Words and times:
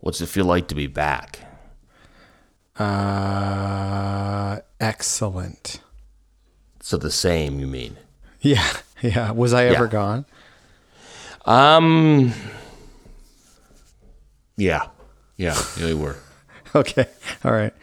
What's 0.00 0.20
it 0.20 0.26
feel 0.26 0.46
like 0.46 0.66
to 0.68 0.74
be 0.74 0.86
back? 0.86 1.40
Uh, 2.78 4.60
excellent. 4.80 5.80
So 6.80 6.96
the 6.96 7.10
same, 7.10 7.60
you 7.60 7.66
mean? 7.66 7.96
Yeah, 8.40 8.66
yeah. 9.02 9.30
Was 9.32 9.52
I 9.52 9.66
ever 9.66 9.84
Yeah. 9.84 9.90
gone? 9.90 10.24
Um. 11.44 12.32
Yeah, 14.56 14.88
yeah, 15.36 15.58
yeah, 15.78 15.86
you 15.86 15.98
were. 15.98 16.16
Okay, 16.72 17.06
all 17.44 17.50
right. 17.50 17.74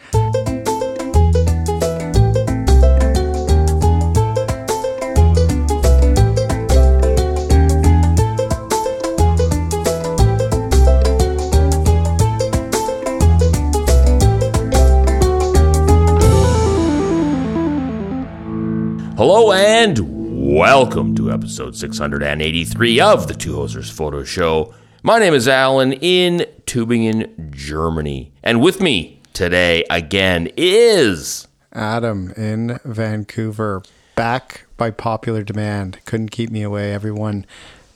Hello 19.17 19.51
and 19.51 20.55
welcome 20.55 21.15
to 21.15 21.31
episode 21.31 21.75
683 21.75 22.99
of 22.99 23.27
the 23.27 23.33
Two 23.33 23.53
Hosers 23.53 23.91
Photo 23.91 24.23
Show. 24.23 24.75
My 25.01 25.17
name 25.17 25.33
is 25.33 25.47
Allan 25.47 25.93
in 25.93 26.45
Tübingen, 26.65 27.49
Germany. 27.49 28.31
And 28.43 28.61
with 28.61 28.79
me 28.79 29.19
today 29.33 29.83
again 29.89 30.49
is 30.55 31.47
Adam 31.73 32.31
in 32.37 32.79
Vancouver, 32.85 33.81
back 34.15 34.65
by 34.77 34.91
popular 34.91 35.41
demand. 35.43 35.99
Couldn't 36.05 36.29
keep 36.29 36.51
me 36.51 36.61
away. 36.61 36.93
Everyone 36.93 37.45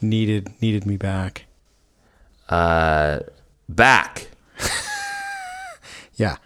needed 0.02 0.50
needed 0.62 0.86
me 0.88 0.98
back. 0.98 1.46
uh 2.50 3.20
back. 3.70 4.28
Yeah. 6.16 6.38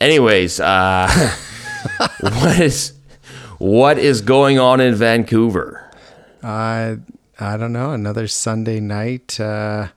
Anyways, 0.00 0.58
uh 0.58 1.34
what 2.20 2.60
is 2.60 2.92
what 3.58 3.98
is 3.98 4.20
going 4.20 4.58
on 4.58 4.80
in 4.80 4.94
Vancouver? 4.94 5.90
I 6.42 6.98
I 7.38 7.56
don't 7.56 7.72
know. 7.72 7.92
Another 7.92 8.26
Sunday 8.28 8.80
night. 8.80 9.38
Uh, 9.40 9.88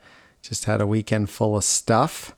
just 0.42 0.66
had 0.66 0.82
a 0.82 0.88
weekend 0.88 1.30
full 1.30 1.56
of 1.56 1.64
stuff. 1.64 2.36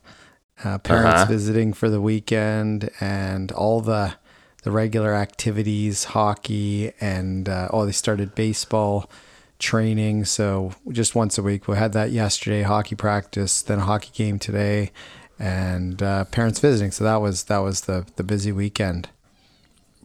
Uh, 0.62 0.78
parents 0.78 1.22
Uh-huh. 1.22 1.32
visiting 1.32 1.72
for 1.72 1.88
the 1.90 2.00
weekend, 2.00 2.90
and 3.00 3.50
all 3.52 3.80
the 3.80 4.14
the 4.62 4.70
regular 4.70 5.14
activities, 5.14 6.04
hockey, 6.04 6.92
and 7.00 7.48
uh, 7.48 7.68
oh, 7.70 7.84
they 7.84 7.92
started 7.92 8.34
baseball 8.34 9.10
training. 9.58 10.24
So 10.24 10.72
just 10.90 11.14
once 11.14 11.36
a 11.38 11.42
week. 11.42 11.68
We 11.68 11.76
had 11.76 11.92
that 11.92 12.10
yesterday, 12.12 12.62
hockey 12.62 12.94
practice, 12.94 13.62
then 13.62 13.78
a 13.80 13.84
hockey 13.84 14.10
game 14.14 14.38
today, 14.38 14.90
and 15.38 16.02
uh, 16.02 16.24
parents 16.26 16.60
visiting. 16.60 16.92
So 16.92 17.04
that 17.04 17.16
was 17.16 17.44
that 17.44 17.58
was 17.58 17.82
the 17.82 18.06
the 18.16 18.22
busy 18.24 18.52
weekend. 18.52 19.08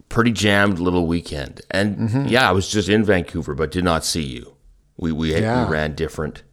Pretty 0.09 0.31
jammed 0.31 0.79
little 0.79 1.05
weekend. 1.07 1.61
And 1.71 1.97
Mm-hmm. 1.97 2.27
yeah, 2.27 2.49
I 2.49 2.52
was 2.52 2.67
just 2.67 2.89
in 2.89 3.03
Vancouver 3.03 3.53
but 3.53 3.71
did 3.71 3.83
not 3.83 4.03
see 4.03 4.23
you. 4.23 4.55
We 4.97 5.11
we, 5.11 5.33
Yeah. 5.33 5.65
we 5.65 5.71
ran 5.71 5.95
different 5.95 6.43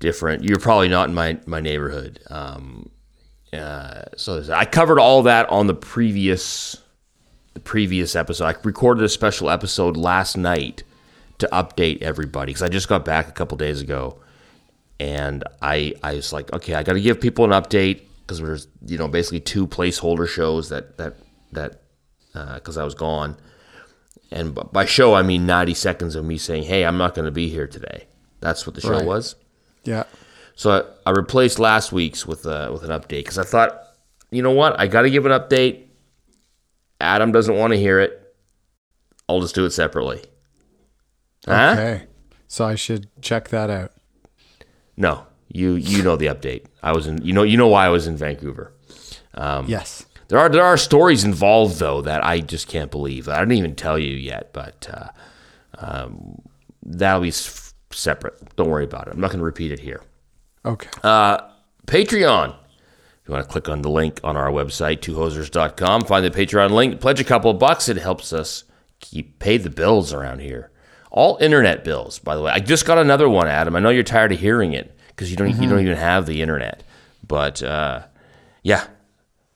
different. 0.00 0.44
You're 0.44 0.60
probably 0.60 0.88
not 0.88 1.08
in 1.08 1.14
my 1.14 1.38
my 1.46 1.60
neighborhood. 1.60 2.20
Um 2.30 2.90
uh, 3.52 4.02
so 4.16 4.44
I 4.52 4.66
covered 4.66 4.98
all 5.00 5.22
that 5.22 5.48
on 5.48 5.66
the 5.68 5.74
previous 5.74 6.76
the 7.54 7.60
previous 7.60 8.14
episode. 8.14 8.44
I 8.44 8.54
recorded 8.62 9.02
a 9.04 9.08
special 9.08 9.48
episode 9.50 9.96
last 9.96 10.36
night 10.36 10.82
to 11.38 11.48
update 11.52 12.02
everybody 12.02 12.50
because 12.50 12.62
I 12.62 12.68
just 12.68 12.88
got 12.88 13.04
back 13.06 13.26
a 13.28 13.32
couple 13.32 13.56
days 13.56 13.80
ago, 13.80 14.18
and 15.00 15.44
I 15.62 15.94
I 16.02 16.14
was 16.16 16.32
like, 16.32 16.52
okay, 16.52 16.74
I 16.74 16.82
got 16.82 16.92
to 16.92 17.00
give 17.00 17.20
people 17.22 17.44
an 17.46 17.50
update 17.52 18.02
because 18.20 18.38
there's 18.38 18.68
you 18.86 18.98
know 18.98 19.08
basically 19.08 19.40
two 19.40 19.66
placeholder 19.66 20.28
shows 20.28 20.68
that 20.68 20.98
that 20.98 21.14
that 21.52 21.80
because 22.56 22.76
I 22.76 22.84
was 22.84 22.94
gone, 22.94 23.36
and 24.30 24.58
by 24.72 24.84
show 24.84 25.14
I 25.14 25.22
mean 25.22 25.46
ninety 25.46 25.74
seconds 25.74 26.14
of 26.14 26.24
me 26.24 26.38
saying, 26.38 26.64
hey, 26.64 26.84
I'm 26.84 26.98
not 26.98 27.14
going 27.14 27.24
to 27.26 27.30
be 27.32 27.48
here 27.48 27.66
today. 27.66 28.06
That's 28.40 28.66
what 28.66 28.74
the 28.74 28.80
show 28.80 28.90
Right. 28.98 29.04
was. 29.04 29.34
Yeah. 29.84 30.04
So 30.54 30.92
I, 31.06 31.10
I 31.10 31.12
replaced 31.12 31.58
last 31.58 31.92
week's 31.92 32.26
with 32.26 32.44
uh, 32.46 32.70
with 32.72 32.82
an 32.84 32.90
update 32.90 33.20
because 33.24 33.38
I 33.38 33.44
thought, 33.44 33.80
you 34.30 34.42
know 34.42 34.50
what, 34.52 34.78
I 34.78 34.86
got 34.86 35.02
to 35.02 35.10
give 35.10 35.24
an 35.26 35.32
update. 35.32 35.84
Adam 37.00 37.30
doesn't 37.32 37.56
want 37.56 37.72
to 37.72 37.78
hear 37.78 38.00
it. 38.00 38.20
I'll 39.28 39.40
just 39.40 39.54
do 39.54 39.64
it 39.64 39.70
separately. 39.70 40.22
Huh? 41.46 41.70
Okay. 41.76 42.06
So 42.48 42.64
I 42.64 42.74
should 42.74 43.08
check 43.22 43.48
that 43.50 43.70
out. 43.70 43.92
No, 44.96 45.26
you 45.48 45.74
you 45.74 46.02
know 46.02 46.16
the 46.16 46.26
update. 46.26 46.64
I 46.82 46.92
was 46.92 47.06
in. 47.06 47.22
You 47.24 47.32
know 47.32 47.42
you 47.44 47.56
know 47.56 47.68
why 47.68 47.86
I 47.86 47.88
was 47.90 48.06
in 48.06 48.16
Vancouver. 48.16 48.72
yes. 49.66 50.04
There 50.28 50.38
are 50.38 50.48
there 50.48 50.64
are 50.64 50.76
stories 50.76 51.24
involved 51.24 51.78
though 51.78 52.02
that 52.02 52.24
I 52.24 52.40
just 52.40 52.68
can't 52.68 52.90
believe. 52.90 53.28
I 53.28 53.38
didn't 53.38 53.52
even 53.52 53.74
tell 53.74 53.98
you 53.98 54.14
yet, 54.14 54.52
but 54.52 54.88
uh, 54.92 55.08
um, 55.78 56.42
that'll 56.82 57.22
be 57.22 57.28
s- 57.28 57.72
separate. 57.90 58.54
Don't 58.56 58.68
worry 58.68 58.84
about 58.84 59.08
it. 59.08 59.14
I'm 59.14 59.20
not 59.20 59.28
going 59.30 59.38
to 59.40 59.44
repeat 59.44 59.72
it 59.72 59.80
here. 59.80 60.02
Okay. 60.64 60.88
Uh, 61.02 61.38
Patreon. 61.86 62.50
If 63.22 63.28
you 63.28 63.34
want 63.34 63.46
to 63.46 63.50
click 63.52 63.68
on 63.68 63.82
the 63.82 63.90
link 63.90 64.20
on 64.24 64.36
our 64.38 64.50
website, 64.50 65.00
twohosers.com, 65.00 66.02
find 66.02 66.24
the 66.24 66.30
Patreon 66.30 66.70
link, 66.70 67.00
pledge 67.00 67.20
a 67.20 67.24
couple 67.24 67.50
of 67.50 67.58
bucks. 67.58 67.88
It 67.88 67.98
helps 67.98 68.32
us 68.32 68.64
keep 69.00 69.38
pay 69.38 69.56
the 69.58 69.70
bills 69.70 70.12
around 70.14 70.40
here. 70.40 70.70
All 71.10 71.38
internet 71.40 71.84
bills, 71.84 72.18
by 72.18 72.36
the 72.36 72.42
way. 72.42 72.52
I 72.52 72.60
just 72.60 72.84
got 72.86 72.98
another 72.98 73.28
one, 73.28 73.48
Adam. 73.48 73.76
I 73.76 73.80
know 73.80 73.88
you're 73.90 74.02
tired 74.02 74.32
of 74.32 74.38
hearing 74.40 74.72
it 74.74 74.94
because 75.08 75.30
you 75.30 75.36
don't 75.38 75.60
you 75.60 75.68
don't 75.68 75.80
even 75.80 75.96
have 75.96 76.26
the 76.26 76.42
internet. 76.42 76.82
But 77.26 77.62
uh, 77.62 78.02
yeah, 78.62 78.86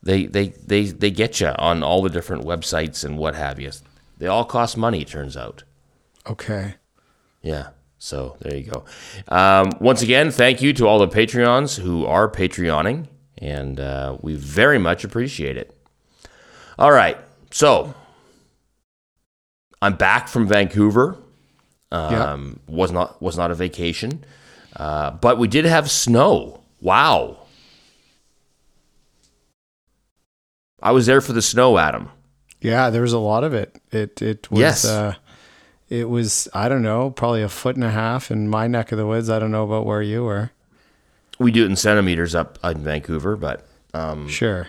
they 0.02 0.26
they 0.26 0.48
they 0.48 0.84
they 0.84 1.10
get 1.10 1.40
you 1.40 1.48
on 1.58 1.82
all 1.82 2.02
the 2.02 2.10
different 2.10 2.44
websites 2.44 3.04
and 3.04 3.18
what 3.18 3.34
have 3.34 3.60
you. 3.60 3.70
They 4.18 4.26
all 4.26 4.44
cost 4.44 4.76
money, 4.76 5.02
it 5.02 5.08
turns 5.08 5.36
out. 5.36 5.64
Okay. 6.26 6.74
Yeah. 7.42 7.70
So 7.98 8.36
there 8.40 8.56
you 8.56 8.64
go. 8.64 8.84
Um, 9.28 9.70
once 9.80 10.02
again, 10.02 10.30
thank 10.30 10.60
you 10.60 10.72
to 10.74 10.86
all 10.86 10.98
the 10.98 11.08
Patreons 11.08 11.78
who 11.78 12.04
are 12.04 12.28
Patreoning, 12.28 13.06
and 13.38 13.78
uh, 13.78 14.16
we 14.20 14.34
very 14.34 14.78
much 14.78 15.04
appreciate 15.04 15.56
it. 15.56 15.76
All 16.78 16.90
right. 16.90 17.16
So 17.52 17.94
I'm 19.80 19.94
back 19.94 20.28
from 20.28 20.48
Vancouver. 20.48 21.16
Um, 21.92 22.58
was 22.66 22.90
not 22.90 23.20
was 23.20 23.36
not 23.36 23.50
a 23.50 23.54
vacation, 23.54 24.24
uh, 24.76 25.10
but 25.10 25.38
we 25.38 25.46
did 25.46 25.66
have 25.66 25.90
snow. 25.90 26.60
Wow. 26.80 27.41
I 30.82 30.90
was 30.92 31.06
there 31.06 31.20
for 31.20 31.32
the 31.32 31.42
snow, 31.42 31.78
Adam. 31.78 32.08
Yeah, 32.60 32.90
there 32.90 33.02
was 33.02 33.12
a 33.12 33.18
lot 33.18 33.44
of 33.44 33.54
it. 33.54 33.80
It 33.90 34.20
it 34.22 34.50
was 34.50 34.60
Yes. 34.60 34.84
uh 34.84 35.14
it 35.88 36.08
was 36.08 36.48
I 36.54 36.68
don't 36.68 36.82
know, 36.82 37.10
probably 37.10 37.42
a 37.42 37.48
foot 37.48 37.76
and 37.76 37.84
a 37.84 37.90
half 37.90 38.30
in 38.30 38.48
my 38.48 38.66
neck 38.66 38.92
of 38.92 38.98
the 38.98 39.06
woods. 39.06 39.28
I 39.30 39.38
don't 39.38 39.50
know 39.52 39.64
about 39.64 39.84
where 39.86 40.02
you 40.02 40.24
were. 40.24 40.50
We 41.38 41.50
do 41.50 41.64
it 41.64 41.70
in 41.70 41.76
centimeters 41.76 42.34
up 42.34 42.58
in 42.64 42.78
Vancouver, 42.84 43.36
but 43.36 43.66
um, 43.94 44.28
Sure. 44.28 44.68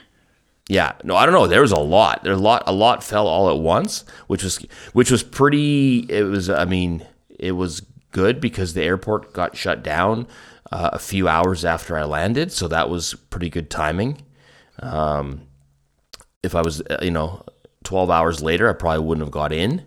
Yeah, 0.69 0.94
no, 1.03 1.16
I 1.16 1.25
don't 1.25 1.34
know. 1.34 1.46
There 1.47 1.62
was 1.62 1.72
a 1.74 1.79
lot. 1.79 2.24
There 2.24 2.31
a 2.34 2.38
lot. 2.38 2.63
A 2.68 2.72
lot 2.72 3.03
fell 3.03 3.28
all 3.28 3.50
at 3.50 3.57
once, 3.59 4.06
which 4.28 4.44
was 4.44 4.66
which 4.94 5.12
was 5.12 5.22
pretty. 5.22 6.00
It 6.09 6.24
was. 6.24 6.50
I 6.50 6.63
mean, 6.63 7.06
it 7.38 7.51
was 7.51 7.81
good 8.12 8.40
because 8.40 8.74
the 8.74 8.81
airport 8.81 9.34
got 9.34 9.57
shut 9.57 9.84
down 9.84 10.25
uh, 10.72 10.91
a 10.94 11.00
few 11.00 11.28
hours 11.28 11.66
after 11.66 11.97
I 11.97 12.06
landed, 12.06 12.51
so 12.53 12.69
that 12.69 12.90
was 12.90 13.13
pretty 13.30 13.50
good 13.50 13.69
timing. 13.69 14.22
Um, 14.80 15.41
if 16.44 16.56
I 16.56 16.62
was, 16.62 16.81
uh, 16.81 16.98
you 17.02 17.12
know, 17.12 17.44
twelve 17.84 18.09
hours 18.09 18.42
later, 18.44 18.70
I 18.70 18.74
probably 18.74 19.04
wouldn't 19.06 19.26
have 19.26 19.31
got 19.31 19.52
in. 19.54 19.86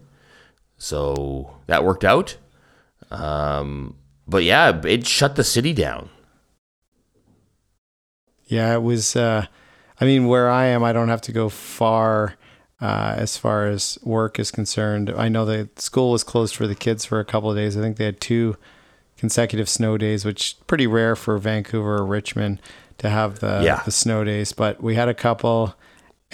So 0.78 1.56
that 1.67 1.84
worked 1.84 2.05
out. 2.05 2.37
Um, 3.11 3.97
but 4.27 4.43
yeah, 4.43 4.81
it 4.84 5.06
shut 5.06 5.37
the 5.37 5.44
city 5.44 5.72
down. 5.72 6.11
Yeah, 8.47 8.75
it 8.75 8.82
was 8.82 9.17
uh 9.17 9.47
I 10.00 10.05
mean 10.05 10.26
where 10.26 10.50
I 10.50 10.67
am 10.67 10.85
I 10.85 10.93
don't 10.93 11.08
have 11.08 11.23
to 11.23 11.32
go 11.32 11.49
far 11.49 12.35
uh, 12.81 13.14
as 13.17 13.38
far 13.38 13.67
as 13.67 13.99
work 14.03 14.38
is 14.38 14.50
concerned. 14.50 15.11
I 15.17 15.29
know 15.31 15.47
that 15.47 15.81
school 15.81 16.11
was 16.12 16.23
closed 16.23 16.55
for 16.55 16.67
the 16.67 16.75
kids 16.75 17.06
for 17.06 17.19
a 17.20 17.25
couple 17.25 17.50
of 17.50 17.56
days. 17.56 17.75
I 17.76 17.81
think 17.81 17.97
they 17.97 18.05
had 18.05 18.20
two 18.20 18.56
consecutive 19.17 19.67
snow 19.67 19.97
days, 19.97 20.26
which 20.26 20.56
pretty 20.67 20.87
rare 20.87 21.17
for 21.17 21.38
Vancouver 21.38 21.97
or 21.97 22.05
Richmond 22.05 22.61
to 22.99 23.08
have 23.08 23.38
the 23.41 23.62
Yeah. 23.64 23.82
the 23.87 23.91
snow 23.91 24.25
days. 24.25 24.53
But 24.53 24.82
we 24.82 24.94
had 24.94 25.08
a 25.08 25.14
couple, 25.14 25.75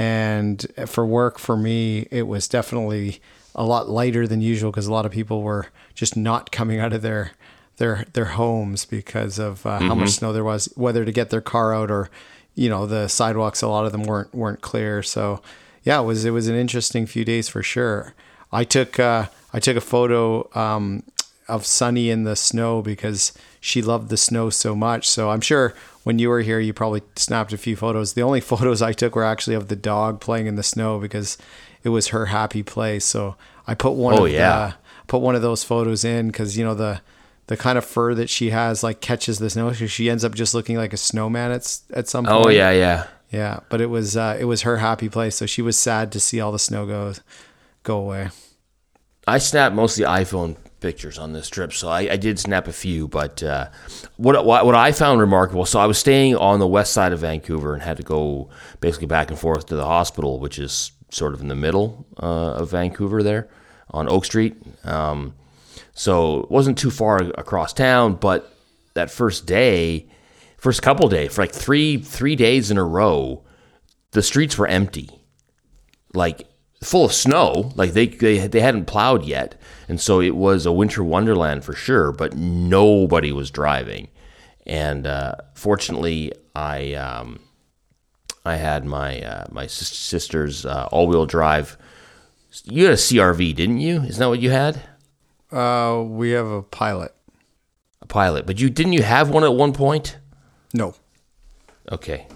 and 0.02 0.66
for 0.87 1.06
work 1.06 1.38
for 1.38 1.56
me, 1.56 2.08
it 2.10 2.26
was 2.26 2.49
definitely 2.49 3.20
a 3.54 3.64
lot 3.64 3.88
lighter 3.88 4.26
than 4.26 4.40
usual 4.40 4.72
because 4.72 4.88
a 4.88 4.93
lot 4.93 5.06
of 5.06 5.12
people 5.12 5.43
were 5.43 5.69
just 5.94 6.16
not 6.16 6.50
coming 6.50 6.81
out 6.81 6.93
of 6.93 7.02
their 7.02 7.31
their 7.76 8.04
their 8.12 8.25
homes 8.25 8.84
because 8.84 9.38
of 9.38 9.64
uh, 9.64 9.78
how 9.78 9.94
much 9.94 10.10
snow 10.10 10.32
there 10.32 10.43
was, 10.43 10.69
whether 10.75 11.04
to 11.04 11.12
get 11.12 11.31
their 11.31 11.40
car 11.40 11.72
out 11.72 11.88
or 11.88 12.10
you 12.56 12.69
know 12.69 12.84
the 12.84 13.06
sidewalks. 13.06 13.62
A 13.62 13.69
lot 13.69 13.87
of 13.87 13.93
them 13.93 14.02
weren't 14.02 14.34
weren't 14.34 14.60
clear, 14.60 15.04
so 15.04 15.40
yeah, 15.84 16.00
it 16.00 16.05
was 16.05 16.25
it 16.25 16.31
was 16.31 16.48
an 16.48 16.56
interesting 16.56 17.06
few 17.06 17.25
days 17.25 17.48
for 17.48 17.62
sure. 17.62 18.12
I 18.50 18.64
took 18.64 18.98
uh, 18.98 19.26
I 19.52 19.60
took 19.60 19.76
a 19.76 19.81
photo 19.81 20.50
um, 20.58 21.05
of 21.46 21.64
Sunny 21.64 22.10
in 22.10 22.25
the 22.25 22.34
snow 22.34 22.82
because 22.82 23.32
she 23.64 23.80
loved 23.80 24.08
the 24.08 24.16
snow 24.16 24.50
so 24.50 24.74
much. 24.74 25.08
So 25.08 25.30
I'm 25.30 25.40
sure 25.40 25.72
when 26.02 26.18
you 26.18 26.28
were 26.28 26.40
here, 26.40 26.58
you 26.58 26.72
probably 26.72 27.00
snapped 27.14 27.52
a 27.52 27.56
few 27.56 27.76
photos. 27.76 28.14
The 28.14 28.22
only 28.22 28.40
photos 28.52 28.82
I 28.82 28.92
took 28.92 29.14
were 29.14 29.24
actually 29.24 29.54
of 29.54 29.68
the 29.68 29.76
dog 29.76 30.20
playing 30.20 30.48
in 30.48 30.56
the 30.56 30.64
snow 30.64 30.98
because 30.98 31.38
it 31.84 31.90
was 31.90 32.08
her 32.08 32.26
happy 32.26 32.64
place. 32.64 33.04
So 33.04 33.36
I 33.66 33.74
put 33.74 33.92
one 33.92 34.18
Oh, 34.18 34.24
of 34.26 34.32
yeah. 34.32 34.66
the, 34.70 34.74
put 35.06 35.18
one 35.18 35.36
of 35.36 35.42
those 35.42 35.62
photos 35.62 36.04
in 36.04 36.26
because 36.26 36.58
you 36.58 36.64
know 36.64 36.74
the 36.74 37.00
the 37.46 37.56
kind 37.56 37.78
of 37.78 37.84
fur 37.84 38.14
that 38.14 38.28
she 38.28 38.50
has 38.50 38.82
like 38.82 39.00
catches 39.00 39.38
the 39.38 39.48
snow. 39.48 39.72
So 39.72 39.86
she 39.86 40.10
ends 40.10 40.24
up 40.24 40.34
just 40.34 40.54
looking 40.54 40.76
like 40.76 40.92
a 40.92 40.96
snowman 40.96 41.52
at 41.52 41.78
at 41.94 42.08
some 42.08 42.24
point. 42.24 42.46
Oh 42.46 42.48
yeah, 42.50 42.72
yeah. 42.72 43.06
yeah. 43.30 43.60
But 43.68 43.80
it 43.80 43.86
was 43.86 44.16
uh, 44.16 44.36
it 44.40 44.44
was 44.46 44.62
her 44.62 44.78
happy 44.78 45.08
place. 45.08 45.36
So 45.36 45.46
she 45.46 45.62
was 45.62 45.78
sad 45.78 46.10
to 46.12 46.18
see 46.20 46.40
all 46.40 46.50
the 46.50 46.58
snow 46.58 46.84
go 46.84 47.14
go 47.84 47.98
away. 47.98 48.30
I 49.24 49.38
snapped 49.38 49.76
mostly 49.76 50.04
iPhone 50.04 50.56
pictures 50.82 51.19
on 51.19 51.32
this 51.32 51.49
trip, 51.49 51.73
so 51.73 51.88
I, 51.88 52.00
I 52.00 52.17
did 52.17 52.38
snap 52.38 52.69
a 52.69 52.73
few. 52.73 53.08
But 53.08 53.43
uh, 53.43 53.69
what, 54.17 54.44
what 54.44 54.75
I 54.75 54.93
found 54.93 55.20
remarkable, 55.20 55.64
so 55.64 55.81
I 55.81 55.87
was 55.87 55.96
staying 55.96 56.37
on 56.37 56.58
the 56.58 56.67
west 56.67 56.93
side 56.93 57.12
of 57.12 57.20
Vancouver 57.20 57.73
and 57.73 57.82
had 57.82 57.96
to 57.96 58.02
go 58.02 58.50
basically 58.81 59.06
back 59.06 59.31
and 59.31 59.38
forth 59.38 59.67
to 59.67 59.76
the 59.76 59.87
hospital, 59.87 60.38
which 60.38 60.58
is 60.58 60.93
sort 61.11 61.32
of 61.32 61.40
in 61.40 61.49
the 61.49 61.55
middle 61.55 62.06
uh, 62.23 62.55
of 62.55 62.70
Vancouver 62.70 63.23
there 63.23 63.49
on 63.90 64.11
Oak 64.11 64.25
Street. 64.25 64.56
Um, 64.84 65.34
so 65.94 66.40
it 66.40 66.50
wasn't 66.50 66.76
too 66.76 66.90
far 66.90 67.19
across 67.38 67.73
town, 67.73 68.14
but 68.14 68.52
that 68.94 69.11
first 69.11 69.46
day, 69.46 70.06
first 70.58 70.82
couple 70.82 71.08
days, 71.08 71.34
for 71.34 71.43
like 71.43 71.52
three 71.52 71.99
three 71.99 72.37
days 72.37 72.70
in 72.70 72.76
a 72.76 72.84
row, 72.84 73.43
the 74.11 74.23
streets 74.23 74.58
were 74.58 74.67
empty 74.67 75.08
like 76.14 76.46
full 76.82 77.05
of 77.05 77.12
snow. 77.12 77.73
Like 77.75 77.93
they, 77.93 78.06
they 78.06 78.46
they 78.46 78.61
hadn't 78.61 78.87
plowed 78.87 79.25
yet, 79.25 79.55
and 79.88 80.00
so 80.00 80.20
it 80.20 80.37
was 80.37 80.67
a 80.67 80.73
winter 80.73 81.02
wonderland 81.02 81.64
for 81.64 81.73
sure. 81.73 82.12
But 82.12 82.34
nobody 82.37 83.32
was 83.32 83.50
driving, 83.50 84.08
and 84.67 85.06
uh, 85.06 85.37
fortunately, 85.55 86.32
I 86.55 86.94
um, 86.94 87.40
I 88.44 88.56
had 88.56 88.84
my 88.84 89.20
uh, 89.23 89.46
my 89.50 89.67
sister's 89.67 90.67
uh, 90.67 90.88
all 90.90 91.06
wheel 91.06 91.26
drive. 91.26 91.76
You 92.64 92.84
had 92.84 92.94
a 92.94 92.96
CRV, 92.96 93.55
didn't 93.55 93.81
you? 93.81 94.02
Isn't 94.02 94.20
that 94.20 94.29
what 94.29 94.40
you 94.40 94.50
had? 94.50 94.82
Uh, 95.50 96.02
we 96.05 96.31
have 96.31 96.46
a 96.46 96.62
pilot. 96.62 97.14
A 98.02 98.06
pilot, 98.06 98.46
but 98.46 98.61
you 98.61 98.69
didn't 98.69 98.93
you 98.93 99.02
have 99.02 99.31
one 99.31 99.44
at 99.44 99.55
one 99.55 99.73
point? 99.73 100.19
No. 100.75 100.94
Okay. 101.90 102.26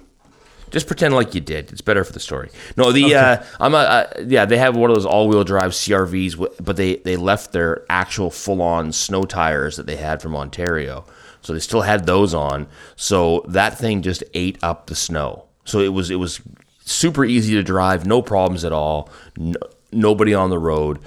Just 0.77 0.89
pretend 0.89 1.15
like 1.15 1.35
you 1.35 1.41
did. 1.41 1.73
It's 1.73 1.81
better 1.81 2.05
for 2.05 2.13
the 2.13 2.21
story. 2.21 2.51
No, 2.77 2.93
the 2.93 3.15
uh, 3.15 3.43
I'm 3.59 3.73
a 3.73 3.79
uh, 3.79 4.13
yeah. 4.27 4.45
They 4.45 4.59
have 4.59 4.77
one 4.77 4.91
of 4.91 4.95
those 4.95 5.07
all-wheel 5.07 5.43
drive 5.43 5.71
CRVs, 5.71 6.37
but 6.63 6.77
they 6.77 6.97
they 6.97 7.17
left 7.17 7.53
their 7.53 7.87
actual 7.89 8.31
full-on 8.31 8.93
snow 8.93 9.23
tires 9.23 9.79
that 9.79 9.87
they 9.87 9.97
had 9.97 10.21
from 10.21 10.37
Ontario, 10.37 11.07
so 11.41 11.55
they 11.55 11.61
still 11.61 11.81
had 11.81 12.05
those 12.05 12.35
on. 12.35 12.67
So 12.95 13.43
that 13.49 13.79
thing 13.79 14.03
just 14.03 14.23
ate 14.35 14.59
up 14.63 14.89
the 14.89 14.95
snow. 14.95 15.47
So 15.65 15.81
it 15.81 15.95
was 15.95 16.11
it 16.11 16.17
was 16.17 16.43
super 16.85 17.25
easy 17.25 17.55
to 17.55 17.63
drive, 17.63 18.05
no 18.05 18.21
problems 18.21 18.63
at 18.63 18.73
all. 18.75 19.09
No, 19.39 19.57
nobody 19.93 20.35
on 20.35 20.51
the 20.51 20.59
road. 20.59 20.99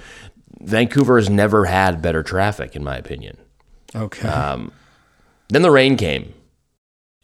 Vancouver 0.62 1.16
has 1.16 1.30
never 1.30 1.66
had 1.66 2.02
better 2.02 2.24
traffic, 2.24 2.74
in 2.74 2.82
my 2.82 2.96
opinion. 2.96 3.36
Okay. 3.94 4.26
Then 5.48 5.62
the 5.62 5.70
rain 5.70 5.96
came, 5.96 6.34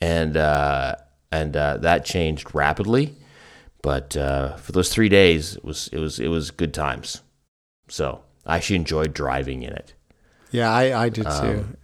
and 0.01 0.37
uh, 0.37 0.95
and 1.41 1.57
uh, 1.57 1.77
that 1.79 2.05
changed 2.05 2.55
rapidly. 2.55 3.15
But 3.83 4.17
uh, 4.17 4.57
for 4.57 4.73
those 4.73 4.89
three 4.95 5.09
days, 5.09 5.57
it 5.57 5.65
was 5.65 5.89
it 5.93 5.99
was 5.99 6.19
it 6.19 6.29
was 6.29 6.51
good 6.51 6.73
times. 6.75 7.23
So 7.89 8.23
I 8.45 8.57
actually 8.57 8.77
enjoyed 8.77 9.13
driving 9.15 9.63
in 9.63 9.73
it. 9.73 9.95
yeah, 10.51 10.71
I 10.73 11.05
I 11.07 11.09
did 11.11 11.25
too. 11.25 11.31
um, 11.65 11.77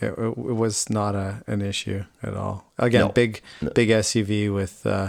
It, 0.00 0.12
it, 0.16 0.28
it 0.52 0.56
was 0.64 0.88
not 0.90 1.14
a 1.16 1.42
an 1.46 1.60
issue 1.62 2.04
at 2.22 2.34
all. 2.34 2.72
Again, 2.78 3.06
No. 3.06 3.12
big 3.12 3.42
big 3.74 3.88
SUV 3.90 4.54
with 4.54 4.86
uh, 4.86 5.08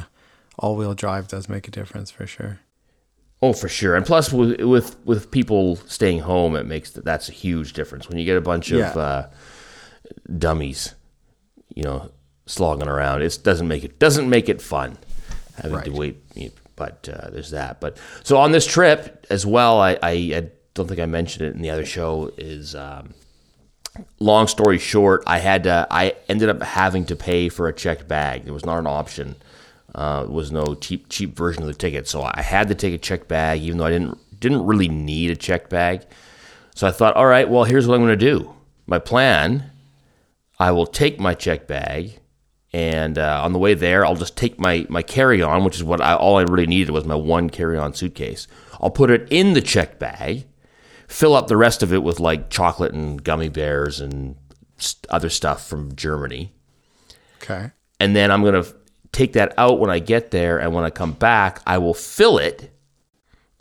all 0.57 0.75
wheel 0.75 0.95
drive 0.95 1.27
does 1.27 1.47
make 1.47 1.67
a 1.67 1.71
difference 1.71 2.09
for 2.11 2.25
sure. 2.27 2.59
Oh, 3.41 3.53
for 3.53 3.69
sure. 3.69 3.95
And 3.95 4.05
plus, 4.05 4.33
with 4.33 4.59
with, 4.61 4.97
with 5.05 5.29
people 5.31 5.75
staying 5.87 6.21
home, 6.21 6.55
it 6.59 6.65
makes 6.65 6.89
that's 6.91 7.29
a 7.29 7.31
huge 7.31 7.73
difference. 7.73 8.09
When 8.09 8.17
you 8.17 8.25
get 8.25 8.37
a 8.37 8.41
bunch 8.51 8.71
of 8.71 8.79
Yeah. 8.79 9.01
uh, 9.09 9.29
dummies, 10.37 10.95
you 11.75 11.83
know, 11.83 12.09
slogging 12.49 12.87
around, 12.87 13.21
it 13.21 13.39
doesn't 13.43 13.67
make 13.67 13.83
it 13.83 13.99
doesn't 13.99 14.29
make 14.29 14.49
it 14.49 14.61
fun 14.61 14.97
having 15.55 15.81
to 15.83 15.91
wait. 15.91 16.17
But 16.75 17.09
uh, 17.11 17.29
there's 17.29 17.51
that. 17.51 17.81
But 17.81 17.97
so 18.23 18.37
on 18.37 18.51
this 18.53 18.65
trip 18.65 19.25
as 19.29 19.45
well, 19.45 19.81
I, 19.81 19.97
I, 20.01 20.11
I 20.11 20.49
don't 20.73 20.87
think 20.87 20.99
I 20.99 21.05
mentioned 21.05 21.45
it 21.45 21.53
in 21.53 21.61
the 21.61 21.69
other 21.69 21.85
show. 21.85 22.31
Is 22.37 22.73
um, 22.73 23.13
long 24.19 24.47
story 24.47 24.77
short, 24.77 25.23
I 25.27 25.39
had 25.39 25.63
to, 25.63 25.87
I 25.91 26.15
ended 26.29 26.47
up 26.47 26.63
having 26.63 27.05
to 27.07 27.15
pay 27.15 27.49
for 27.49 27.67
a 27.67 27.73
checked 27.73 28.07
bag. 28.07 28.45
There 28.45 28.53
was 28.53 28.65
not 28.65 28.79
an 28.79 28.87
option. 28.87 29.35
Uh, 29.93 30.25
was 30.29 30.51
no 30.51 30.75
cheap 30.75 31.09
cheap 31.09 31.35
version 31.35 31.63
of 31.63 31.67
the 31.67 31.73
ticket, 31.73 32.07
so 32.07 32.21
I 32.21 32.43
had 32.43 32.67
to 32.67 32.75
take 32.75 32.93
a 32.93 32.97
checked 32.99 33.27
bag, 33.27 33.59
even 33.61 33.79
though 33.79 33.85
I 33.85 33.89
didn't 33.89 34.39
didn't 34.39 34.65
really 34.67 34.87
need 34.87 35.31
a 35.31 35.35
checked 35.35 35.71
bag. 35.71 36.05
So 36.75 36.87
I 36.87 36.91
thought, 36.91 37.15
all 37.15 37.25
right, 37.25 37.49
well, 37.49 37.63
here's 37.63 37.87
what 37.87 37.95
I'm 37.95 38.01
going 38.05 38.17
to 38.17 38.25
do. 38.25 38.53
My 38.85 38.99
plan: 38.99 39.71
I 40.59 40.71
will 40.71 40.85
take 40.85 41.19
my 41.19 41.33
checked 41.33 41.67
bag, 41.67 42.19
and 42.71 43.17
uh, 43.17 43.41
on 43.43 43.53
the 43.53 43.59
way 43.59 43.73
there, 43.73 44.05
I'll 44.05 44.15
just 44.15 44.37
take 44.37 44.59
my 44.59 44.85
my 44.89 45.01
carry 45.01 45.41
on, 45.41 45.63
which 45.63 45.75
is 45.75 45.83
what 45.83 46.01
I 46.01 46.13
all 46.15 46.37
I 46.37 46.43
really 46.43 46.67
needed 46.67 46.91
was 46.91 47.05
my 47.05 47.15
one 47.15 47.49
carry 47.49 47.77
on 47.77 47.93
suitcase. 47.93 48.47
I'll 48.79 48.91
put 48.91 49.09
it 49.11 49.27
in 49.31 49.53
the 49.53 49.61
checked 49.61 49.99
bag, 49.99 50.45
fill 51.07 51.35
up 51.35 51.47
the 51.47 51.57
rest 51.57 51.83
of 51.83 51.91
it 51.93 52.03
with 52.03 52.19
like 52.19 52.49
chocolate 52.49 52.93
and 52.93 53.23
gummy 53.23 53.49
bears 53.49 53.99
and 53.99 54.35
other 55.09 55.29
stuff 55.29 55.67
from 55.67 55.93
Germany 55.95 56.53
Okay. 57.43 57.71
and 57.99 58.15
then 58.15 58.31
I'm 58.31 58.43
gonna 58.43 58.63
take 59.11 59.33
that 59.33 59.53
out 59.57 59.79
when 59.79 59.89
I 59.89 59.99
get 59.99 60.31
there, 60.31 60.57
and 60.59 60.73
when 60.73 60.85
I 60.85 60.89
come 60.89 61.13
back, 61.13 61.61
I 61.65 61.77
will 61.79 61.93
fill 61.95 62.37
it 62.37 62.71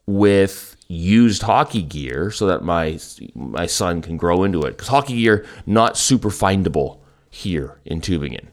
with 0.06 0.76
used 0.88 1.42
hockey 1.42 1.82
gear 1.82 2.30
so 2.30 2.46
that 2.46 2.62
my 2.62 2.98
my 3.34 3.66
son 3.66 4.02
can 4.02 4.16
grow 4.16 4.44
into 4.44 4.60
it. 4.62 4.70
Because 4.72 4.88
hockey 4.88 5.16
gear 5.16 5.44
not 5.66 5.96
super 5.96 6.28
findable 6.30 7.00
here 7.30 7.78
in 7.84 8.00
Tübingen. 8.00 8.46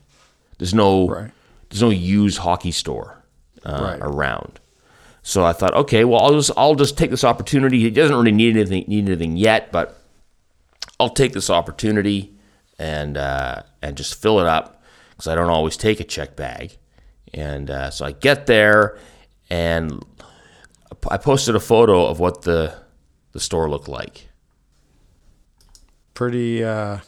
There's 0.57 0.74
no 0.74 1.07
Right. 1.07 1.31
there's 1.69 1.81
no 1.81 1.90
used 1.90 2.40
hockey 2.40 2.72
store 2.72 3.24
uh, 3.66 3.80
Right. 3.81 4.00
around. 4.02 4.60
So 5.24 5.44
I 5.44 5.54
thought, 5.54 5.74
okay, 5.74 6.04
well, 6.06 6.22
I'll 6.22 6.34
just 6.36 6.52
I'll 6.56 6.75
just 6.75 6.98
take 6.98 7.10
this 7.10 7.24
opportunity. 7.24 7.80
He 7.80 7.90
doesn't 7.90 8.16
really 8.16 8.31
need 8.31 8.56
anything 8.56 8.86
need 8.88 9.07
anything 9.07 9.38
yet, 9.38 9.72
but 9.72 10.00
I'll 11.00 11.10
take 11.10 11.34
this 11.34 11.50
opportunity 11.50 12.34
and 12.78 13.18
uh, 13.18 13.63
and 13.81 13.98
just 13.98 14.22
fill 14.22 14.40
it 14.40 14.46
up 14.48 14.81
because 15.10 15.28
I 15.28 15.36
don't 15.36 15.50
always 15.50 15.78
take 15.78 16.00
a 16.00 16.04
check 16.04 16.36
bag. 16.36 16.78
And 17.33 17.69
uh, 17.69 17.90
so 17.90 18.06
I 18.06 18.12
get 18.14 18.45
there, 18.45 18.97
and 19.50 20.04
I 21.09 21.18
posted 21.18 21.56
a 21.56 21.59
photo 21.59 22.06
of 22.06 22.19
what 22.19 22.44
the 22.44 22.74
the 23.31 23.40
store 23.40 23.69
looked 23.69 23.90
like. 23.90 24.30
Pretty 26.14 26.64
uh, 26.64 27.00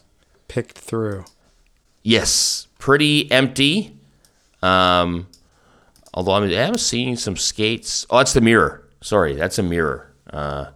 picked 0.48 0.78
through. 0.78 1.24
Yes, 2.04 2.67
pretty 2.80 3.32
empty. 3.32 3.98
Um, 4.62 5.28
although 6.14 6.34
I'm, 6.34 6.52
I'm 6.52 6.78
seeing 6.78 7.16
some 7.16 7.36
skates. 7.38 8.06
Oh, 8.10 8.18
that's 8.18 8.34
the 8.34 8.42
mirror. 8.42 8.84
Sorry, 9.02 9.36
that's 9.36 9.58
a 9.60 9.64
mirror. 9.64 10.12
Uh, 10.32 10.68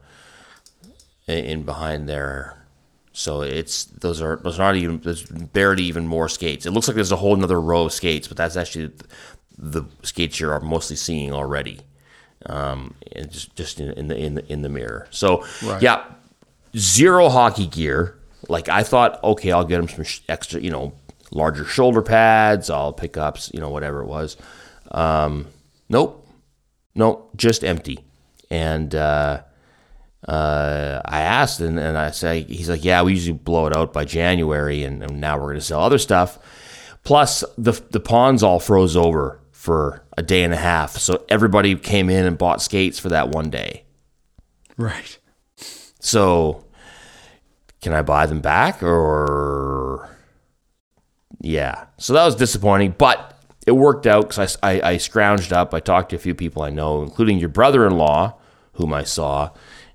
in, 1.28 1.46
in 1.46 1.64
behind 1.64 2.08
there. 2.08 2.58
So 3.14 3.42
it's 3.42 3.86
those 3.86 4.22
are 4.22 4.38
those 4.38 4.58
are 4.58 4.64
not 4.64 4.76
even 4.78 5.00
there's 5.02 5.24
barely 5.26 5.84
even 5.84 6.08
more 6.08 6.30
skates. 6.30 6.66
It 6.66 6.72
looks 6.72 6.88
like 6.88 6.96
there's 6.96 7.12
a 7.12 7.18
whole 7.18 7.34
another 7.36 7.60
row 7.60 7.86
of 7.86 7.92
skates, 7.94 8.28
but 8.28 8.38
that's 8.38 8.56
actually 8.56 8.92
the 9.58 9.84
skates 10.04 10.40
you're 10.40 10.58
mostly 10.62 10.96
seeing 10.96 11.34
already. 11.34 11.82
Um, 12.46 12.96
and 13.14 13.30
just 13.30 13.54
just 13.56 13.80
in, 13.82 13.92
in 13.92 14.08
the 14.08 14.18
in 14.18 14.36
the 14.36 14.52
in 14.52 14.62
the 14.62 14.70
mirror. 14.70 15.08
So 15.12 15.46
Right. 15.62 15.82
yeah, 15.82 16.06
zero 16.78 17.28
hockey 17.28 17.68
gear. 17.68 18.16
Like 18.48 18.70
I 18.70 18.82
thought, 18.84 19.22
okay, 19.24 19.52
I'll 19.52 19.66
get 19.66 19.80
him 19.80 19.88
some 19.90 20.06
extra, 20.30 20.62
you 20.62 20.72
know, 20.72 20.94
larger 21.32 21.66
shoulder 21.66 22.02
pads. 22.02 22.70
I'll 22.70 22.94
pick 22.94 23.18
up, 23.18 23.38
you 23.54 23.60
know, 23.60 23.70
whatever 23.70 24.02
it 24.02 24.08
was. 24.08 24.38
Um, 24.92 25.48
nope, 25.90 26.28
nope, 26.96 27.32
just 27.36 27.64
empty. 27.64 28.00
And 28.50 28.94
uh, 28.94 29.44
uh, 30.28 31.02
I 31.06 31.22
asked, 31.22 31.62
and, 31.62 31.80
and 31.80 31.98
I 31.98 32.12
say, 32.12 32.44
he's 32.44 32.70
like, 32.70 32.84
yeah, 32.84 33.02
we 33.02 33.14
usually 33.14 33.38
blow 33.38 33.66
it 33.68 33.76
out 33.76 33.94
by 33.94 34.06
January, 34.06 34.84
and, 34.84 35.02
and 35.02 35.20
now 35.22 35.38
we're 35.38 35.48
going 35.48 35.56
to 35.56 35.62
sell 35.62 35.82
other 35.82 35.98
stuff. 35.98 36.38
Plus, 37.04 37.44
the 37.58 37.72
the 37.90 38.00
ponds 38.00 38.44
all 38.44 38.60
froze 38.60 38.96
over 38.96 39.40
for 39.52 40.04
a 40.18 40.22
day 40.22 40.44
and 40.44 40.54
a 40.54 40.58
half, 40.58 40.92
so 40.98 41.26
everybody 41.30 41.76
came 41.76 42.12
in 42.12 42.28
and 42.28 42.38
bought 42.38 42.62
skates 42.62 43.00
for 43.00 43.10
that 43.10 43.30
one 43.30 43.50
day. 43.50 43.86
Right. 44.78 45.18
So, 46.00 46.66
can 47.82 47.94
I 47.94 48.04
buy 48.04 48.28
them 48.28 48.42
back 48.42 48.84
or? 48.84 49.81
Yeah. 51.42 51.86
So 51.98 52.14
that 52.14 52.24
was 52.24 52.36
disappointing, 52.36 52.96
but 52.98 53.40
it 53.66 53.72
worked 53.72 54.08
out 54.08 54.30
because 54.30 54.58
I, 54.62 54.74
I, 54.74 54.90
I 54.92 54.96
scrounged 54.96 55.52
up. 55.52 55.74
I 55.74 55.80
talked 55.80 56.12
to 56.12 56.16
a 56.16 56.20
few 56.20 56.36
people 56.36 56.62
I 56.62 56.70
know, 56.70 57.02
including 57.02 57.38
your 57.38 57.50
brother 57.50 57.86
in 57.86 57.98
law, 57.98 58.36
whom 58.74 58.94
I 58.94 59.04
saw, 59.04 59.52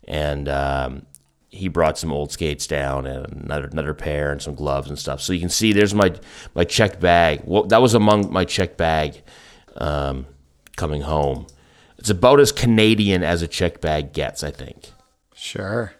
and 0.07 0.49
um, 0.49 1.07
he 1.49 1.69
brought 1.69 1.99
some 1.99 2.13
old 2.13 2.31
skates 2.33 2.67
down 2.67 3.07
and 3.07 3.45
another 3.45 3.67
another 3.67 3.95
pair 3.95 4.31
and 4.31 4.43
some 4.43 4.55
gloves 4.55 4.89
and 4.89 4.99
stuff. 4.99 5.21
So 5.21 5.33
you 5.33 5.41
can 5.41 5.49
see 5.49 5.73
there's 5.73 5.95
my 5.95 6.15
my 6.55 6.65
checked 6.65 7.01
bag. 7.01 7.43
Well, 7.45 7.65
that 7.65 7.81
was 7.81 7.95
among 7.95 8.33
my 8.33 8.45
checked 8.45 8.77
bag 8.77 9.23
um, 9.77 10.27
coming 10.77 11.03
home. 11.03 11.47
It's 11.99 12.11
about 12.11 12.41
as 12.41 12.53
Canadian 12.53 13.23
as 13.23 13.43
a 13.43 13.49
checked 13.49 13.81
bag 13.81 14.13
gets, 14.13 14.45
I 14.45 14.51
think. 14.51 14.91
Sure. 15.35 15.95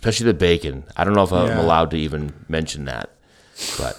Especially 0.00 0.26
the 0.26 0.34
bacon. 0.34 0.84
I 0.96 1.04
don't 1.04 1.12
know 1.12 1.24
if 1.24 1.32
I'm 1.32 1.48
Yeah. 1.48 1.60
allowed 1.60 1.90
to 1.90 1.98
even 1.98 2.32
mention 2.48 2.86
that, 2.86 3.10
but 3.78 3.98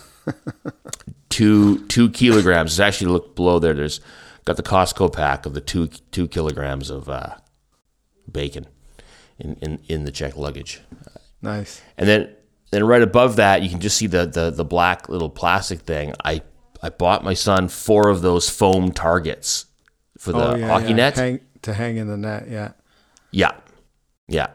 two 1.30 1.86
two 1.88 2.10
kilograms. 2.10 2.80
Actually 2.80 3.12
look 3.12 3.36
below 3.36 3.60
there. 3.60 3.76
There's 3.76 4.02
got 4.46 4.58
the 4.58 4.64
Costco 4.64 5.14
pack 5.14 5.46
of 5.46 5.54
the 5.54 5.62
two 5.62 5.88
two 5.88 6.28
kilograms 6.28 6.90
of 6.90 7.08
uh, 7.08 7.36
bacon 8.32 8.66
in, 9.38 9.56
in 9.62 9.80
in 9.88 10.04
the 10.06 10.12
check 10.12 10.36
luggage. 10.36 10.82
Nice. 11.42 11.82
And 12.00 12.10
then 12.10 12.36
then 12.72 12.84
right 12.84 13.04
above 13.04 13.36
that, 13.36 13.62
you 13.62 13.70
can 13.70 13.80
just 13.80 13.96
see 13.98 14.08
the 14.08 14.26
the, 14.26 14.50
the 14.50 14.66
black 14.66 15.08
little 15.08 15.30
plastic 15.30 15.82
thing. 15.82 16.16
I 16.26 16.42
I 16.82 16.90
bought 16.90 17.24
my 17.24 17.36
son 17.36 17.68
four 17.68 18.10
of 18.10 18.24
those 18.24 18.50
foam 18.50 18.92
targets 18.92 19.68
for 20.18 20.32
the 20.32 20.54
oh 20.54 20.56
yeah. 20.56 20.68
hockey 20.68 20.90
yeah. 20.90 20.96
net. 20.96 21.16
Hang, 21.16 21.40
to 21.62 21.74
hang 21.76 21.98
in 21.98 22.08
the 22.08 22.18
net. 22.18 22.48
Yeah. 22.50 22.72
Yeah, 23.34 23.52
yeah. 24.28 24.48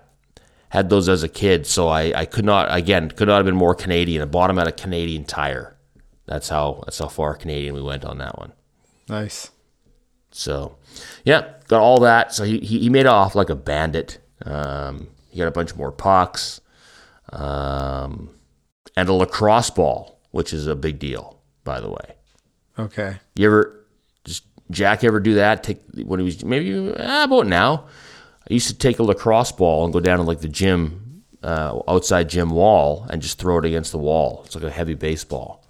Had 0.76 0.90
those 0.90 1.08
as 1.08 1.22
a 1.22 1.28
kid, 1.28 1.66
so 1.66 1.88
I, 1.88 2.12
I 2.14 2.24
could 2.26 2.44
not 2.44 2.68
again 2.70 3.10
could 3.10 3.28
not 3.28 3.36
have 3.36 3.46
been 3.46 3.56
more 3.56 3.74
Canadian. 3.74 4.20
I 4.20 4.26
bought 4.26 4.48
them 4.48 4.58
at 4.58 4.68
a 4.68 4.72
Canadian 4.72 5.24
Tire. 5.24 5.74
That's 6.26 6.50
how 6.50 6.82
that's 6.84 6.98
how 6.98 7.08
far 7.08 7.34
Canadian 7.34 7.74
we 7.74 7.80
went 7.80 8.04
on 8.04 8.18
that 8.18 8.36
one. 8.36 8.52
Nice. 9.08 9.52
So, 10.32 10.76
yeah, 11.24 11.54
got 11.68 11.80
all 11.80 12.00
that. 12.00 12.34
So 12.34 12.44
he, 12.44 12.58
he, 12.58 12.80
he 12.80 12.90
made 12.90 13.06
off 13.06 13.34
like 13.34 13.48
a 13.48 13.56
bandit. 13.56 14.18
Um, 14.44 15.08
he 15.30 15.38
got 15.38 15.48
a 15.48 15.50
bunch 15.50 15.74
more 15.74 15.90
pucks, 15.90 16.60
um, 17.32 18.28
and 18.98 19.08
a 19.08 19.14
lacrosse 19.14 19.70
ball, 19.70 20.20
which 20.32 20.52
is 20.52 20.66
a 20.66 20.76
big 20.76 20.98
deal, 20.98 21.40
by 21.64 21.80
the 21.80 21.88
way. 21.88 22.16
Okay. 22.78 23.16
You 23.34 23.46
ever, 23.46 23.86
just 24.24 24.44
Jack 24.70 25.04
ever 25.04 25.20
do 25.20 25.36
that? 25.36 25.62
Take 25.62 25.80
when 26.04 26.20
he 26.20 26.24
was 26.24 26.44
maybe 26.44 26.92
ah, 26.98 27.24
about 27.24 27.46
now. 27.46 27.86
I 28.48 28.54
used 28.54 28.68
to 28.68 28.74
take 28.74 28.98
a 28.98 29.02
lacrosse 29.02 29.52
ball 29.52 29.84
and 29.84 29.92
go 29.92 30.00
down 30.00 30.18
to 30.18 30.22
like 30.24 30.40
the 30.40 30.48
gym, 30.48 31.24
uh, 31.42 31.80
outside 31.88 32.28
gym 32.28 32.50
wall, 32.50 33.06
and 33.10 33.20
just 33.20 33.38
throw 33.38 33.58
it 33.58 33.64
against 33.64 33.92
the 33.92 33.98
wall. 33.98 34.42
It's 34.46 34.54
like 34.54 34.64
a 34.64 34.70
heavy 34.70 34.94
baseball. 34.94 35.64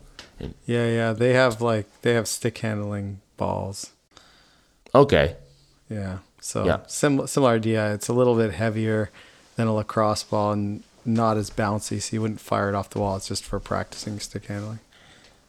Yeah, 0.66 0.86
yeah. 0.86 1.12
They 1.14 1.32
have 1.32 1.62
like 1.62 1.86
they 2.02 2.12
have 2.14 2.28
stick 2.28 2.58
handling 2.58 3.20
balls. 3.36 3.92
Okay, 4.94 5.36
Yeah. 5.88 6.18
So 6.40 6.64
Yeah. 6.64 6.78
similar 6.86 7.26
similar 7.26 7.52
idea. 7.54 7.92
It's 7.94 8.08
a 8.08 8.12
little 8.12 8.36
bit 8.36 8.52
heavier 8.52 9.10
than 9.56 9.66
a 9.66 9.74
lacrosse 9.74 10.22
ball 10.22 10.52
and 10.52 10.82
not 11.04 11.36
as 11.36 11.50
bouncy, 11.50 12.00
so 12.02 12.14
you 12.14 12.20
wouldn't 12.20 12.40
fire 12.40 12.68
it 12.68 12.74
off 12.74 12.90
the 12.90 12.98
wall. 12.98 13.16
It's 13.16 13.28
just 13.28 13.44
for 13.44 13.58
practicing 13.60 14.18
stick 14.20 14.46
handling. 14.46 14.80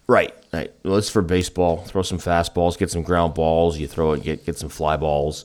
right, 0.07 0.33
right. 0.53 0.71
Well, 0.83 0.95
it's 0.97 1.09
for 1.09 1.21
baseball. 1.21 1.77
Throw 1.85 2.01
some 2.03 2.19
fastballs, 2.19 2.77
get 2.77 2.89
some 2.89 3.01
ground 3.03 3.33
balls. 3.33 3.77
You 3.77 3.87
throw 3.87 4.13
it, 4.13 4.23
get 4.23 4.45
get 4.45 4.57
some 4.57 4.69
fly 4.69 4.95
balls. 4.97 5.43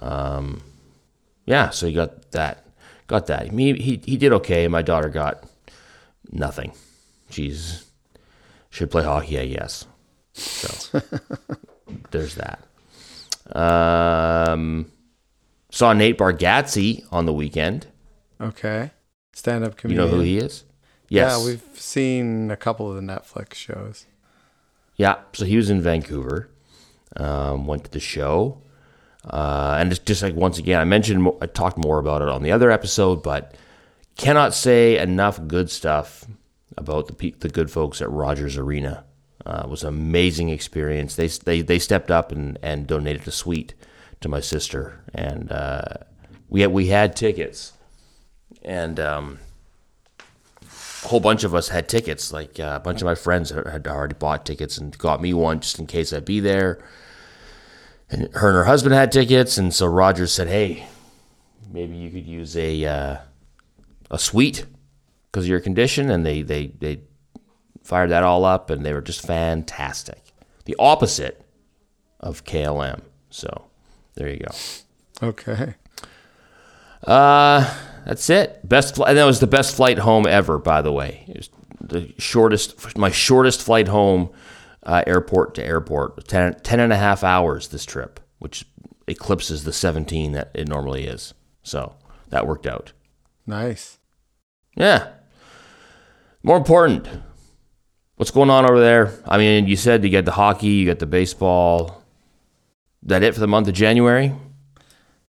Um, 0.00 0.62
yeah, 1.46 1.70
so 1.70 1.86
you 1.86 1.96
got 1.96 2.30
that. 2.32 2.66
Got 3.06 3.26
that. 3.26 3.50
He, 3.50 3.72
he 3.74 4.00
he 4.04 4.16
did 4.16 4.32
okay. 4.34 4.68
My 4.68 4.82
daughter 4.82 5.08
got 5.08 5.44
nothing. 6.30 6.72
She's 7.30 7.90
should 8.70 8.90
play 8.90 9.02
hockey, 9.02 9.38
I 9.38 9.46
guess. 9.46 9.86
So 10.32 11.00
there's 12.10 12.36
that. 12.36 12.64
Um, 13.56 14.90
saw 15.70 15.92
Nate 15.92 16.18
Bargatze 16.18 17.04
on 17.10 17.26
the 17.26 17.32
weekend. 17.32 17.88
Okay. 18.40 18.92
Stand 19.32 19.64
up 19.64 19.76
comedian. 19.76 20.04
You 20.04 20.10
know 20.10 20.16
who 20.16 20.22
he 20.22 20.38
is? 20.38 20.64
Yes. 21.08 21.38
Yeah, 21.38 21.44
we've 21.44 21.62
seen 21.74 22.50
a 22.50 22.56
couple 22.56 22.88
of 22.88 22.94
the 22.94 23.02
Netflix 23.02 23.54
shows. 23.54 24.06
Yeah, 24.96 25.16
so 25.32 25.44
he 25.44 25.56
was 25.56 25.70
in 25.70 25.82
Vancouver. 25.82 26.50
Um, 27.16 27.66
went 27.66 27.84
to 27.84 27.90
the 27.90 28.00
show, 28.00 28.62
uh, 29.24 29.76
and 29.78 29.92
it's 29.92 30.00
just 30.00 30.22
like 30.22 30.34
once 30.34 30.58
again, 30.58 30.80
I 30.80 30.84
mentioned, 30.84 31.28
I 31.40 31.46
talked 31.46 31.76
more 31.76 31.98
about 31.98 32.22
it 32.22 32.28
on 32.28 32.42
the 32.42 32.52
other 32.52 32.70
episode, 32.70 33.22
but 33.22 33.54
cannot 34.16 34.54
say 34.54 34.98
enough 34.98 35.40
good 35.46 35.70
stuff 35.70 36.26
about 36.76 37.06
the 37.06 37.34
the 37.40 37.48
good 37.48 37.70
folks 37.70 38.00
at 38.00 38.10
Rogers 38.10 38.56
Arena. 38.56 39.04
Uh, 39.46 39.66
was 39.68 39.82
an 39.82 39.88
amazing 39.88 40.50
experience. 40.50 41.16
They 41.16 41.26
they 41.28 41.62
they 41.62 41.78
stepped 41.78 42.10
up 42.10 42.30
and, 42.30 42.58
and 42.62 42.86
donated 42.86 43.26
a 43.26 43.30
suite 43.30 43.74
to 44.20 44.28
my 44.28 44.40
sister, 44.40 45.02
and 45.14 45.50
uh, 45.50 45.94
we 46.48 46.60
had 46.60 46.72
we 46.72 46.88
had 46.88 47.16
tickets, 47.16 47.72
and 48.62 49.00
um, 49.00 49.38
a 51.04 51.08
whole 51.08 51.20
bunch 51.20 51.42
of 51.42 51.54
us 51.54 51.68
had 51.68 51.88
tickets. 51.88 52.32
Like 52.32 52.60
uh, 52.60 52.74
a 52.76 52.80
bunch 52.80 53.00
of 53.00 53.06
my 53.06 53.14
friends 53.14 53.50
had 53.50 53.66
had 53.66 53.86
already 53.86 54.14
bought 54.14 54.44
tickets 54.44 54.76
and 54.76 54.96
got 54.98 55.22
me 55.22 55.32
one 55.32 55.60
just 55.60 55.78
in 55.78 55.86
case 55.86 56.12
I'd 56.12 56.26
be 56.26 56.40
there. 56.40 56.82
And 58.10 58.32
her 58.34 58.48
and 58.48 58.56
her 58.56 58.64
husband 58.64 58.94
had 58.94 59.12
tickets, 59.12 59.56
and 59.56 59.72
so 59.72 59.86
Rogers 59.86 60.32
said, 60.32 60.48
"Hey, 60.48 60.86
maybe 61.72 61.96
you 61.96 62.10
could 62.10 62.26
use 62.26 62.56
a 62.56 62.84
uh, 62.84 63.16
a 64.10 64.18
suite 64.18 64.66
because 65.30 65.44
of 65.44 65.48
your 65.48 65.60
condition." 65.60 66.10
And 66.10 66.26
they 66.26 66.42
they 66.42 66.68
they 66.78 67.02
fired 67.84 68.10
that 68.10 68.24
all 68.24 68.44
up, 68.44 68.68
and 68.70 68.84
they 68.84 68.92
were 68.92 69.00
just 69.00 69.24
fantastic. 69.24 70.32
The 70.64 70.76
opposite 70.78 71.44
of 72.18 72.44
KLM. 72.44 73.02
So 73.30 73.66
there 74.14 74.28
you 74.28 74.38
go. 74.38 75.26
Okay. 75.28 75.74
Uh, 77.04 77.74
that's 78.04 78.28
it. 78.28 78.68
Best 78.68 78.96
flight. 78.96 79.10
And 79.10 79.18
that 79.18 79.24
was 79.24 79.40
the 79.40 79.46
best 79.46 79.76
flight 79.76 79.98
home 79.98 80.26
ever, 80.26 80.58
by 80.58 80.82
the 80.82 80.92
way. 80.92 81.24
It 81.28 81.36
was 81.36 81.50
the 81.80 82.12
shortest, 82.18 82.96
my 82.96 83.10
shortest 83.10 83.62
flight 83.62 83.88
home, 83.88 84.30
uh, 84.82 85.02
airport 85.06 85.54
to 85.56 85.64
airport. 85.64 86.26
10, 86.26 86.60
10 86.60 86.80
and 86.80 86.92
a 86.92 86.96
half 86.96 87.22
hours 87.22 87.68
this 87.68 87.84
trip, 87.84 88.20
which 88.38 88.64
eclipses 89.06 89.64
the 89.64 89.72
17 89.72 90.32
that 90.32 90.50
it 90.54 90.68
normally 90.68 91.04
is. 91.06 91.34
So 91.62 91.94
that 92.28 92.46
worked 92.46 92.66
out. 92.66 92.92
Nice. 93.46 93.98
Yeah. 94.76 95.08
More 96.42 96.56
important, 96.56 97.06
what's 98.16 98.30
going 98.30 98.50
on 98.50 98.64
over 98.64 98.80
there? 98.80 99.12
I 99.26 99.36
mean, 99.36 99.66
you 99.66 99.76
said 99.76 100.02
you 100.04 100.10
get 100.10 100.24
the 100.24 100.32
hockey, 100.32 100.68
you 100.68 100.84
get 100.86 100.98
the 100.98 101.06
baseball. 101.06 102.02
That 103.02 103.22
it 103.22 103.34
for 103.34 103.40
the 103.40 103.48
month 103.48 103.66
of 103.66 103.74
January? 103.74 104.34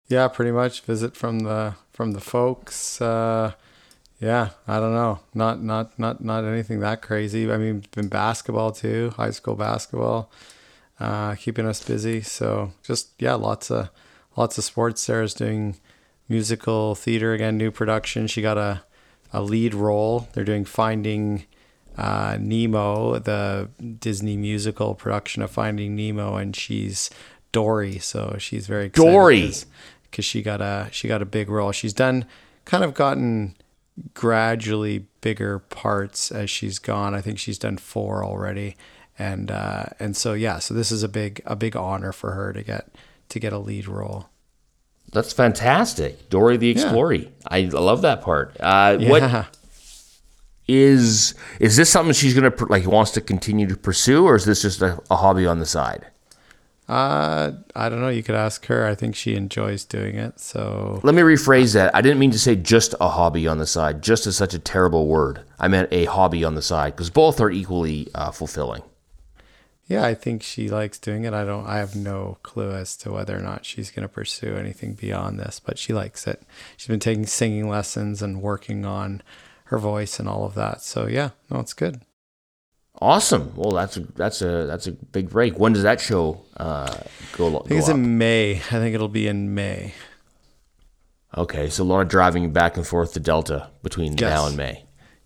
Yeah, 0.07 0.27
pretty 0.27 0.51
much 0.51 0.81
visit 0.81 1.15
from 1.15 1.39
the 1.39 1.75
from 1.91 2.11
the 2.11 2.19
folks. 2.19 2.99
Uh, 2.99 3.53
yeah, 4.21 4.49
I 4.67 4.79
don't 4.79 4.93
know. 4.93 5.19
Not 5.33 5.63
not 5.63 5.97
not 5.97 6.23
not 6.23 6.45
anything 6.45 6.79
that 6.81 7.01
crazy. 7.01 7.51
I 7.51 7.57
mean, 7.57 7.83
been 7.95 8.07
basketball 8.07 8.71
too, 8.71 9.11
high 9.17 9.31
school 9.31 9.55
basketball, 9.55 10.31
uh, 10.99 11.33
keeping 11.35 11.65
us 11.65 11.83
busy. 11.83 12.21
So 12.21 12.71
just 12.83 13.13
yeah, 13.17 13.33
lots 13.33 13.71
of 13.71 13.89
lots 14.37 14.59
of 14.59 14.63
sports. 14.63 15.01
Sarah's 15.01 15.33
doing 15.33 15.77
musical 16.29 16.93
theater 16.93 17.33
again, 17.33 17.57
new 17.57 17.71
production. 17.71 18.27
She 18.27 18.43
got 18.43 18.59
a 18.59 18.83
a 19.33 19.41
lead 19.41 19.73
role. 19.73 20.27
They're 20.33 20.43
doing 20.43 20.65
Finding 20.65 21.45
uh, 21.97 22.37
Nemo, 22.39 23.17
the 23.17 23.69
Disney 23.99 24.37
musical 24.37 24.93
production 24.93 25.41
of 25.41 25.49
Finding 25.49 25.95
Nemo, 25.95 26.35
and 26.35 26.55
she's 26.55 27.09
Dory. 27.51 27.97
So 27.97 28.35
she's 28.37 28.67
very 28.67 28.85
excited 28.85 29.09
Dory. 29.09 29.51
because 30.03 30.25
she 30.25 30.43
got 30.43 30.61
a 30.61 30.89
she 30.91 31.07
got 31.07 31.23
a 31.23 31.25
big 31.25 31.49
role. 31.49 31.71
She's 31.71 31.93
done 31.93 32.25
kind 32.65 32.83
of 32.83 32.93
gotten 32.93 33.55
gradually 34.13 35.05
bigger 35.21 35.59
parts 35.59 36.31
as 36.31 36.49
she's 36.49 36.79
gone. 36.79 37.13
I 37.13 37.21
think 37.21 37.39
she's 37.39 37.57
done 37.57 37.77
four 37.77 38.23
already, 38.23 38.75
and 39.17 39.51
uh, 39.51 39.85
and 39.99 40.15
so 40.15 40.33
yeah, 40.33 40.59
so 40.59 40.73
this 40.73 40.91
is 40.91 41.03
a 41.03 41.09
big 41.09 41.41
a 41.45 41.55
big 41.55 41.75
honor 41.75 42.11
for 42.11 42.31
her 42.31 42.53
to 42.53 42.63
get 42.63 42.89
to 43.29 43.39
get 43.39 43.53
a 43.53 43.59
lead 43.59 43.87
role. 43.87 44.27
That's 45.11 45.33
fantastic. 45.33 46.29
Dory 46.29 46.57
the 46.57 46.69
Explorer. 46.69 47.25
I 47.45 47.61
love 47.63 48.01
that 48.03 48.21
part. 48.21 48.55
Uh, 48.59 48.97
Yeah. 48.99 49.09
What 49.09 49.57
is 50.67 51.33
is 51.59 51.75
this 51.75 51.89
something 51.89 52.13
she's 52.13 52.33
gonna 52.33 52.53
like 52.69 52.85
wants 52.85 53.11
to 53.11 53.21
continue 53.21 53.67
to 53.67 53.75
pursue, 53.75 54.25
or 54.25 54.35
is 54.35 54.45
this 54.45 54.61
just 54.61 54.81
a, 54.81 55.01
a 55.09 55.17
hobby 55.17 55.45
on 55.45 55.59
the 55.59 55.65
side? 55.65 56.05
Uh, 56.91 57.53
I 57.73 57.87
don't 57.87 58.01
know. 58.01 58.09
You 58.09 58.21
could 58.21 58.35
ask 58.35 58.65
her. 58.65 58.85
I 58.85 58.95
think 58.95 59.15
she 59.15 59.35
enjoys 59.35 59.85
doing 59.85 60.15
it. 60.17 60.41
So 60.41 60.99
Let 61.03 61.15
me 61.15 61.21
rephrase 61.21 61.73
that. 61.73 61.95
I 61.95 62.01
didn't 62.01 62.19
mean 62.19 62.31
to 62.31 62.39
say 62.39 62.57
just 62.57 62.93
a 62.99 63.07
hobby 63.07 63.47
on 63.47 63.59
the 63.59 63.65
side. 63.65 64.01
Just 64.01 64.27
is 64.27 64.35
such 64.35 64.53
a 64.53 64.59
terrible 64.59 65.07
word. 65.07 65.41
I 65.57 65.69
meant 65.69 65.87
a 65.93 66.03
hobby 66.05 66.43
on 66.43 66.55
the 66.55 66.61
side 66.61 66.93
because 66.93 67.09
both 67.09 67.39
are 67.39 67.49
equally 67.49 68.09
uh, 68.13 68.31
fulfilling. 68.31 68.81
yeah, 69.87 70.03
I 70.03 70.13
think 70.15 70.43
she 70.43 70.69
likes 70.69 70.99
doing 70.99 71.23
it. 71.23 71.33
I 71.33 71.45
don't. 71.45 71.65
I 71.65 71.77
have 71.77 71.95
no 71.95 72.37
clue 72.43 72.71
as 72.71 72.97
to 72.97 73.11
whether 73.13 73.37
or 73.37 73.41
not 73.41 73.65
she's 73.65 73.89
going 73.89 74.07
to 74.07 74.13
pursue 74.13 74.55
anything 74.57 74.93
beyond 74.93 75.39
this, 75.39 75.61
but 75.61 75.77
she 75.77 75.93
likes 75.93 76.27
it. 76.27 76.41
She's 76.75 76.87
been 76.87 76.99
taking 76.99 77.25
singing 77.25 77.69
lessons 77.69 78.21
and 78.21 78.41
working 78.41 78.85
on 78.85 79.21
her 79.65 79.77
voice 79.77 80.19
and 80.19 80.27
all 80.27 80.43
of 80.45 80.55
that. 80.55 80.81
So 80.81 81.07
yeah, 81.07 81.29
no, 81.49 81.59
it's 81.61 81.73
good. 81.73 82.01
Awesome. 83.01 83.51
Well, 83.55 83.71
that's 83.71 83.97
a 83.97 84.01
that's 84.01 84.41
a 84.43 84.65
that's 84.67 84.85
a 84.85 84.91
big 84.91 85.29
break. 85.29 85.57
When 85.57 85.73
does 85.73 85.83
that 85.83 85.99
show 85.99 86.41
uh, 86.57 86.95
go? 87.33 87.47
I 87.63 87.67
think 87.67 87.79
it's 87.79 87.89
in 87.89 88.17
May. 88.19 88.57
I 88.57 88.59
think 88.59 88.93
it'll 88.93 89.07
be 89.07 89.27
in 89.27 89.55
May. 89.55 89.93
Okay, 91.35 91.69
so 91.69 91.83
a 91.83 91.85
lot 91.85 92.01
of 92.01 92.09
driving 92.09 92.51
back 92.51 92.77
and 92.77 92.85
forth 92.85 93.13
to 93.13 93.19
Delta 93.19 93.69
between 93.83 94.11
Yes. 94.13 94.21
now 94.21 94.45
and 94.47 94.57
May. 94.57 94.83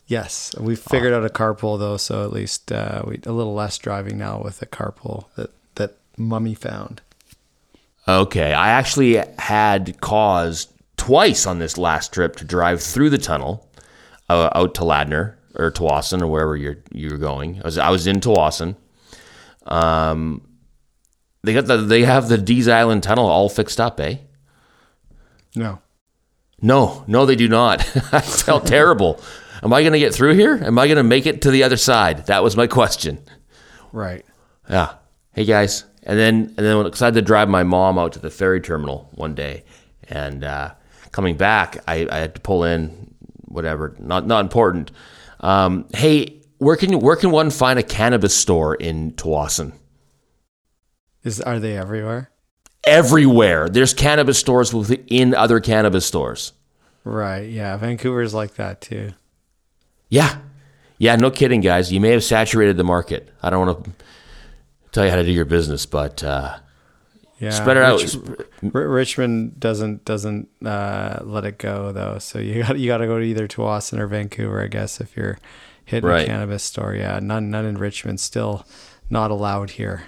Yes, 0.08 0.54
we 0.60 0.76
figured 0.76 1.14
out 1.14 1.26
a 1.26 1.30
carpool 1.30 1.80
though, 1.80 1.98
so 1.98 2.24
at 2.24 2.32
least 2.32 2.72
uh, 2.72 3.02
we 3.08 3.20
a 3.26 3.32
little 3.32 3.56
less 3.56 3.78
driving 3.78 4.18
now 4.20 4.42
with 4.42 4.62
a 4.62 4.68
carpool 4.68 5.26
that 5.36 5.50
that 5.76 5.98
Mummy 6.18 6.54
found. 6.54 7.02
Okay, 8.08 8.54
I 8.54 8.70
actually 8.70 9.16
had 9.40 10.00
cause 10.00 10.68
twice 10.96 11.46
on 11.48 11.58
this 11.60 11.78
last 11.78 12.14
trip 12.14 12.36
to 12.38 12.46
drive 12.46 12.82
through 12.84 13.10
the 13.10 13.18
tunnel 13.18 13.68
uh, 14.30 14.50
out 14.54 14.76
to 14.76 14.82
Ladner 14.82 15.34
or 15.56 15.72
Tsawwassen 15.72 16.22
or 16.22 16.28
wherever 16.28 16.56
you're 16.56 16.78
you're 16.92 17.18
going. 17.18 17.60
I 17.62 17.66
was 17.66 17.78
I 17.78 17.90
was 17.90 18.08
in 18.08 18.20
Tsawwassen. 18.20 18.76
Um, 19.66 20.48
they 21.44 21.54
got 21.54 21.66
the 21.66 21.78
they 21.78 22.04
have 22.04 22.28
the 22.28 22.38
Deas 22.38 22.68
Island 22.68 23.04
tunnel 23.04 23.26
all 23.28 23.50
fixed 23.50 23.80
up, 23.80 24.00
eh? 24.00 24.18
No, 25.56 25.80
No, 26.62 27.04
no, 27.08 27.26
they 27.26 27.36
do 27.36 27.48
not. 27.48 27.80
I 28.14 28.22
felt 28.22 28.66
terrible. 28.68 29.22
Am 29.64 29.72
I 29.74 29.82
going 29.82 29.94
to 29.94 30.00
get 30.00 30.14
through 30.14 30.34
here? 30.36 30.60
Am 30.64 30.78
I 30.78 30.86
going 30.88 30.98
to 30.98 31.04
make 31.04 31.26
it 31.26 31.42
to 31.44 31.52
the 31.52 31.64
other 31.64 31.78
side? 31.78 32.28
That 32.28 32.44
was 32.44 32.56
my 32.58 32.68
question. 32.68 33.20
right. 33.92 34.26
Yeah. 34.70 34.96
Hey 35.34 35.46
guys. 35.46 35.86
And 36.04 36.20
then 36.20 36.54
and 36.58 36.66
then 36.66 36.84
because 36.84 37.02
I 37.02 37.06
had 37.06 37.14
to 37.16 37.22
drive 37.22 37.50
my 37.50 37.64
mom 37.64 37.98
out 37.98 38.14
to 38.14 38.20
the 38.20 38.30
ferry 38.30 38.62
terminal 38.62 39.10
one 39.16 39.34
day, 39.34 39.64
and 40.08 40.44
uh, 40.44 40.74
coming 41.12 41.36
back, 41.36 41.78
I, 41.88 42.08
I 42.12 42.18
had 42.20 42.36
to 42.36 42.42
pull 42.42 42.64
in 42.64 43.14
whatever. 43.46 43.96
Not 44.00 44.28
not 44.28 44.42
important. 44.42 44.92
Um, 45.46 45.86
hey, 45.94 46.42
where 46.58 46.76
can 46.76 47.00
where 47.00 47.16
can 47.16 47.30
one 47.30 47.52
find 47.52 47.78
a 47.78 47.84
cannabis 47.84 48.36
store 48.36 48.74
in 48.74 49.12
Tsawwassen? 49.12 49.74
Is 51.24 51.40
are 51.40 51.60
they 51.60 51.78
everywhere? 51.78 52.32
Everywhere. 52.84 53.70
There's 53.70 53.94
cannabis 53.94 54.40
stores 54.40 54.74
within 54.74 55.36
other 55.36 55.60
cannabis 55.60 56.04
stores. 56.04 56.54
Right. 57.04 57.48
Yeah, 57.48 57.78
Vancouver's 57.78 58.34
like 58.34 58.56
that 58.56 58.82
too. 58.82 59.12
Yeah. 60.10 60.40
Yeah, 60.98 61.16
no 61.16 61.30
kidding, 61.30 61.62
guys. 61.62 61.92
You 61.92 62.00
may 62.00 62.10
have 62.10 62.24
saturated 62.24 62.78
the 62.78 62.84
market. 62.84 63.30
I 63.44 63.52
don't 63.52 63.68
want 63.68 63.86
to 63.86 63.92
tell 64.92 65.06
you 65.06 65.12
how 65.12 65.18
to 65.18 65.24
do 65.24 65.32
your 65.32 65.46
business, 65.46 65.86
but 65.86 66.24
uh, 66.24 66.58
Yeah, 67.40 67.50
spread 67.50 67.76
it 67.78 67.84
out. 67.84 68.02
Rich- 68.02 68.18
R- 68.74 68.88
Richmond 68.88 69.60
doesn't 69.60 70.06
doesn't 70.06 70.48
uh, 70.66 71.20
let 71.24 71.44
it 71.46 71.58
go 71.58 71.92
though, 71.92 72.18
so 72.20 72.40
you 72.40 72.64
got 72.68 72.80
you 72.80 72.88
got 72.88 72.98
to 73.00 73.08
go 73.08 73.20
to 73.20 73.26
either 73.26 73.48
Tsawwassen 73.48 74.00
or 74.00 74.08
Vancouver, 74.08 74.62
I 74.64 74.68
guess, 74.68 75.02
if 75.02 75.16
you're 75.18 75.38
hitting 75.84 76.10
Right. 76.10 76.24
a 76.24 76.26
cannabis 76.28 76.64
store. 76.64 76.96
Yeah, 76.96 77.20
none 77.22 77.50
none 77.52 77.66
in 77.66 77.78
Richmond. 77.78 78.20
Still 78.20 78.66
not 79.10 79.32
allowed 79.32 79.72
here. 79.72 80.04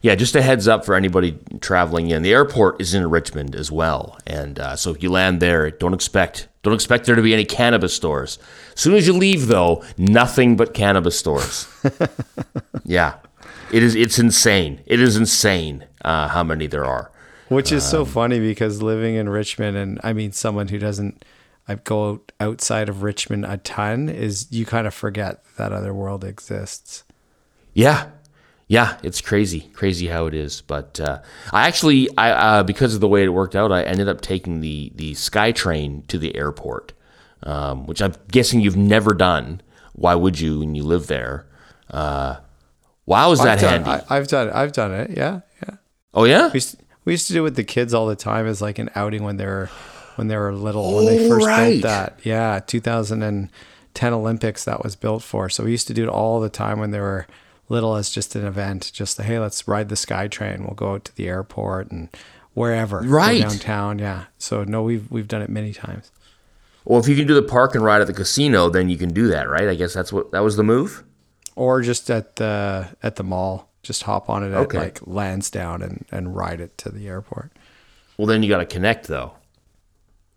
Yeah, 0.00 0.14
just 0.14 0.36
a 0.36 0.42
heads 0.42 0.68
up 0.68 0.84
for 0.84 0.94
anybody 0.94 1.36
traveling 1.60 2.10
in. 2.10 2.22
The 2.22 2.32
airport 2.32 2.80
is 2.80 2.94
in 2.94 3.08
Richmond 3.10 3.56
as 3.56 3.72
well, 3.72 4.16
and 4.28 4.58
uh, 4.60 4.76
so 4.76 4.90
if 4.92 5.02
you 5.02 5.10
land 5.10 5.40
there, 5.40 5.70
don't 5.72 5.94
expect 5.94 6.46
don't 6.62 6.74
expect 6.74 7.06
there 7.06 7.16
to 7.16 7.22
be 7.22 7.32
any 7.32 7.44
cannabis 7.44 7.94
stores. 7.94 8.38
As 8.74 8.80
soon 8.80 8.94
as 8.94 9.06
you 9.06 9.12
leave, 9.12 9.46
though, 9.46 9.82
nothing 9.96 10.56
but 10.56 10.74
cannabis 10.74 11.18
stores. 11.18 11.66
yeah, 12.84 13.14
it 13.72 13.82
is. 13.82 13.94
It's 13.94 14.18
insane. 14.18 14.80
It 14.86 15.00
is 15.00 15.16
insane 15.16 15.86
uh, 16.04 16.28
how 16.28 16.42
many 16.42 16.66
there 16.66 16.84
are. 16.84 17.10
Which 17.48 17.72
is 17.72 17.84
Um, 17.84 17.90
so 17.90 18.04
funny 18.04 18.40
because 18.40 18.82
living 18.82 19.14
in 19.14 19.28
Richmond, 19.28 19.76
and 19.76 20.00
I 20.04 20.12
mean, 20.12 20.32
someone 20.32 20.68
who 20.68 20.78
doesn't 20.78 21.24
I 21.68 21.74
go 21.74 22.22
outside 22.40 22.88
of 22.88 23.02
Richmond 23.02 23.44
a 23.44 23.58
ton 23.58 24.08
is 24.08 24.46
you 24.50 24.64
kind 24.64 24.86
of 24.86 24.94
forget 24.94 25.44
that 25.56 25.70
other 25.70 25.92
world 25.92 26.24
exists. 26.24 27.04
Yeah, 27.74 28.08
yeah, 28.68 28.96
it's 29.02 29.20
crazy, 29.20 29.70
crazy 29.74 30.06
how 30.06 30.26
it 30.26 30.34
is. 30.34 30.62
But 30.62 30.98
uh, 30.98 31.20
I 31.52 31.68
actually, 31.68 32.08
I 32.16 32.30
uh, 32.30 32.62
because 32.62 32.94
of 32.94 33.00
the 33.00 33.08
way 33.08 33.22
it 33.22 33.28
worked 33.28 33.54
out, 33.54 33.70
I 33.70 33.82
ended 33.82 34.08
up 34.08 34.22
taking 34.22 34.60
the 34.62 34.92
the 34.94 35.12
SkyTrain 35.12 36.06
to 36.08 36.18
the 36.18 36.34
airport, 36.36 36.94
um, 37.42 37.86
which 37.86 38.00
I'm 38.00 38.14
guessing 38.30 38.60
you've 38.60 38.76
never 38.76 39.12
done. 39.12 39.60
Why 39.92 40.14
would 40.14 40.40
you 40.40 40.60
when 40.60 40.74
you 40.74 40.84
live 40.84 41.06
there? 41.06 41.46
Uh, 41.90 42.36
wow, 43.08 43.32
is 43.32 43.38
that 43.40 43.48
I've 43.58 43.60
done, 43.60 43.84
handy? 43.84 44.04
I, 44.08 44.16
I've 44.16 44.28
done 44.28 44.48
it. 44.48 44.54
I've 44.54 44.72
done 44.72 44.92
it. 44.92 45.10
Yeah, 45.16 45.40
yeah. 45.62 45.74
oh 46.14 46.24
yeah, 46.24 46.46
We 46.48 46.54
used, 46.54 46.76
we 47.04 47.12
used 47.14 47.26
to 47.28 47.32
do 47.32 47.40
it 47.40 47.42
with 47.42 47.56
the 47.56 47.64
kids 47.64 47.94
all 47.94 48.06
the 48.06 48.16
time 48.16 48.46
as 48.46 48.60
like 48.62 48.78
an 48.78 48.90
outing 48.94 49.22
when 49.24 49.36
they 49.36 49.46
were 49.46 49.70
when 50.16 50.28
they 50.28 50.36
were 50.36 50.52
little 50.54 50.96
when 50.96 51.06
they 51.06 51.26
Oh, 51.26 51.28
first 51.28 51.46
right. 51.46 51.70
built 51.70 51.82
that. 51.82 52.20
Yeah, 52.24 52.60
2010 52.66 54.12
Olympics 54.12 54.64
that 54.64 54.82
was 54.84 54.96
built 54.96 55.22
for. 55.22 55.48
So 55.48 55.64
we 55.64 55.70
used 55.70 55.86
to 55.88 55.94
do 55.94 56.02
it 56.04 56.08
all 56.08 56.40
the 56.40 56.48
time 56.50 56.78
when 56.78 56.90
they 56.90 57.00
were 57.00 57.26
little 57.68 57.94
as 57.96 58.10
just 58.10 58.34
an 58.34 58.44
event. 58.46 58.90
Just 58.92 59.16
the, 59.16 59.22
hey, 59.22 59.38
let's 59.38 59.66
ride 59.68 59.88
the 59.88 59.94
SkyTrain. 59.94 60.60
We'll 60.60 60.74
go 60.74 60.94
out 60.94 61.04
to 61.06 61.16
the 61.16 61.28
airport 61.28 61.90
and 61.90 62.08
wherever, 62.54 63.02
Go 63.02 63.08
Right. 63.08 63.42
downtown. 63.42 63.98
Yeah. 63.98 64.24
So 64.38 64.64
no, 64.64 64.82
we've 64.82 65.10
we've 65.10 65.28
done 65.28 65.42
it 65.42 65.50
many 65.50 65.72
times. 65.72 66.10
well, 66.84 66.98
if 67.00 67.06
you 67.08 67.14
can 67.16 67.26
do 67.26 67.34
the 67.34 67.42
park 67.42 67.74
and 67.74 67.84
ride 67.84 68.00
at 68.00 68.06
the 68.06 68.12
casino, 68.12 68.68
then 68.70 68.88
you 68.88 68.96
can 68.98 69.10
do 69.12 69.28
that, 69.28 69.48
right? 69.48 69.68
I 69.68 69.74
guess 69.74 69.94
that's 69.94 70.12
what 70.12 70.32
that 70.32 70.40
was 70.40 70.56
the 70.56 70.64
move. 70.64 71.04
Or 71.58 71.82
just 71.82 72.08
at 72.10 72.36
the 72.36 72.88
at 73.02 73.16
the 73.16 73.24
mall. 73.24 73.68
Just 73.82 74.04
hop 74.04 74.28
on 74.30 74.42
it 74.44 74.48
at 74.52 74.58
Okay. 74.66 74.78
like 74.78 75.00
Lansdowne 75.06 75.82
and 75.82 76.04
and 76.12 76.36
ride 76.36 76.60
it 76.60 76.78
to 76.78 76.88
the 76.90 77.08
airport. 77.08 77.50
Well, 78.16 78.26
then 78.26 78.42
you 78.42 78.48
got 78.48 78.58
to 78.58 78.66
connect 78.66 79.08
though. 79.08 79.32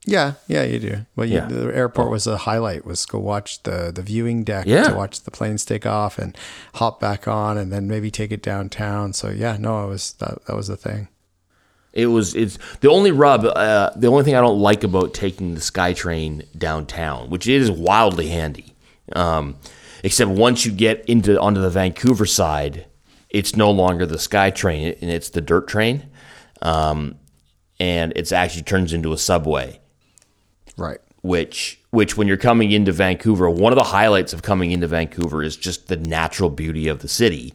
Yeah, 0.06 0.34
yeah, 0.48 0.64
you 0.64 0.80
do. 0.80 1.06
Well, 1.16 1.28
you, 1.28 1.36
Yeah. 1.36 1.46
the 1.46 1.76
airport 1.76 2.10
was 2.10 2.26
a 2.26 2.38
highlight. 2.38 2.86
Was 2.86 3.06
go 3.06 3.20
watch 3.20 3.62
the 3.64 3.92
the 3.94 4.02
viewing 4.02 4.44
deck 4.44 4.66
Yeah. 4.66 4.90
to 4.90 4.96
watch 4.96 5.22
the 5.22 5.30
planes 5.32 5.64
take 5.64 5.86
off 5.86 6.18
and 6.18 6.36
hop 6.76 7.00
back 7.00 7.28
on, 7.28 7.58
and 7.58 7.72
then 7.72 7.88
maybe 7.88 8.10
take 8.10 8.32
it 8.32 8.42
downtown. 8.42 9.14
So 9.14 9.30
yeah, 9.30 9.58
no, 9.60 9.86
it 9.86 9.90
was 9.90 10.14
that 10.14 10.44
that 10.48 10.56
was 10.56 10.68
the 10.68 10.78
thing. 10.78 11.08
It 11.94 12.08
was 12.08 12.34
it's 12.34 12.58
the 12.80 12.90
only 12.90 13.12
rub. 13.12 13.46
Uh, 13.46 13.92
the 13.96 14.08
only 14.08 14.24
thing 14.24 14.36
I 14.36 14.42
don't 14.42 14.60
like 14.60 14.84
about 14.84 15.14
taking 15.14 15.54
the 15.54 15.62
SkyTrain 15.62 16.46
downtown, 16.58 17.30
which 17.30 17.48
it 17.48 17.62
is 17.62 17.70
wildly 17.70 18.30
handy, 18.30 18.74
um, 19.14 19.56
except 20.04 20.32
once 20.32 20.66
you 20.66 20.72
get 20.72 21.06
into 21.06 21.40
onto 21.40 21.62
the 21.62 21.70
Vancouver 21.70 22.26
side, 22.26 22.86
it's 23.30 23.56
no 23.56 23.72
longer 23.72 24.06
the 24.06 24.18
SkyTrain 24.18 25.02
and 25.02 25.12
it's 25.12 25.30
the 25.30 25.42
dirt 25.42 25.68
train, 25.68 26.10
um, 26.62 27.16
and 27.80 28.14
it 28.16 28.32
actually 28.32 28.64
turns 28.64 28.94
into 28.94 29.14
a 29.14 29.18
subway. 29.18 29.80
Right. 30.78 31.00
Which 31.22 31.80
which 31.92 32.18
when 32.18 32.28
you're 32.28 32.38
coming 32.38 32.72
into 32.72 32.92
Vancouver, 32.92 33.50
one 33.50 33.72
of 33.72 33.78
the 33.78 33.84
highlights 33.84 34.34
of 34.34 34.42
coming 34.42 34.72
into 34.72 34.88
Vancouver 34.88 35.44
is 35.44 35.56
just 35.56 35.88
the 35.88 35.98
natural 35.98 36.50
beauty 36.50 36.88
of 36.88 37.00
the 37.00 37.08
city 37.08 37.54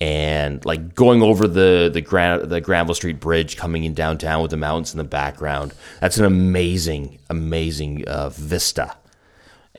and 0.00 0.64
like 0.64 0.94
going 0.94 1.22
over 1.22 1.46
the 1.46 1.90
the 1.92 2.00
Gran- 2.00 2.48
the 2.48 2.60
Granville 2.60 2.94
Street 2.94 3.20
Bridge, 3.20 3.56
coming 3.56 3.84
in 3.84 3.94
downtown 3.94 4.42
with 4.42 4.50
the 4.50 4.56
mountains 4.56 4.92
in 4.92 4.98
the 4.98 5.04
background. 5.04 5.72
That's 6.00 6.18
an 6.18 6.24
amazing, 6.24 7.18
amazing 7.30 8.06
uh, 8.06 8.28
vista, 8.30 8.96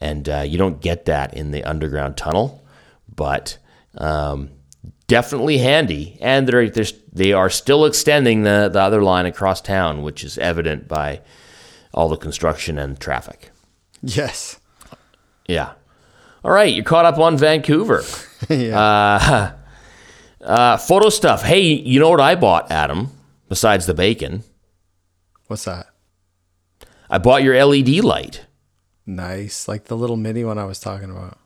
and 0.01 0.27
uh, 0.27 0.41
you 0.41 0.58
don't 0.58 0.81
get 0.81 1.05
that 1.05 1.34
in 1.34 1.51
the 1.51 1.63
underground 1.63 2.17
tunnel, 2.17 2.65
but 3.13 3.58
um, 3.97 4.49
definitely 5.08 5.58
handy. 5.58 6.17
And 6.21 6.47
they're, 6.47 6.69
they're 6.69 6.86
they 7.12 7.34
are 7.34 7.49
still 7.49 7.86
extending 7.86 8.43
the 8.43 8.69
the 8.71 8.81
other 8.81 9.01
line 9.03 9.25
across 9.25 9.62
town, 9.62 10.03
which 10.03 10.23
is 10.23 10.38
evident 10.38 10.88
by 10.88 11.21
all 11.93 12.10
the 12.10 12.17
construction 12.17 12.77
and 12.77 12.99
traffic. 12.99 13.51
Yes. 14.01 14.60
Yeah. 15.47 15.73
All 16.43 16.51
right, 16.51 16.73
you're 16.73 16.84
caught 16.84 17.05
up 17.05 17.17
on 17.17 17.38
Vancouver. 17.38 18.03
yeah. 18.49 19.53
Uh, 20.41 20.77
photo 20.77 21.10
stuff. 21.10 21.41
Hey, 21.41 21.62
you 21.62 21.99
know 21.99 22.12
what 22.12 22.21
I 22.21 22.36
bought, 22.36 22.69
Adam? 22.69 23.10
Besides 23.49 23.88
the 23.88 23.95
bacon, 23.95 24.43
What's 25.47 25.65
that? 25.65 25.88
I 27.10 27.17
bought 27.19 27.43
your 27.43 27.63
LED 27.63 28.03
light. 28.03 28.44
Nice, 29.05 29.67
like 29.67 29.85
the 29.85 29.95
little 29.97 30.17
mini 30.17 30.43
one 30.43 30.57
I 30.57 30.65
was 30.65 30.79
talking 30.79 31.11
about. 31.11 31.37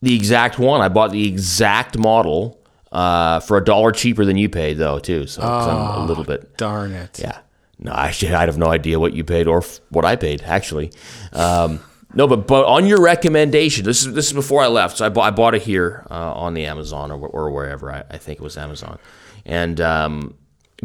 The 0.00 0.14
exact 0.14 0.58
one. 0.58 0.80
I 0.80 0.88
bought 0.88 1.12
the 1.12 1.28
exact 1.28 1.96
model 1.98 2.58
uh, 2.90 3.40
for 3.40 3.56
a 3.56 3.64
dollar 3.64 3.92
cheaper 3.92 4.24
than 4.24 4.36
you 4.36 4.48
paid, 4.48 4.78
though, 4.78 4.98
too. 4.98 5.26
So 5.26 5.42
'cause 5.42 5.68
I'm 5.68 6.00
a 6.02 6.06
little 6.06 6.24
bit. 6.24 6.56
Darn 6.56 6.92
it. 6.92 7.18
Yeah. 7.18 7.38
No, 7.78 7.92
actually, 7.92 8.32
I 8.34 8.46
have 8.46 8.58
no 8.58 8.66
idea 8.68 8.98
what 9.00 9.12
you 9.12 9.24
paid 9.24 9.46
or 9.46 9.58
f- 9.58 9.80
what 9.90 10.04
I 10.04 10.16
paid, 10.16 10.42
actually. 10.42 10.92
Um, 11.32 11.80
no, 12.14 12.26
but 12.28 12.46
but 12.46 12.64
on 12.66 12.86
your 12.86 13.00
recommendation, 13.00 13.84
this 13.84 14.04
is 14.06 14.12
this 14.12 14.26
is 14.28 14.32
before 14.32 14.62
I 14.62 14.68
left, 14.68 14.98
so 14.98 15.06
I 15.06 15.08
bought 15.08 15.24
I 15.24 15.30
bought 15.30 15.54
it 15.54 15.62
here 15.62 16.06
uh, 16.10 16.32
on 16.34 16.54
the 16.54 16.66
Amazon 16.66 17.10
or, 17.10 17.26
or 17.26 17.50
wherever 17.50 17.90
I, 17.90 18.04
I 18.10 18.18
think 18.18 18.38
it 18.38 18.42
was 18.42 18.56
Amazon, 18.56 18.98
and 19.46 19.80
um, 19.80 20.34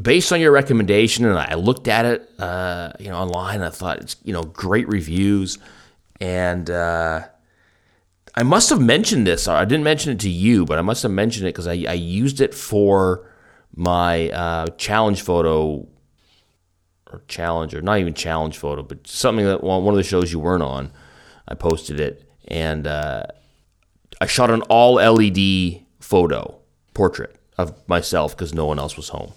based 0.01 0.31
on 0.31 0.39
your 0.39 0.51
recommendation, 0.51 1.25
and 1.25 1.37
I 1.37 1.53
looked 1.55 1.87
at 1.87 2.05
it, 2.05 2.29
uh, 2.39 2.93
you 2.99 3.09
know, 3.09 3.17
online, 3.17 3.55
and 3.55 3.65
I 3.65 3.69
thought 3.69 3.99
it's 3.99 4.15
you 4.23 4.33
know 4.33 4.43
great 4.43 4.87
reviews, 4.87 5.59
and 6.19 6.69
uh, 6.69 7.27
I 8.35 8.43
must 8.43 8.69
have 8.69 8.81
mentioned 8.81 9.25
this. 9.25 9.47
I 9.47 9.65
didn't 9.65 9.83
mention 9.83 10.11
it 10.13 10.19
to 10.21 10.29
you, 10.29 10.65
but 10.65 10.77
I 10.77 10.81
must 10.81 11.03
have 11.03 11.11
mentioned 11.11 11.47
it 11.47 11.53
because 11.53 11.67
I, 11.67 11.85
I 11.87 11.93
used 11.93 12.41
it 12.41 12.53
for 12.53 13.29
my 13.75 14.29
uh, 14.29 14.67
challenge 14.77 15.21
photo 15.21 15.87
or 17.11 17.21
challenge 17.27 17.73
or 17.73 17.81
not 17.81 17.99
even 17.99 18.13
challenge 18.13 18.57
photo, 18.57 18.83
but 18.83 19.07
something 19.07 19.45
that 19.45 19.63
one 19.63 19.83
one 19.83 19.93
of 19.93 19.97
the 19.97 20.03
shows 20.03 20.31
you 20.31 20.39
weren't 20.39 20.63
on. 20.63 20.91
I 21.47 21.55
posted 21.55 21.99
it 21.99 22.29
and 22.47 22.85
uh, 22.85 23.23
I 24.19 24.25
shot 24.25 24.51
an 24.51 24.61
all 24.63 24.95
LED 24.95 25.81
photo 25.99 26.59
portrait 26.93 27.35
of 27.57 27.87
myself 27.87 28.35
because 28.35 28.53
no 28.53 28.65
one 28.65 28.79
else 28.79 28.97
was 28.97 29.09
home. 29.09 29.31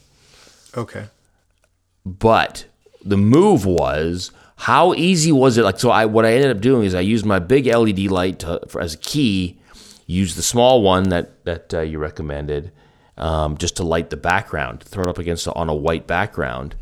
Okay. 0.77 1.07
But 2.05 2.66
the 3.05 3.16
move 3.16 3.64
was 3.64 4.33
how 4.61 4.92
easy 4.92 5.33
was 5.33 5.57
it? 5.57 5.64
Like, 5.64 5.81
so 5.81 5.90
I 5.90 6.05
what 6.05 6.27
I 6.27 6.35
ended 6.35 6.55
up 6.55 6.61
doing 6.61 6.85
is 6.85 6.94
I 6.94 7.01
used 7.01 7.25
my 7.25 7.38
big 7.38 7.64
LED 7.64 8.01
light 8.11 8.40
to, 8.40 8.61
for, 8.68 8.83
as 8.83 8.92
a 8.92 8.99
key, 8.99 9.59
used 10.07 10.37
the 10.37 10.42
small 10.42 10.83
one 10.83 11.09
that 11.09 11.42
that 11.46 11.73
uh, 11.73 11.81
you 11.81 11.99
recommended, 11.99 12.70
um, 13.16 13.57
just 13.57 13.77
to 13.77 13.85
light 13.85 14.11
the 14.11 14.18
background, 14.18 14.83
throw 14.83 15.05
it 15.05 15.09
up 15.09 15.16
against 15.16 15.49
on 15.49 15.70
a 15.70 15.75
white 15.75 16.07
background, 16.07 16.77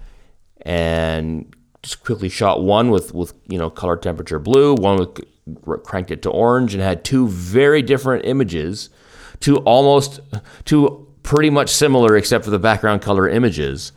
and 0.62 1.54
just 1.84 2.02
quickly 2.02 2.28
shot 2.28 2.60
one 2.60 2.90
with 2.90 3.14
with 3.14 3.32
you 3.46 3.58
know 3.58 3.70
color 3.70 3.96
temperature 3.96 4.40
blue, 4.40 4.74
one 4.74 4.98
with 4.98 5.84
cranked 5.84 6.10
it 6.10 6.22
to 6.22 6.30
orange, 6.30 6.74
and 6.74 6.82
had 6.82 7.04
two 7.04 7.28
very 7.28 7.80
different 7.80 8.24
images, 8.24 8.90
two 9.38 9.58
almost 9.58 10.18
two 10.64 11.06
pretty 11.22 11.48
much 11.48 11.68
similar 11.68 12.16
except 12.16 12.44
for 12.44 12.50
the 12.50 12.58
background 12.58 13.02
color 13.02 13.28
images 13.28 13.92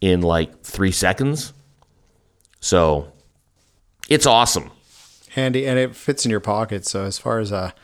in 0.00 0.22
like 0.22 0.62
three 0.62 0.92
seconds. 0.92 1.52
So 2.60 3.12
it's 4.08 4.26
awesome. 4.26 4.70
Handy, 5.30 5.66
and 5.66 5.78
it 5.78 5.96
fits 5.96 6.24
in 6.24 6.30
your 6.30 6.40
pocket. 6.40 6.86
So 6.86 7.04
as 7.04 7.18
far 7.18 7.38
as 7.40 7.50
a 7.52 7.74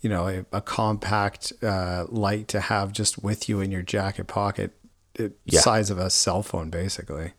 you 0.00 0.08
know 0.10 0.26
a, 0.28 0.44
a 0.56 0.60
compact 0.60 1.52
uh, 1.62 2.06
light 2.08 2.48
to 2.48 2.60
have 2.60 2.92
just 2.92 3.22
with 3.22 3.48
you 3.48 3.60
in 3.60 3.70
your 3.70 3.82
jacket 3.82 4.26
pocket, 4.26 4.72
it, 5.14 5.36
Yeah. 5.44 5.60
size 5.60 5.90
of 5.90 5.98
a 5.98 6.10
cell 6.10 6.42
phone 6.42 6.70
basically. 6.70 7.32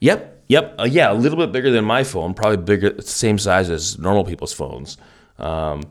Yep, 0.00 0.44
yep, 0.48 0.74
uh, 0.78 0.84
yeah, 0.84 1.10
a 1.10 1.14
little 1.14 1.36
bit 1.36 1.50
bigger 1.50 1.70
than 1.72 1.84
my 1.84 2.04
phone, 2.04 2.32
probably 2.32 2.58
bigger, 2.58 3.00
same 3.02 3.36
size 3.36 3.68
as 3.68 3.98
normal 3.98 4.24
people's 4.24 4.52
phones. 4.52 4.96
Um, 5.38 5.82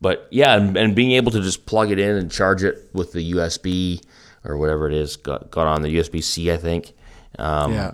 but 0.00 0.28
yeah, 0.30 0.56
and, 0.56 0.76
and 0.76 0.94
being 0.94 1.12
able 1.12 1.30
to 1.32 1.40
just 1.40 1.64
plug 1.64 1.90
it 1.90 1.98
in 1.98 2.16
and 2.16 2.30
charge 2.30 2.62
it 2.62 2.90
with 2.92 3.12
the 3.12 3.32
USB 3.32 4.02
or 4.44 4.58
whatever 4.58 4.86
it 4.88 4.94
is, 4.94 5.16
got, 5.16 5.50
got 5.50 5.66
on 5.66 5.80
the 5.80 5.88
USB 5.96 6.22
C, 6.22 6.52
I 6.52 6.58
think. 6.58 6.92
Um, 7.38 7.72
Yeah. 7.72 7.92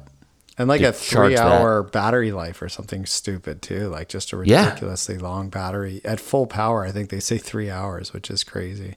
And 0.59 0.69
like 0.69 0.83
a 0.83 0.93
three 0.93 1.37
hour 1.39 1.83
battery 1.83 2.31
life 2.31 2.61
or 2.61 2.69
something 2.69 3.07
stupid 3.07 3.63
too, 3.63 3.89
like 3.89 4.09
just 4.09 4.33
a 4.33 4.43
Yeah. 4.45 4.67
ridiculously 4.67 5.17
long 5.19 5.49
battery 5.49 6.01
at 6.05 6.21
full 6.21 6.47
power. 6.47 6.85
I 6.85 6.93
think 6.93 7.09
they 7.11 7.21
say 7.21 7.39
three 7.39 7.71
hours, 7.71 8.13
which 8.13 8.31
is 8.31 8.45
crazy. 8.45 8.97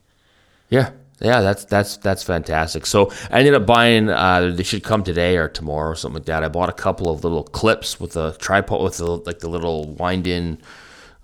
Yeah, 0.68 0.90
yeah, 1.20 1.40
that's 1.40 1.64
that's 1.64 1.96
that's 1.96 2.22
fantastic. 2.22 2.84
So 2.84 3.10
I 3.30 3.38
ended 3.38 3.54
up 3.54 3.64
buying. 3.66 4.10
Uh, 4.10 4.52
they 4.54 4.64
should 4.64 4.82
come 4.84 5.02
today 5.02 5.36
or 5.38 5.48
tomorrow 5.48 5.90
or 5.92 5.94
something 5.94 6.18
like 6.20 6.26
that. 6.26 6.44
I 6.44 6.48
bought 6.48 6.68
a 6.68 6.72
couple 6.74 7.08
of 7.08 7.24
little 7.24 7.42
clips 7.44 7.98
with 7.98 8.16
a 8.16 8.36
tripod 8.38 8.82
with 8.82 8.98
the 8.98 9.06
like 9.06 9.38
the 9.38 9.48
little 9.48 9.94
wind 9.94 10.26
in, 10.26 10.58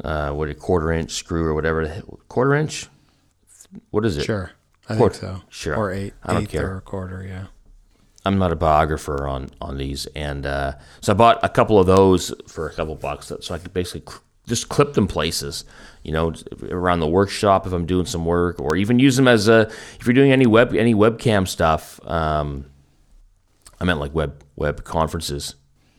uh, 0.02 0.30
what 0.32 0.48
a 0.48 0.54
quarter 0.54 0.92
inch 0.92 1.12
screw 1.12 1.44
or 1.44 1.52
whatever. 1.54 1.86
Quarter 2.28 2.54
inch. 2.54 2.88
What 3.90 4.04
is 4.06 4.16
it? 4.16 4.24
Sure. 4.24 4.52
I 4.88 4.96
Quarter- 4.96 5.14
think 5.14 5.36
so. 5.38 5.42
sure. 5.50 5.76
Or 5.76 5.92
eight, 5.92 6.14
I 6.22 6.32
don't 6.32 6.42
eighth 6.44 6.50
care. 6.52 6.72
or 6.72 6.76
a 6.78 6.80
quarter. 6.80 7.24
Yeah. 7.28 7.46
I'm 8.24 8.38
not 8.38 8.52
a 8.52 8.56
biographer 8.56 9.26
on 9.26 9.50
on 9.61 9.78
these, 9.78 10.06
and 10.14 10.46
uh, 10.46 10.72
so 11.00 11.12
I 11.12 11.16
bought 11.16 11.40
a 11.42 11.48
couple 11.48 11.78
of 11.78 11.87
those 11.87 12.32
for 12.46 12.68
a 12.68 12.72
couple 12.72 12.94
bucks, 12.94 13.32
so 13.40 13.54
I 13.54 13.58
could 13.58 13.74
basically 13.74 14.02
cl- 14.08 14.22
just 14.46 14.68
clip 14.68 14.94
them 14.94 15.08
places, 15.08 15.64
you 16.02 16.12
know, 16.12 16.32
around 16.68 17.00
the 17.00 17.08
workshop 17.08 17.66
if 17.66 17.72
I'm 17.72 17.87
doing 17.87 18.06
some 18.06 18.24
work, 18.24 18.61
or 18.61 18.76
even 18.76 18.98
use 18.98 19.16
them 19.16 19.26
as 19.26 19.48
a 19.48 19.68
if 19.98 20.06
you're 20.06 20.14
doing 20.14 20.32
any 20.32 20.46
web 20.46 20.74
any 20.74 20.94
webcam 20.94 21.48
stuff. 21.48 22.00
Um, 22.06 22.66
I 23.80 23.85
meant 23.85 23.98
like 23.98 24.14
web 24.14 24.44
web 24.54 24.85
conferences. 24.85 25.56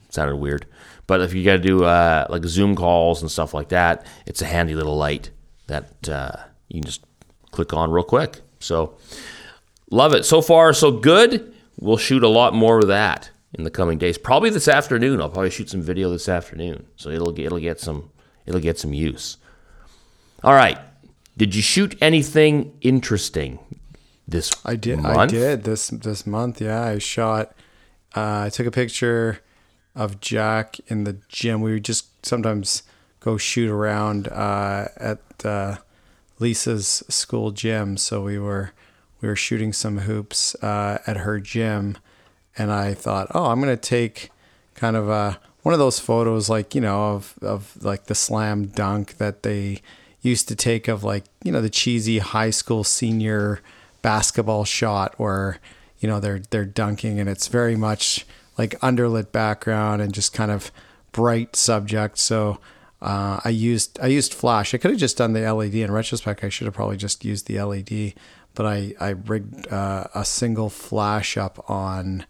sounded 0.10 0.38
weird, 0.38 0.66
but 1.08 1.20
if 1.20 1.34
you 1.34 1.44
got 1.44 1.54
to 1.54 1.60
do 1.60 1.84
uh, 1.84 2.26
like 2.30 2.46
Zoom 2.46 2.76
calls 2.76 3.22
and 3.22 3.30
stuff 3.30 3.54
like 3.54 3.70
that, 3.70 4.06
it's 4.26 4.42
a 4.42 4.46
handy 4.46 4.76
little 4.76 4.96
light 4.96 5.32
that 5.68 6.08
uh, 6.08 6.38
you 6.70 6.80
can 6.80 6.86
just 6.86 7.04
click 7.52 7.74
on 7.74 7.92
real 7.92 8.04
quick. 8.04 8.42
So 8.60 8.98
love 9.92 10.14
it 10.14 10.26
so 10.26 10.42
far, 10.42 10.72
so 10.74 10.92
good. 10.92 11.53
We'll 11.84 11.98
shoot 11.98 12.24
a 12.24 12.30
lot 12.30 12.54
more 12.54 12.80
of 12.80 12.88
that 12.88 13.30
in 13.52 13.66
the 13.66 13.70
coming 13.70 13.98
days. 13.98 14.18
Probably 14.18 14.50
this 14.50 14.70
afternoon. 14.70 15.20
I'll 15.20 15.30
probably 15.30 15.50
shoot 15.50 15.70
some 15.70 15.82
video 15.82 16.10
this 16.10 16.30
afternoon, 16.30 16.88
so 16.96 17.10
it'll 17.10 17.34
get, 17.34 17.48
it'll 17.48 17.60
get 17.60 17.82
some 17.82 18.10
it'll 18.46 18.62
get 18.62 18.80
some 18.80 18.94
use. 18.94 19.36
All 20.46 20.54
right. 20.54 20.78
Did 21.36 21.54
you 21.54 21.62
shoot 21.62 21.98
anything 22.00 22.78
interesting 22.80 23.60
this 24.26 24.50
I 24.64 24.78
did. 24.78 25.00
month? 25.00 25.18
I 25.18 25.26
did 25.26 25.66
this 25.66 25.90
this 25.90 26.26
month. 26.26 26.62
Yeah, 26.62 26.82
I 26.82 27.00
shot. 27.00 27.54
Uh, 28.16 28.44
I 28.46 28.50
took 28.50 28.66
a 28.66 28.72
picture 28.72 29.42
of 29.94 30.22
Jack 30.22 30.80
in 30.88 31.04
the 31.04 31.18
gym. 31.28 31.60
We 31.60 31.74
would 31.74 31.84
just 31.84 32.26
sometimes 32.26 32.84
go 33.20 33.36
shoot 33.36 33.70
around 33.70 34.30
uh, 34.30 34.88
at 34.96 35.20
uh, 35.44 35.78
Lisa's 36.40 37.04
school 37.10 37.52
gym. 37.52 37.98
So 37.98 38.24
we 38.24 38.40
were 38.40 38.72
we 39.24 39.30
were 39.30 39.38
shooting 39.38 39.72
some 39.72 40.00
hoops 40.00 40.54
uh, 40.62 41.00
at 41.08 41.16
her 41.18 41.40
gym, 41.40 41.98
and 42.58 42.74
I 42.74 42.94
thought, 42.94 43.30
oh, 43.34 43.46
I'm 43.46 43.62
gonna 43.62 43.78
take 43.78 44.30
kind 44.76 44.98
of 44.98 45.08
a 45.08 45.40
one 45.62 45.72
of 45.72 45.80
those 45.80 45.98
photos, 45.98 46.50
like 46.50 46.76
you 46.76 46.82
know, 46.82 47.14
of 47.14 47.36
of 47.42 47.82
like 47.82 48.06
the 48.08 48.16
slam 48.16 48.66
dunk 48.66 49.18
that 49.18 49.44
they 49.44 49.82
used 50.22 50.50
to 50.50 50.56
take 50.58 50.90
of 50.90 51.06
like 51.06 51.24
you 51.42 51.54
know 51.54 51.62
the 51.62 51.70
cheesy 51.70 52.20
high 52.20 52.50
school 52.50 52.84
senior 52.84 53.62
basketball 54.02 54.66
shot 54.66 55.16
where 55.18 55.60
you 56.00 56.10
know 56.10 56.20
they're 56.20 56.42
they're 56.50 56.66
dunking 56.66 57.18
and 57.18 57.30
it's 57.30 57.48
very 57.48 57.78
much 57.78 58.26
like 58.58 58.78
underlit 58.82 59.32
background 59.32 60.02
and 60.02 60.14
just 60.14 60.34
kind 60.34 60.52
of 60.52 60.70
bright 61.14 61.56
subject. 61.56 62.18
So 62.18 62.60
uh, 63.02 63.40
I 63.44 63.50
used 63.50 64.00
I 64.02 64.08
used 64.08 64.34
flash. 64.34 64.74
I 64.74 64.78
could 64.78 64.92
have 64.92 65.00
just 65.00 65.18
done 65.18 65.32
the 65.32 65.50
LED. 65.50 65.76
In 65.76 65.92
retrospect, 65.92 66.44
I 66.44 66.50
should 66.50 66.66
have 66.66 66.74
probably 66.74 66.98
just 66.98 67.24
used 67.24 67.48
the 67.48 67.62
LED. 67.62 68.14
But 68.56 68.66
I 68.66 68.94
I 69.00 69.10
rigged 69.10 69.68
uh, 69.72 70.06
a 70.14 70.26
single 70.26 70.70
flash 70.70 71.38
up 71.38 71.70
on 71.70 72.26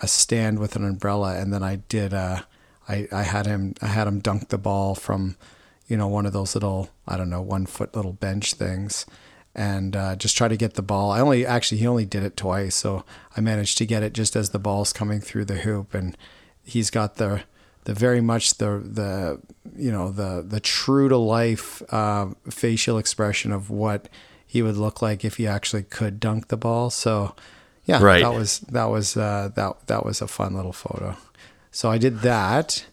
a 0.00 0.08
stand 0.08 0.58
with 0.58 0.76
an 0.76 0.84
umbrella, 0.84 1.38
and 1.38 1.52
then 1.52 1.62
I 1.62 1.76
did. 1.76 2.14
Uh, 2.14 2.42
I 2.88 3.08
I 3.12 3.22
had 3.22 3.46
him 3.46 3.74
I 3.80 3.86
had 3.86 4.06
him 4.06 4.20
dunk 4.20 4.48
the 4.48 4.58
ball 4.58 4.94
from, 4.94 5.36
you 5.86 5.96
know, 5.96 6.08
one 6.08 6.26
of 6.26 6.32
those 6.32 6.54
little 6.54 6.90
I 7.06 7.16
don't 7.16 7.30
know 7.30 7.42
one 7.42 7.66
foot 7.66 7.94
little 7.94 8.12
bench 8.12 8.54
things, 8.54 9.06
and 9.54 9.94
uh, 9.96 10.16
just 10.16 10.36
try 10.36 10.48
to 10.48 10.56
get 10.56 10.74
the 10.74 10.82
ball. 10.82 11.10
I 11.10 11.20
only 11.20 11.46
actually 11.46 11.78
he 11.78 11.86
only 11.86 12.06
did 12.06 12.22
it 12.22 12.36
twice, 12.36 12.74
so 12.74 13.04
I 13.36 13.40
managed 13.40 13.78
to 13.78 13.86
get 13.86 14.02
it 14.02 14.12
just 14.12 14.36
as 14.36 14.50
the 14.50 14.58
ball's 14.58 14.92
coming 14.92 15.20
through 15.20 15.46
the 15.46 15.58
hoop, 15.58 15.94
and 15.94 16.16
he's 16.62 16.90
got 16.90 17.16
the 17.16 17.42
the 17.84 17.94
very 17.94 18.20
much 18.20 18.58
the 18.58 18.82
the 18.84 19.40
you 19.76 19.92
know 19.92 20.10
the 20.10 20.44
the 20.46 20.60
true 20.60 21.08
to 21.08 21.16
life 21.16 21.82
uh, 21.92 22.28
facial 22.50 22.98
expression 22.98 23.52
of 23.52 23.70
what 23.70 24.08
he 24.54 24.62
would 24.62 24.76
look 24.76 25.02
like 25.02 25.24
if 25.24 25.36
he 25.38 25.48
actually 25.48 25.82
could 25.82 26.20
dunk 26.20 26.46
the 26.46 26.56
ball. 26.56 26.88
So 26.88 27.34
yeah, 27.86 28.00
Right. 28.00 28.22
that 28.22 28.32
was 28.32 28.60
that 28.60 28.84
was 28.84 29.16
uh, 29.16 29.50
that 29.56 29.86
that 29.88 30.06
was 30.06 30.22
a 30.22 30.28
fun 30.28 30.54
little 30.54 30.72
photo. 30.72 31.16
So 31.72 31.90
I 31.90 31.98
did 31.98 32.20
that, 32.20 32.86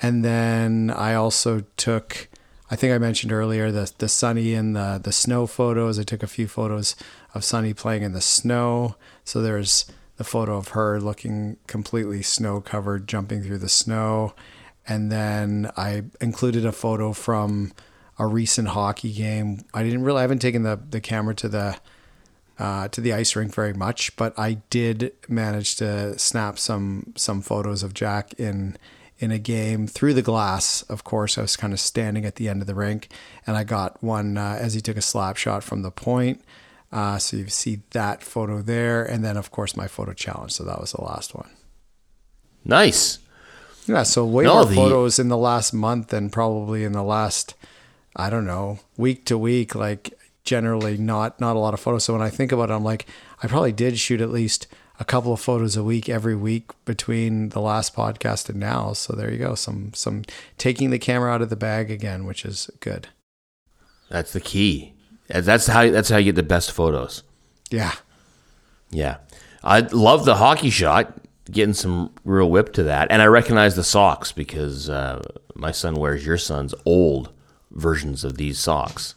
and 0.00 0.24
then 0.24 0.90
I 0.90 1.12
also 1.14 1.64
took. 1.76 2.28
I 2.70 2.76
think 2.76 2.94
I 2.94 2.98
mentioned 2.98 3.30
earlier 3.30 3.70
the 3.70 3.92
the 3.98 4.08
sunny 4.08 4.54
and 4.54 4.74
the 4.74 4.98
the 5.04 5.12
snow 5.12 5.46
photos. 5.46 5.98
I 5.98 6.02
took 6.04 6.22
a 6.22 6.26
few 6.38 6.48
photos 6.48 6.96
of 7.34 7.44
Sunny 7.44 7.74
playing 7.74 8.02
in 8.04 8.12
the 8.12 8.22
snow. 8.22 8.96
So 9.24 9.42
there's 9.42 9.84
the 10.16 10.24
photo 10.24 10.56
of 10.56 10.68
her 10.68 10.98
looking 10.98 11.58
completely 11.66 12.22
snow 12.22 12.62
covered, 12.62 13.06
jumping 13.06 13.42
through 13.42 13.58
the 13.58 13.68
snow, 13.68 14.32
and 14.88 15.12
then 15.12 15.70
I 15.76 16.04
included 16.22 16.64
a 16.64 16.72
photo 16.72 17.12
from 17.12 17.72
a 18.18 18.26
recent 18.26 18.68
hockey 18.68 19.12
game. 19.12 19.64
I 19.74 19.82
didn't 19.82 20.02
really. 20.02 20.18
I 20.18 20.22
haven't 20.22 20.40
taken 20.40 20.62
the 20.62 20.78
the 20.90 21.00
camera 21.00 21.34
to 21.36 21.48
the 21.48 21.76
uh, 22.58 22.88
to 22.88 23.00
the 23.00 23.12
ice 23.12 23.34
rink 23.34 23.54
very 23.54 23.72
much, 23.72 24.14
but 24.16 24.38
I 24.38 24.54
did 24.70 25.12
manage 25.28 25.76
to 25.76 26.18
snap 26.18 26.58
some 26.58 27.12
some 27.16 27.42
photos 27.42 27.82
of 27.82 27.94
Jack 27.94 28.34
in 28.34 28.76
in 29.18 29.30
a 29.30 29.38
game 29.38 29.86
through 29.86 30.14
the 30.14 30.22
glass. 30.22 30.82
Of 30.82 31.04
course, 31.04 31.38
I 31.38 31.42
was 31.42 31.56
kind 31.56 31.72
of 31.72 31.80
standing 31.80 32.24
at 32.24 32.36
the 32.36 32.48
end 32.48 32.60
of 32.60 32.66
the 32.66 32.74
rink, 32.74 33.08
and 33.46 33.56
I 33.56 33.64
got 33.64 34.02
one 34.02 34.36
uh, 34.36 34.58
as 34.60 34.74
he 34.74 34.80
took 34.80 34.96
a 34.96 35.02
slap 35.02 35.36
shot 35.36 35.62
from 35.64 35.82
the 35.82 35.90
point. 35.90 36.42
Uh, 36.92 37.16
so 37.18 37.38
you 37.38 37.48
see 37.48 37.80
that 37.92 38.22
photo 38.22 38.60
there, 38.60 39.02
and 39.02 39.24
then 39.24 39.36
of 39.38 39.50
course 39.50 39.76
my 39.76 39.88
photo 39.88 40.12
challenge. 40.12 40.52
So 40.52 40.64
that 40.64 40.78
was 40.80 40.92
the 40.92 41.02
last 41.02 41.34
one. 41.34 41.48
Nice. 42.64 43.18
Yeah, 43.86 44.02
so 44.04 44.24
way 44.24 44.44
No, 44.44 44.54
more 44.56 44.64
the- 44.66 44.74
photos 44.74 45.18
in 45.18 45.28
the 45.28 45.36
last 45.36 45.72
month 45.72 46.08
than 46.08 46.30
probably 46.30 46.84
in 46.84 46.92
the 46.92 47.02
last, 47.02 47.54
I 48.16 48.30
don't 48.30 48.46
know, 48.46 48.80
week 48.96 49.24
to 49.26 49.38
week. 49.38 49.74
Like 49.74 50.18
generally, 50.44 50.96
not 50.96 51.40
not 51.40 51.56
a 51.56 51.58
lot 51.58 51.74
of 51.74 51.80
photos. 51.80 52.04
So 52.04 52.12
when 52.12 52.22
I 52.22 52.30
think 52.30 52.52
about 52.52 52.70
it, 52.70 52.74
I'm 52.74 52.84
like, 52.84 53.06
I 53.42 53.46
probably 53.46 53.72
did 53.72 53.98
shoot 53.98 54.20
at 54.20 54.30
least 54.30 54.66
a 55.00 55.04
couple 55.04 55.32
of 55.32 55.40
photos 55.40 55.76
a 55.76 55.82
week 55.82 56.08
every 56.08 56.36
week 56.36 56.70
between 56.84 57.48
the 57.48 57.60
last 57.60 57.94
podcast 57.94 58.48
and 58.48 58.60
now. 58.60 58.92
So 58.92 59.14
there 59.14 59.30
you 59.30 59.38
go, 59.38 59.54
some 59.54 59.92
some 59.94 60.22
taking 60.58 60.90
the 60.90 60.98
camera 60.98 61.32
out 61.32 61.42
of 61.42 61.50
the 61.50 61.56
bag 61.56 61.90
again, 61.90 62.24
which 62.24 62.44
is 62.44 62.70
good. 62.80 63.08
That's 64.10 64.32
the 64.32 64.40
key. 64.40 64.92
That's 65.28 65.66
how 65.66 65.90
that's 65.90 66.10
how 66.10 66.18
you 66.18 66.26
get 66.26 66.36
the 66.36 66.42
best 66.42 66.72
photos. 66.72 67.22
Yeah, 67.70 67.94
Yeah. 68.90 69.16
I 69.64 69.80
love 69.80 70.24
the 70.24 70.34
hockey 70.34 70.70
shot, 70.70 71.14
getting 71.50 71.72
some 71.72 72.12
real 72.24 72.50
whip 72.50 72.72
to 72.74 72.82
that. 72.82 73.08
And 73.10 73.22
I 73.22 73.26
recognize 73.26 73.76
the 73.76 73.84
socks 73.84 74.32
because 74.32 74.90
uh, 74.90 75.22
my 75.54 75.70
son 75.70 75.94
wears 75.94 76.26
your 76.26 76.36
son's 76.36 76.74
old 76.84 77.32
versions 77.72 78.24
of 78.24 78.36
these 78.36 78.58
socks. 78.58 79.14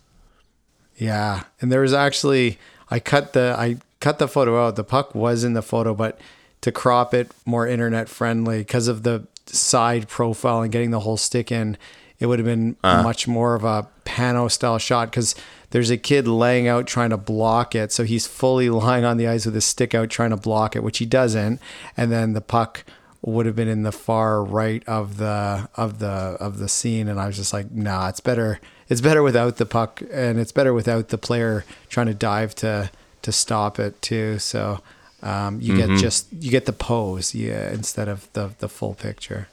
Yeah, 0.97 1.43
and 1.61 1.71
there 1.71 1.81
was 1.81 1.93
actually 1.93 2.57
I 2.89 2.99
cut 2.99 3.33
the 3.33 3.55
I 3.57 3.77
cut 3.99 4.19
the 4.19 4.27
photo 4.27 4.65
out. 4.65 4.75
The 4.75 4.83
puck 4.83 5.13
was 5.15 5.43
in 5.43 5.53
the 5.53 5.61
photo, 5.61 5.93
but 5.93 6.19
to 6.61 6.71
crop 6.71 7.13
it 7.13 7.31
more 7.45 7.67
internet 7.67 8.09
friendly 8.09 8.59
because 8.59 8.87
of 8.87 9.03
the 9.03 9.27
side 9.45 10.07
profile 10.07 10.61
and 10.61 10.71
getting 10.71 10.91
the 10.91 11.01
whole 11.01 11.17
stick 11.17 11.51
in. 11.51 11.77
It 12.17 12.27
would 12.27 12.39
have 12.39 12.45
been 12.45 12.77
uh. 12.83 13.03
much 13.03 13.27
more 13.27 13.55
of 13.55 13.63
a 13.63 13.87
pano 14.05 14.49
style 14.49 14.77
shot 14.77 15.11
because 15.11 15.35
there's 15.71 15.89
a 15.89 15.97
kid 15.97 16.27
laying 16.27 16.67
out 16.67 16.87
trying 16.87 17.09
to 17.09 17.17
block 17.17 17.75
it. 17.75 17.91
So 17.91 18.03
he's 18.03 18.25
fully 18.25 18.69
lying 18.71 19.03
on 19.03 19.17
the 19.17 19.27
ice 19.27 19.45
with 19.45 19.55
his 19.55 19.65
stick 19.65 19.93
out 19.93 20.09
trying 20.09 20.29
to 20.29 20.37
block 20.37 20.75
it, 20.75 20.83
which 20.83 20.99
he 20.99 21.05
doesn't. 21.05 21.59
And 21.97 22.11
then 22.11 22.33
the 22.33 22.41
puck 22.41 22.85
would 23.25 23.45
have 23.45 23.55
been 23.55 23.67
in 23.67 23.83
the 23.83 23.91
far 23.91 24.43
right 24.43 24.83
of 24.87 25.17
the 25.17 25.67
of 25.75 25.99
the 25.99 26.07
of 26.07 26.59
the 26.59 26.69
scene. 26.69 27.07
And 27.07 27.19
I 27.19 27.27
was 27.27 27.35
just 27.35 27.53
like 27.53 27.71
nah 27.71 28.09
it's 28.09 28.19
better 28.19 28.59
it's 28.87 29.01
better 29.01 29.23
without 29.23 29.57
the 29.57 29.65
puck 29.65 30.01
and 30.11 30.39
it's 30.39 30.51
better 30.51 30.73
without 30.73 31.09
the 31.09 31.17
player 31.17 31.65
trying 31.89 32.07
to 32.07 32.13
dive 32.13 32.53
to 32.55 32.91
to 33.23 33.31
stop 33.31 33.79
it 33.79 34.01
too. 34.01 34.37
So 34.39 34.81
um, 35.23 35.59
you 35.59 35.75
get 35.75 35.89
just 35.97 36.27
you 36.31 36.51
get 36.51 36.65
the 36.65 36.73
pose 36.73 37.33
yeah 37.33 37.71
instead 37.71 38.07
of 38.07 38.31
the 38.33 38.51
the 38.59 38.69
full 38.69 38.93
picture. 38.93 39.47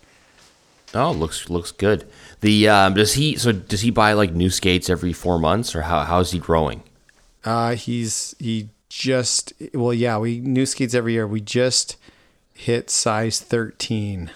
Oh, 0.94 1.10
looks 1.10 1.48
looks 1.48 1.72
good. 1.72 2.06
The 2.42 2.68
um, 2.68 2.94
does 2.94 3.14
he 3.14 3.36
so 3.36 3.52
does 3.52 3.80
he 3.80 3.90
buy 3.90 4.12
like 4.12 4.32
new 4.32 4.50
skates 4.50 4.90
every 4.90 5.14
four 5.14 5.38
months 5.38 5.74
or 5.74 5.82
how 5.82 6.02
how's 6.02 6.32
he 6.32 6.38
growing? 6.38 6.82
uh 7.44 7.74
he's 7.74 8.36
he 8.38 8.68
just 8.88 9.52
well 9.74 9.92
yeah 9.92 10.16
we 10.18 10.38
new 10.40 10.66
skates 10.66 10.94
every 10.94 11.14
year. 11.14 11.26
We 11.26 11.40
just 11.40 11.96
hit 12.62 12.90
size 12.90 13.40
13 13.40 14.30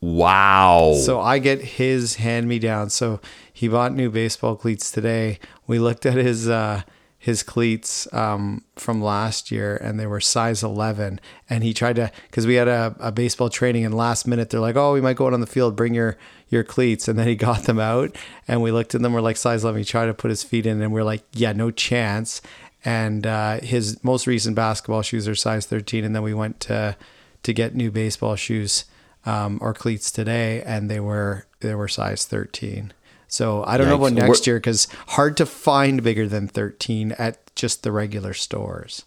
Wow. 0.00 0.94
So 1.04 1.20
I 1.20 1.38
get 1.38 1.60
his 1.60 2.16
hand 2.16 2.48
me 2.48 2.58
down. 2.58 2.88
So 2.88 3.20
he 3.52 3.68
bought 3.68 3.92
new 3.92 4.10
baseball 4.10 4.56
cleats 4.56 4.90
today. 4.90 5.38
We 5.66 5.78
looked 5.78 6.06
at 6.06 6.14
his 6.14 6.48
uh, 6.48 6.82
his 7.18 7.42
cleats 7.42 8.10
um, 8.14 8.64
from 8.76 9.02
last 9.02 9.50
year, 9.50 9.76
and 9.76 10.00
they 10.00 10.06
were 10.06 10.20
size 10.20 10.62
eleven. 10.62 11.20
And 11.50 11.62
he 11.62 11.74
tried 11.74 11.96
to 11.96 12.10
because 12.28 12.46
we 12.46 12.54
had 12.54 12.66
a, 12.66 12.96
a 12.98 13.12
baseball 13.12 13.50
training, 13.50 13.84
and 13.84 13.94
last 13.94 14.26
minute 14.26 14.48
they're 14.48 14.58
like, 14.58 14.76
"Oh, 14.76 14.94
we 14.94 15.02
might 15.02 15.16
go 15.16 15.26
out 15.26 15.34
on 15.34 15.40
the 15.40 15.46
field. 15.46 15.76
Bring 15.76 15.92
your 15.92 16.16
your 16.48 16.64
cleats." 16.64 17.06
And 17.06 17.18
then 17.18 17.28
he 17.28 17.36
got 17.36 17.64
them 17.64 17.78
out, 17.78 18.16
and 18.48 18.62
we 18.62 18.72
looked 18.72 18.94
at 18.94 19.02
them. 19.02 19.12
We're 19.12 19.20
like 19.20 19.36
size 19.36 19.64
eleven. 19.64 19.80
He 19.80 19.84
tried 19.84 20.06
to 20.06 20.14
put 20.14 20.30
his 20.30 20.42
feet 20.42 20.64
in, 20.64 20.80
and 20.80 20.94
we're 20.94 21.04
like, 21.04 21.24
"Yeah, 21.34 21.52
no 21.52 21.70
chance." 21.70 22.40
And 22.84 23.26
uh, 23.26 23.60
his 23.60 24.02
most 24.02 24.26
recent 24.26 24.56
basketball 24.56 25.02
shoes 25.02 25.28
are 25.28 25.34
size 25.34 25.66
thirteen. 25.66 26.04
And 26.04 26.14
then 26.14 26.22
we 26.22 26.34
went 26.34 26.60
to 26.60 26.96
to 27.42 27.52
get 27.52 27.74
new 27.74 27.90
baseball 27.90 28.36
shoes 28.36 28.84
um, 29.26 29.58
or 29.60 29.74
cleats 29.74 30.10
today, 30.10 30.62
and 30.62 30.90
they 30.90 31.00
were 31.00 31.46
they 31.60 31.74
were 31.74 31.88
size 31.88 32.24
thirteen. 32.24 32.92
So 33.28 33.62
I 33.64 33.76
don't 33.76 33.88
know 33.88 33.94
about 33.96 34.12
next 34.14 34.28
We're- 34.46 34.52
year 34.54 34.56
because 34.56 34.88
hard 35.08 35.36
to 35.36 35.46
find 35.46 36.02
bigger 36.02 36.26
than 36.26 36.48
thirteen 36.48 37.12
at 37.12 37.38
just 37.54 37.82
the 37.82 37.92
regular 37.92 38.32
stores. 38.34 39.04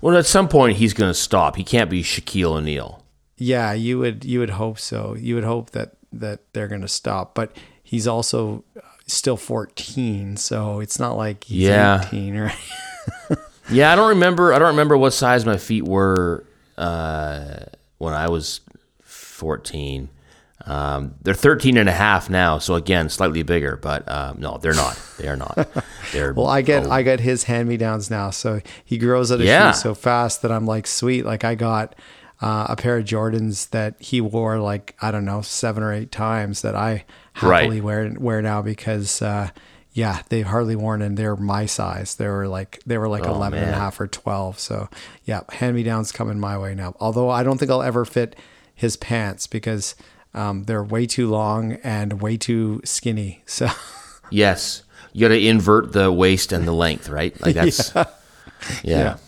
well, 0.00 0.16
at 0.18 0.26
some 0.26 0.48
point 0.48 0.76
he's 0.78 0.92
going 0.92 1.08
to 1.10 1.14
stop. 1.18 1.54
He 1.56 1.64
can't 1.64 1.88
be 1.88 2.02
Shaquille 2.02 2.56
O'Neal. 2.56 3.04
Yeah, 3.36 3.72
you 3.72 3.98
would 4.00 4.24
you 4.24 4.40
would 4.40 4.50
hope 4.50 4.78
so. 4.80 5.14
You 5.18 5.36
would 5.36 5.44
hope 5.44 5.70
that 5.70 5.92
that 6.12 6.40
they're 6.52 6.68
going 6.68 6.80
to 6.82 6.88
stop, 6.88 7.34
but 7.34 7.56
he's 7.82 8.06
also 8.08 8.64
still 9.06 9.36
fourteen, 9.36 10.36
so 10.36 10.80
it's 10.80 10.98
not 10.98 11.16
like 11.16 11.44
he's 11.44 11.62
Yeah. 11.62 12.04
eighteen, 12.06 12.36
right? 12.38 12.54
Yeah, 13.70 13.90
I 13.92 13.96
don't 13.96 14.10
remember. 14.10 14.52
I 14.52 14.58
don't 14.58 14.68
remember 14.68 14.96
what 14.98 15.12
size 15.14 15.46
my 15.46 15.56
feet 15.56 15.84
were 15.84 16.44
uh, 16.76 17.60
when 17.96 18.12
I 18.12 18.28
was 18.28 18.60
14. 19.02 20.10
Um, 20.66 21.14
they're 21.22 21.34
13 21.34 21.76
and 21.78 21.88
a 21.88 21.92
half 21.92 22.28
now, 22.30 22.58
so 22.58 22.74
again, 22.74 23.08
slightly 23.08 23.42
bigger, 23.42 23.76
but 23.76 24.06
um, 24.10 24.38
no, 24.38 24.58
they're 24.58 24.74
not. 24.74 24.98
They 25.18 25.28
are 25.28 25.36
not. 25.36 25.66
They're 26.12 26.32
Well, 26.36 26.46
I 26.46 26.60
get 26.62 26.86
oh, 26.86 26.90
I 26.90 27.02
get 27.02 27.20
his 27.20 27.44
hand 27.44 27.68
me 27.68 27.76
downs 27.76 28.10
now, 28.10 28.30
so 28.30 28.60
he 28.84 28.98
grows 28.98 29.32
out 29.32 29.40
of 29.40 29.46
Yeah. 29.46 29.72
shoes 29.72 29.82
so 29.82 29.94
fast 29.94 30.42
that 30.42 30.52
I'm 30.52 30.66
like, 30.66 30.86
sweet. 30.86 31.24
Like 31.24 31.44
I 31.44 31.54
got 31.54 31.94
uh, 32.42 32.66
a 32.68 32.76
pair 32.76 32.98
of 32.98 33.04
Jordans 33.04 33.70
that 33.70 33.94
he 33.98 34.20
wore 34.20 34.58
like 34.58 34.94
I 35.02 35.10
don't 35.10 35.24
know 35.24 35.40
seven 35.42 35.82
or 35.82 35.92
eight 35.92 36.12
times 36.12 36.62
that 36.62 36.74
I 36.74 37.04
happily 37.34 37.80
Right. 37.80 37.82
wear 37.82 38.14
wear 38.18 38.42
now 38.42 38.62
because 38.62 39.20
uh, 39.22 39.50
yeah, 39.94 40.22
they've 40.28 40.44
hardly 40.44 40.74
worn 40.74 41.02
and 41.02 41.16
they're 41.16 41.36
my 41.36 41.66
size. 41.66 42.16
They 42.16 42.26
were 42.26 42.48
like 42.48 42.80
they 42.84 42.98
were 42.98 43.08
like 43.08 43.24
Oh, 43.26 43.34
11 43.34 43.60
and 43.60 43.70
a 43.70 43.74
half 43.74 44.00
or 44.00 44.08
12. 44.08 44.58
So 44.58 44.88
yeah, 45.24 45.42
hand 45.50 45.76
me 45.76 45.84
downs 45.84 46.10
coming 46.10 46.38
my 46.38 46.58
way 46.58 46.74
now. 46.74 46.96
Although 46.98 47.30
I 47.30 47.44
don't 47.44 47.58
think 47.58 47.70
I'll 47.70 47.82
ever 47.82 48.04
fit 48.04 48.34
his 48.74 48.96
pants 48.96 49.46
because 49.46 49.94
um, 50.34 50.64
they're 50.64 50.82
way 50.82 51.06
too 51.06 51.30
long 51.30 51.74
and 51.84 52.20
way 52.20 52.36
too 52.36 52.80
skinny. 52.84 53.42
So 53.46 53.68
yes. 54.30 54.82
You 55.12 55.20
got 55.20 55.28
to 55.28 55.46
invert 55.46 55.92
the 55.92 56.10
waist 56.10 56.50
and 56.50 56.66
the 56.66 56.72
length, 56.72 57.08
right? 57.08 57.40
Like 57.40 57.54
that's 57.54 57.94
yeah. 58.82 59.18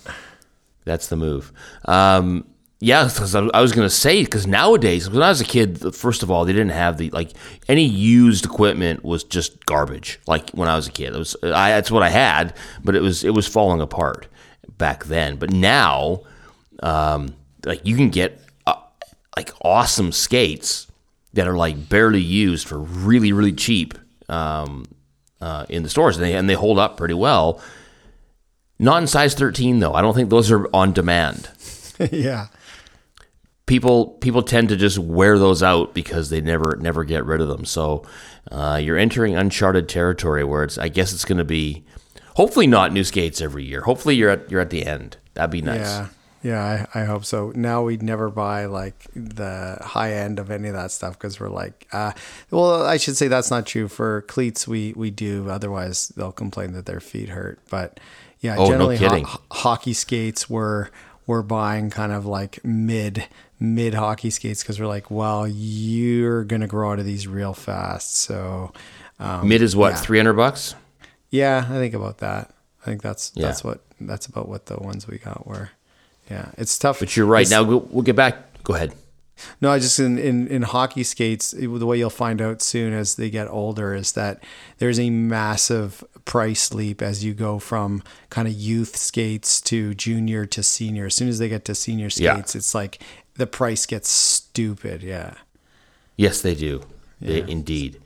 That's 0.85 1.07
the 1.07 1.16
move. 1.16 1.52
Um, 1.85 2.44
yeah, 2.87 3.09
because 3.12 3.35
I 3.35 3.61
was 3.61 3.72
to 3.72 3.90
say 3.90 4.22
because 4.22 4.46
nowadays, 4.46 5.11
when 5.11 5.20
I 5.20 5.29
was 5.29 5.40
a 5.40 5.44
kid, 5.44 5.92
first 5.92 6.22
of 6.22 6.31
all, 6.31 6.44
they 6.44 6.53
didn't 6.53 6.68
have 6.68 6.99
the 6.99 7.11
like 7.11 7.33
any 7.66 7.85
used 7.85 8.44
equipment 8.44 9.05
was 9.05 9.25
just 9.25 9.66
garbage. 9.66 10.20
Like 10.29 10.51
when 10.51 10.68
I 10.68 10.77
was 10.77 10.87
a 10.87 10.92
kid, 10.92 11.12
it 11.12 11.18
was 11.18 11.35
I, 11.42 11.70
that's 11.70 11.90
what 11.90 12.05
I 12.05 12.11
had, 12.11 12.55
but 12.85 12.94
it 12.94 13.03
was 13.03 13.25
it 13.25 13.35
was 13.35 13.49
falling 13.49 13.81
apart 13.81 14.29
back 14.79 15.07
then. 15.07 15.35
But 15.35 15.51
now, 15.51 16.20
um, 16.81 17.35
like 17.64 17.85
you 17.85 17.96
can 17.96 18.09
get 18.09 18.40
uh, 18.68 18.77
like 19.37 19.51
awesome 19.62 20.12
skates 20.12 20.87
that 21.33 21.49
are 21.49 21.57
like 21.57 21.88
barely 21.88 22.22
used 22.22 22.68
for 22.68 22.79
really 22.79 23.33
really 23.33 23.53
cheap 23.53 23.99
um, 24.29 24.85
uh, 25.40 25.66
in 25.68 25.83
the 25.83 25.88
stores, 25.88 26.18
and 26.18 26.25
they 26.25 26.35
and 26.35 26.49
they 26.49 26.55
hold 26.55 26.79
up 26.79 26.96
pretty 26.96 27.14
well. 27.14 27.61
Not 28.79 29.03
in 29.03 29.09
size 29.09 29.35
13 29.35 29.81
though. 29.81 29.94
I 29.94 30.03
don't 30.03 30.14
think 30.14 30.31
those 30.31 30.53
are 30.53 30.68
on 30.72 30.92
demand. 30.92 31.51
yeah. 32.12 32.46
People 33.66 34.07
people 34.20 34.42
tend 34.42 34.68
to 34.68 34.76
just 34.76 34.98
wear 34.98 35.38
those 35.38 35.62
out 35.62 35.92
because 35.92 36.31
they 36.31 36.40
never 36.40 36.76
never 36.81 37.02
get 37.05 37.24
rid 37.24 37.40
of 37.40 37.48
them. 37.48 37.64
So 37.64 38.05
uh, 38.52 38.81
you're 38.83 38.96
entering 38.96 39.35
uncharted 39.35 39.88
territory 39.88 40.44
where 40.44 40.62
it's 40.62 40.79
I 40.79 40.88
guess 40.88 41.12
it's 41.12 41.24
going 41.24 41.38
to 41.38 41.44
be 41.44 41.85
hopefully 42.35 42.68
not 42.68 42.92
new 42.92 43.02
skates 43.02 43.40
every 43.40 43.64
year. 43.64 43.81
Hopefully 43.81 44.14
you're 44.14 44.31
at 44.31 44.48
you're 44.50 44.61
at 44.61 44.70
the 44.70 44.87
end. 44.87 45.16
That'd 45.35 45.50
be 45.50 45.62
nice. 45.62 45.81
Yeah. 45.81 46.09
Yeah, 46.42 46.87
I, 46.94 47.00
I 47.00 47.05
hope 47.07 47.24
so. 47.24 47.50
Now 47.57 47.83
we'd 47.83 48.05
never 48.05 48.31
buy 48.31 48.66
like 48.66 49.09
the 49.16 49.79
high 49.81 50.12
end 50.12 50.38
of 50.38 50.48
any 50.52 50.68
of 50.68 50.74
that 50.74 50.92
stuff 50.92 51.14
because 51.14 51.40
we're 51.40 51.48
like, 51.48 51.88
uh, 51.92 52.12
well, 52.52 52.87
I 52.87 52.98
should 52.98 53.16
say 53.16 53.26
that's 53.26 53.50
not 53.50 53.66
true 53.66 53.88
for 53.88 54.20
cleats. 54.22 54.68
We 54.68 54.92
we 54.94 55.11
do, 55.11 55.50
otherwise 55.50 56.09
they'll 56.16 56.31
complain 56.31 56.72
that 56.74 56.87
their 56.87 57.00
feet 57.00 57.31
hurt. 57.31 57.59
But 57.68 57.98
yeah, 58.38 58.55
Oh, 58.59 58.66
no 58.66 58.70
generally 58.70 58.98
kidding. 58.98 59.24
ho- 59.24 59.40
hockey 59.50 59.92
skates 59.92 60.48
we're 60.48 60.90
we're 61.27 61.43
buying 61.43 61.91
kind 61.91 62.12
of 62.12 62.25
like 62.27 62.65
mid 62.65 63.27
mid 63.59 63.95
hockey 63.95 64.31
skates 64.31 64.62
because 64.62 64.79
we're 64.79 64.87
like, 64.87 65.11
well, 65.11 65.47
you're 65.49 66.45
gonna 66.45 66.67
grow 66.67 66.93
out 66.93 66.99
of 66.99 67.05
these 67.07 67.27
real 67.27 67.55
fast. 67.55 68.17
So 68.17 68.73
um, 69.19 69.49
Mid 69.49 69.62
is 69.62 69.75
what 69.75 69.93
yeah. 69.95 70.01
300 70.01 70.33
bucks. 70.35 70.75
yeah, 71.31 71.65
I 71.69 71.75
think 71.75 71.95
about 71.95 72.19
that. 72.19 72.51
I 72.83 72.85
think 72.85 73.03
that's 73.03 73.33
Yeah. 73.35 73.47
that's 73.47 73.65
what 73.65 73.81
that's 74.01 74.27
about 74.27 74.49
what 74.49 74.67
the 74.67 74.77
ones 74.77 75.09
we 75.09 75.19
got 75.19 75.47
were. 75.47 75.71
Yeah, 76.31 76.51
it's 76.59 76.79
tough. 76.79 76.99
But 77.01 77.17
you're 77.17 77.27
right. 77.27 77.43
It's- 77.47 77.51
Now 77.51 77.62
we'll, 77.62 77.81
we'll 77.91 78.03
get 78.03 78.17
back. 78.17 78.62
Go 78.62 78.75
ahead. 78.75 78.93
no, 79.61 79.71
I 79.71 79.79
just 79.79 79.99
in, 79.99 80.19
in 80.19 80.47
in 80.49 80.62
hockey 80.62 81.03
skates, 81.03 81.53
the 81.53 81.67
way 81.87 81.99
you'll 81.99 82.11
find 82.11 82.41
out 82.43 82.61
soon 82.62 82.93
as 82.93 83.15
they 83.17 83.31
get 83.31 83.49
older 83.49 83.95
is 83.95 84.12
that 84.12 84.43
there's 84.79 84.99
a 85.01 85.09
massive 85.11 86.03
price 86.27 86.75
leap 86.75 87.01
as 87.01 87.25
you 87.25 87.33
go 87.33 87.59
from 87.59 88.03
kind 88.29 88.47
of 88.47 88.53
youth 88.53 88.95
skates 88.97 89.61
to 89.62 89.95
junior 89.95 90.45
to 90.45 90.62
senior. 90.62 91.07
As 91.07 91.15
soon 91.15 91.29
as 91.29 91.39
they 91.39 91.49
get 91.49 91.65
to 91.65 91.75
senior 91.75 92.09
Yeah. 92.17 92.35
skates, 92.35 92.55
it's 92.55 92.75
like 92.75 92.99
the 93.37 93.47
price 93.47 93.87
gets 93.87 94.11
stupid. 94.11 95.03
Yeah. 95.03 95.35
Yes, 96.17 96.43
they 96.43 96.55
do. 96.55 96.83
They, 97.21 97.41
indeed. 97.49 97.99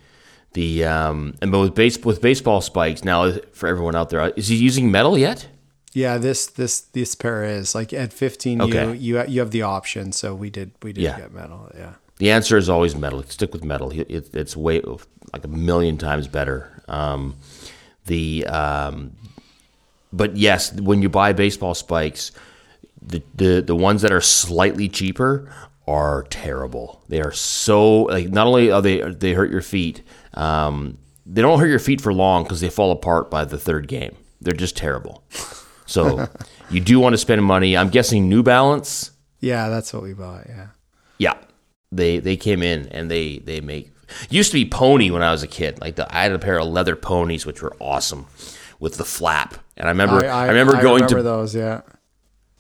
The 0.53 0.85
um, 0.85 1.35
and 1.43 1.51
but 1.51 1.61
with 1.61 1.75
base 1.75 1.99
with 2.05 2.21
baseball 2.21 2.61
spikes 2.61 3.03
now 3.05 3.33
for 3.53 3.69
everyone 3.69 3.97
out 3.97 4.11
there, 4.11 4.29
is 4.37 4.49
he 4.49 4.57
using 4.57 4.91
metal 4.91 5.17
yet? 5.19 5.49
Yeah, 5.93 6.19
this 6.19 6.47
this 6.47 6.81
this 6.81 7.15
pair 7.15 7.45
is 7.45 7.75
like 7.75 7.93
at 7.93 8.13
15 8.13 8.63
Okay. 8.63 8.87
you 8.87 8.93
you 9.19 9.25
you 9.27 9.41
have 9.41 9.51
the 9.51 9.63
option, 9.63 10.13
so 10.13 10.35
we 10.35 10.51
did 10.51 10.71
we 10.83 10.93
did 10.93 11.03
Yeah. 11.03 11.19
get 11.19 11.33
metal. 11.33 11.71
Yeah. 11.77 11.95
The 12.19 12.31
answer 12.33 12.57
is 12.59 12.69
always 12.69 12.95
metal. 12.95 13.23
Stick 13.23 13.53
with 13.53 13.65
metal. 13.65 13.91
It, 13.93 14.11
it, 14.11 14.35
it's 14.35 14.57
way 14.57 14.83
like 15.33 15.45
a 15.45 15.49
million 15.49 15.97
times 15.99 16.29
better. 16.29 16.83
Um, 16.89 17.37
the 18.11 18.45
um, 18.47 19.13
but 20.13 20.37
yes, 20.37 20.73
when 20.73 21.01
you 21.01 21.09
buy 21.09 21.33
baseball 21.33 21.75
spikes, 21.75 22.33
the, 23.01 23.23
the 23.35 23.61
the 23.61 23.77
ones 23.77 24.03
that 24.03 24.13
are 24.13 24.21
slightly 24.21 24.89
cheaper 24.89 25.51
are 25.87 26.25
terrible. 26.29 27.03
They 27.09 27.21
are 27.21 27.33
so 27.33 28.03
like 28.03 28.29
not 28.29 28.47
only 28.49 28.71
are 28.71 28.83
they 28.83 29.01
they 29.01 29.33
hurt 29.33 29.51
your 29.51 29.63
feet, 29.63 30.03
um, 30.35 30.99
they 31.25 31.41
don't 31.41 31.61
hurt 31.61 31.69
your 31.69 31.79
feet 31.79 32.01
for 32.01 32.13
long 32.13 32.43
because 32.43 32.61
they 32.61 32.69
fall 32.69 32.91
apart 32.91 33.31
by 33.31 33.45
the 33.45 33.59
third 33.59 33.87
game. 33.87 34.17
They're 34.41 34.53
just 34.53 34.77
terrible. 34.77 35.23
So 35.87 36.29
you 36.71 36.81
do 36.81 36.99
want 36.99 37.13
to 37.13 37.19
spend 37.19 37.45
money. 37.45 37.77
I'm 37.77 37.91
guessing 37.91 38.29
New 38.29 38.43
Balance. 38.43 39.13
Yeah, 39.39 39.69
that's 39.69 39.93
what 39.93 40.03
we 40.03 40.15
bought. 40.15 40.47
Yeah. 40.49 40.67
Yeah, 41.19 41.37
they 41.93 42.19
they 42.19 42.37
came 42.37 42.63
in 42.63 42.89
and 42.89 43.09
they 43.09 43.39
they 43.39 43.61
make 43.61 43.93
used 44.29 44.51
to 44.53 44.57
be 44.57 44.69
pony 44.69 45.11
when 45.11 45.23
I 45.23 45.31
was 45.31 45.43
a 45.43 45.49
kid. 45.49 45.81
Like 45.81 45.97
the, 45.97 46.15
I 46.15 46.23
had 46.23 46.33
a 46.33 46.39
pair 46.39 46.59
of 46.59 46.69
leather 46.69 46.97
ponies 46.97 47.47
which 47.47 47.63
were 47.63 47.77
awesome 47.81 48.27
with 48.79 48.97
the 48.97 49.05
flap. 49.05 49.57
And 49.77 49.87
I 49.87 49.91
remember 49.91 50.27
I, 50.27 50.49
remember 50.49 50.73
going 50.73 51.05
remember 51.05 51.17
to 51.19 51.23
those. 51.23 51.55
Yeah. 51.55 51.83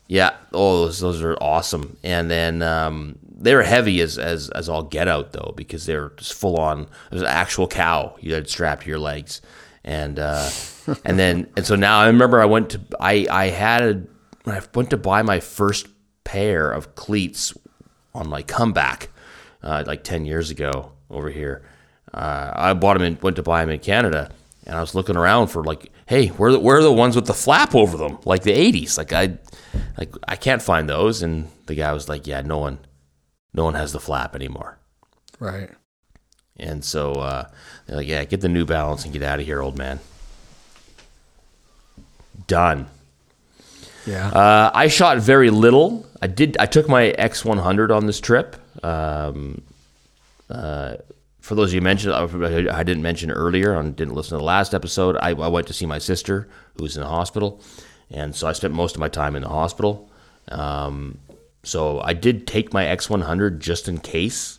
Yeah. 0.06 0.34
Oh, 0.52 0.86
those, 0.86 1.00
those 1.00 1.22
are 1.22 1.36
awesome. 1.40 1.96
And 2.02 2.30
then 2.30 2.62
um, 2.62 3.18
they 3.40 3.54
were 3.54 3.62
heavy 3.62 4.00
as, 4.00 4.18
as 4.18 4.50
as 4.50 4.68
all 4.68 4.82
get 4.82 5.08
out 5.08 5.32
though, 5.32 5.54
because 5.56 5.86
they're 5.86 6.10
just 6.10 6.34
full 6.34 6.58
on. 6.58 6.88
There's 7.10 7.22
an 7.22 7.28
actual 7.28 7.66
cow 7.66 8.16
you 8.20 8.34
had 8.34 8.48
strapped 8.48 8.82
to 8.82 8.88
your 8.90 8.98
legs, 8.98 9.40
and 9.82 10.18
uh, 10.18 10.50
and 11.04 11.18
then 11.18 11.48
and 11.56 11.66
so 11.66 11.74
now 11.74 12.00
I 12.00 12.06
remember 12.08 12.40
I 12.40 12.44
went 12.44 12.70
to 12.70 12.80
I 13.00 13.26
I 13.30 13.46
had 13.46 13.82
a, 13.82 14.02
when 14.44 14.56
I 14.56 14.62
went 14.74 14.90
to 14.90 14.96
buy 14.96 15.22
my 15.22 15.40
first 15.40 15.88
pair 16.24 16.70
of 16.70 16.94
cleats 16.94 17.56
on 18.14 18.28
my 18.28 18.42
comeback, 18.42 19.08
uh, 19.62 19.84
like 19.86 20.04
ten 20.04 20.26
years 20.26 20.50
ago 20.50 20.92
over 21.10 21.30
here. 21.30 21.62
Uh, 22.12 22.52
I 22.54 22.74
bought 22.74 22.94
them 22.94 23.02
and 23.02 23.22
went 23.22 23.36
to 23.36 23.42
buy 23.42 23.60
them 23.60 23.70
in 23.70 23.80
Canada, 23.80 24.30
and 24.66 24.76
I 24.76 24.80
was 24.80 24.94
looking 24.94 25.16
around 25.16 25.48
for 25.48 25.62
like, 25.62 25.92
hey, 26.06 26.28
where 26.28 26.52
the 26.52 26.58
where 26.58 26.78
are 26.78 26.82
the 26.82 26.92
ones 26.92 27.14
with 27.14 27.26
the 27.26 27.34
flap 27.34 27.74
over 27.74 27.96
them, 27.96 28.18
like 28.24 28.42
the 28.42 28.52
'80s? 28.52 28.98
Like 28.98 29.12
I, 29.12 29.38
like 29.96 30.14
I 30.26 30.36
can't 30.36 30.62
find 30.62 30.88
those. 30.88 31.22
And 31.22 31.48
the 31.66 31.74
guy 31.74 31.92
was 31.92 32.08
like, 32.08 32.26
yeah, 32.26 32.40
no 32.40 32.58
one, 32.58 32.78
no 33.54 33.64
one 33.64 33.74
has 33.74 33.92
the 33.92 34.00
flap 34.00 34.34
anymore. 34.34 34.78
Right. 35.38 35.70
And 36.56 36.84
so 36.84 37.12
uh, 37.12 37.48
they're 37.86 37.96
like, 37.96 38.06
yeah, 38.06 38.24
get 38.24 38.42
the 38.42 38.48
New 38.48 38.66
Balance 38.66 39.04
and 39.04 39.12
get 39.12 39.22
out 39.22 39.40
of 39.40 39.46
here, 39.46 39.62
old 39.62 39.78
man. 39.78 40.00
Done. 42.46 42.88
Yeah. 44.06 44.28
Uh, 44.28 44.70
I 44.74 44.88
shot 44.88 45.18
very 45.18 45.50
little. 45.50 46.06
I 46.20 46.26
did. 46.26 46.56
I 46.58 46.66
took 46.66 46.88
my 46.88 47.14
X100 47.18 47.94
on 47.94 48.06
this 48.06 48.20
trip. 48.20 48.56
Um, 48.84 49.62
uh, 50.50 50.96
for 51.40 51.54
those 51.54 51.70
of 51.70 51.74
you 51.74 51.80
mentioned, 51.80 52.12
I 52.12 52.82
didn't 52.82 53.02
mention 53.02 53.30
earlier, 53.30 53.74
and 53.74 53.96
didn't 53.96 54.14
listen 54.14 54.36
to 54.36 54.38
the 54.38 54.44
last 54.44 54.74
episode. 54.74 55.16
I, 55.16 55.30
I, 55.30 55.48
went 55.48 55.66
to 55.68 55.72
see 55.72 55.86
my 55.86 55.98
sister 55.98 56.48
who's 56.76 56.96
in 56.96 57.02
the 57.02 57.08
hospital, 57.08 57.60
and 58.10 58.34
so 58.34 58.46
I 58.46 58.52
spent 58.52 58.74
most 58.74 58.94
of 58.94 59.00
my 59.00 59.08
time 59.08 59.36
in 59.36 59.42
the 59.42 59.48
hospital. 59.48 60.10
Um, 60.48 61.18
so 61.62 62.00
I 62.00 62.12
did 62.12 62.46
take 62.46 62.72
my 62.72 62.84
X100 62.84 63.58
just 63.58 63.88
in 63.88 63.98
case. 63.98 64.58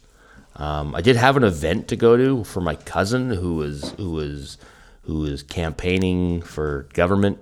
Um, 0.55 0.95
I 0.95 1.01
did 1.01 1.15
have 1.17 1.37
an 1.37 1.43
event 1.43 1.87
to 1.89 1.95
go 1.95 2.17
to 2.17 2.43
for 2.43 2.61
my 2.61 2.75
cousin 2.75 3.29
who 3.29 3.55
was 3.55 3.91
who 3.91 4.11
was 4.11 4.57
who 5.03 5.19
was 5.19 5.43
campaigning 5.43 6.41
for 6.41 6.87
government 6.93 7.39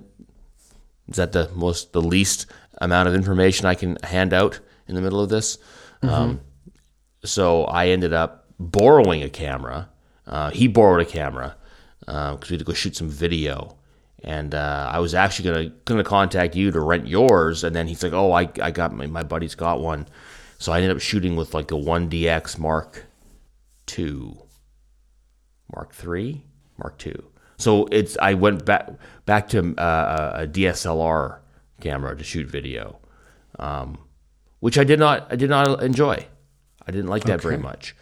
is 1.10 1.18
that 1.18 1.32
the 1.32 1.50
most, 1.56 1.92
the 1.94 2.02
least 2.02 2.46
amount 2.80 3.08
of 3.08 3.16
information 3.16 3.66
I 3.66 3.76
can 3.76 3.98
hand 4.04 4.34
out 4.34 4.60
in 4.88 4.96
the 4.96 5.02
middle 5.02 5.20
of 5.20 5.30
this? 5.30 5.58
Mm-hmm. 6.04 6.10
Um, 6.10 6.42
so 7.24 7.66
I 7.66 7.88
ended 7.88 8.14
up 8.14 8.39
borrowing 8.60 9.24
a 9.24 9.30
camera. 9.30 9.90
Uh, 10.28 10.52
he 10.52 10.68
borrowed 10.68 11.02
a 11.02 11.06
camera 11.06 11.56
because 12.00 12.36
uh, 12.36 12.48
we 12.50 12.54
had 12.54 12.60
to 12.60 12.66
go 12.66 12.74
shoot 12.74 12.96
some 12.96 13.10
video. 13.10 13.78
And 14.22 14.54
uh, 14.54 14.90
I 14.92 15.00
was 15.00 15.16
actually 15.16 15.50
gonna 15.50 15.70
gonna 15.86 16.04
contact 16.04 16.56
you 16.56 16.72
to 16.72 16.82
rent 16.82 17.08
yours, 17.08 17.64
and 17.64 17.74
then 17.74 17.88
he's 17.88 18.04
like, 18.04 18.12
"Oh, 18.12 18.34
I, 18.34 18.50
I 18.62 18.70
got 18.70 18.94
my, 18.94 19.08
my 19.08 19.24
buddy's 19.24 19.56
got 19.56 19.80
one," 19.80 20.08
so 20.58 20.74
I 20.74 20.82
ended 20.82 20.92
up 20.92 21.02
shooting 21.02 21.38
with 21.38 21.54
like 21.54 21.72
a 21.72 21.78
one 21.78 22.10
DX 22.10 22.60
Mark 22.60 23.06
two, 23.86 24.38
Mark 25.74 25.94
three, 25.94 26.44
Mark 26.78 26.98
two. 26.98 27.32
So 27.56 27.88
it's 27.94 28.18
I 28.22 28.34
went 28.34 28.66
back 28.66 28.90
back 29.26 29.48
to 29.50 29.74
uh, 29.78 30.42
a 30.42 30.48
DSLR 30.48 31.40
camera 31.80 32.18
to 32.18 32.24
shoot 32.26 32.48
video, 32.48 33.00
um, 33.58 34.00
which 34.60 34.78
I 34.78 34.84
did 34.84 35.00
not 35.00 35.28
I 35.32 35.38
did 35.38 35.50
not 35.50 35.82
enjoy. 35.82 36.28
I 36.86 36.92
didn't 36.92 37.10
like 37.10 37.24
that 37.24 37.40
okay. 37.40 37.44
very 37.44 37.58
much. 37.58 37.96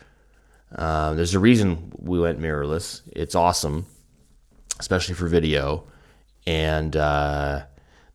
Uh, 0.74 1.14
there's 1.14 1.34
a 1.34 1.40
reason 1.40 1.92
we 1.98 2.20
went 2.20 2.40
mirrorless. 2.40 3.02
It's 3.14 3.36
awesome, 3.36 3.86
especially 4.80 5.16
for 5.16 5.28
video, 5.28 5.86
and 6.46 6.96
uh, 6.96 7.64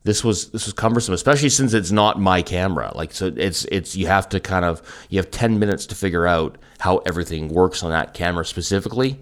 this 0.04 0.22
was 0.22 0.50
this 0.50 0.66
was 0.66 0.74
cumbersome, 0.74 1.14
especially 1.14 1.48
since 1.48 1.72
it's 1.72 1.92
not 1.92 2.20
my 2.20 2.42
camera. 2.42 2.92
Like 2.94 3.12
so, 3.12 3.32
it's 3.36 3.64
it's 3.66 3.96
you 3.96 4.06
have 4.06 4.28
to 4.30 4.40
kind 4.40 4.64
of 4.64 4.82
you 5.08 5.18
have 5.18 5.30
ten 5.30 5.58
minutes 5.58 5.86
to 5.86 5.94
figure 5.94 6.26
out 6.26 6.58
how 6.78 6.98
everything 6.98 7.48
works 7.48 7.82
on 7.82 7.90
that 7.90 8.12
camera 8.12 8.44
specifically, 8.44 9.18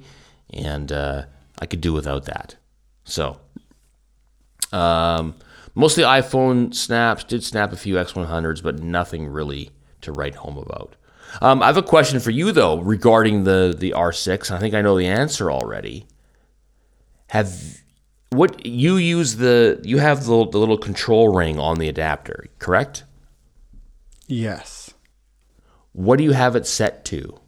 and 0.53 0.91
uh, 0.91 1.25
I 1.59 1.67
could 1.67 1.81
do 1.81 1.93
without 1.93 2.25
that. 2.25 2.57
So, 3.05 3.41
um, 4.73 5.37
mostly 5.75 6.03
iPhone 6.03 6.75
snaps. 6.75 7.25
Did 7.25 7.45
snap 7.45 7.73
a 7.73 7.77
few 7.77 7.95
X100s, 7.95 8.63
but 8.63 8.83
nothing 8.83 9.29
really 9.29 9.71
to 10.01 10.13
write 10.13 10.37
home 10.37 10.57
about. 10.57 10.97
Um, 11.41 11.63
I 11.63 11.67
have 11.67 11.77
a 11.77 11.83
question 11.83 12.21
for 12.21 12.31
you 12.31 12.53
though 12.53 12.79
regarding 12.79 13.45
the 13.45 13.75
the 13.77 13.93
R6. 13.93 14.51
I 14.51 14.59
think 14.59 14.75
I 14.75 14.83
know 14.83 14.97
the 14.97 15.07
answer 15.07 15.51
already. 15.51 16.07
Have 17.29 17.81
what 18.31 18.65
you 18.65 18.97
use 18.97 19.37
the 19.37 19.81
you 19.85 19.99
have 19.99 20.25
the, 20.25 20.47
the 20.49 20.59
little 20.59 20.79
control 20.79 21.29
ring 21.29 21.59
on 21.59 21.79
the 21.79 21.89
adapter, 21.89 22.47
correct? 22.59 23.05
Yes. 24.27 24.95
What 25.93 26.19
do 26.19 26.25
you 26.25 26.33
have 26.33 26.55
it 26.55 26.67
set 26.67 27.05
to? 27.07 27.41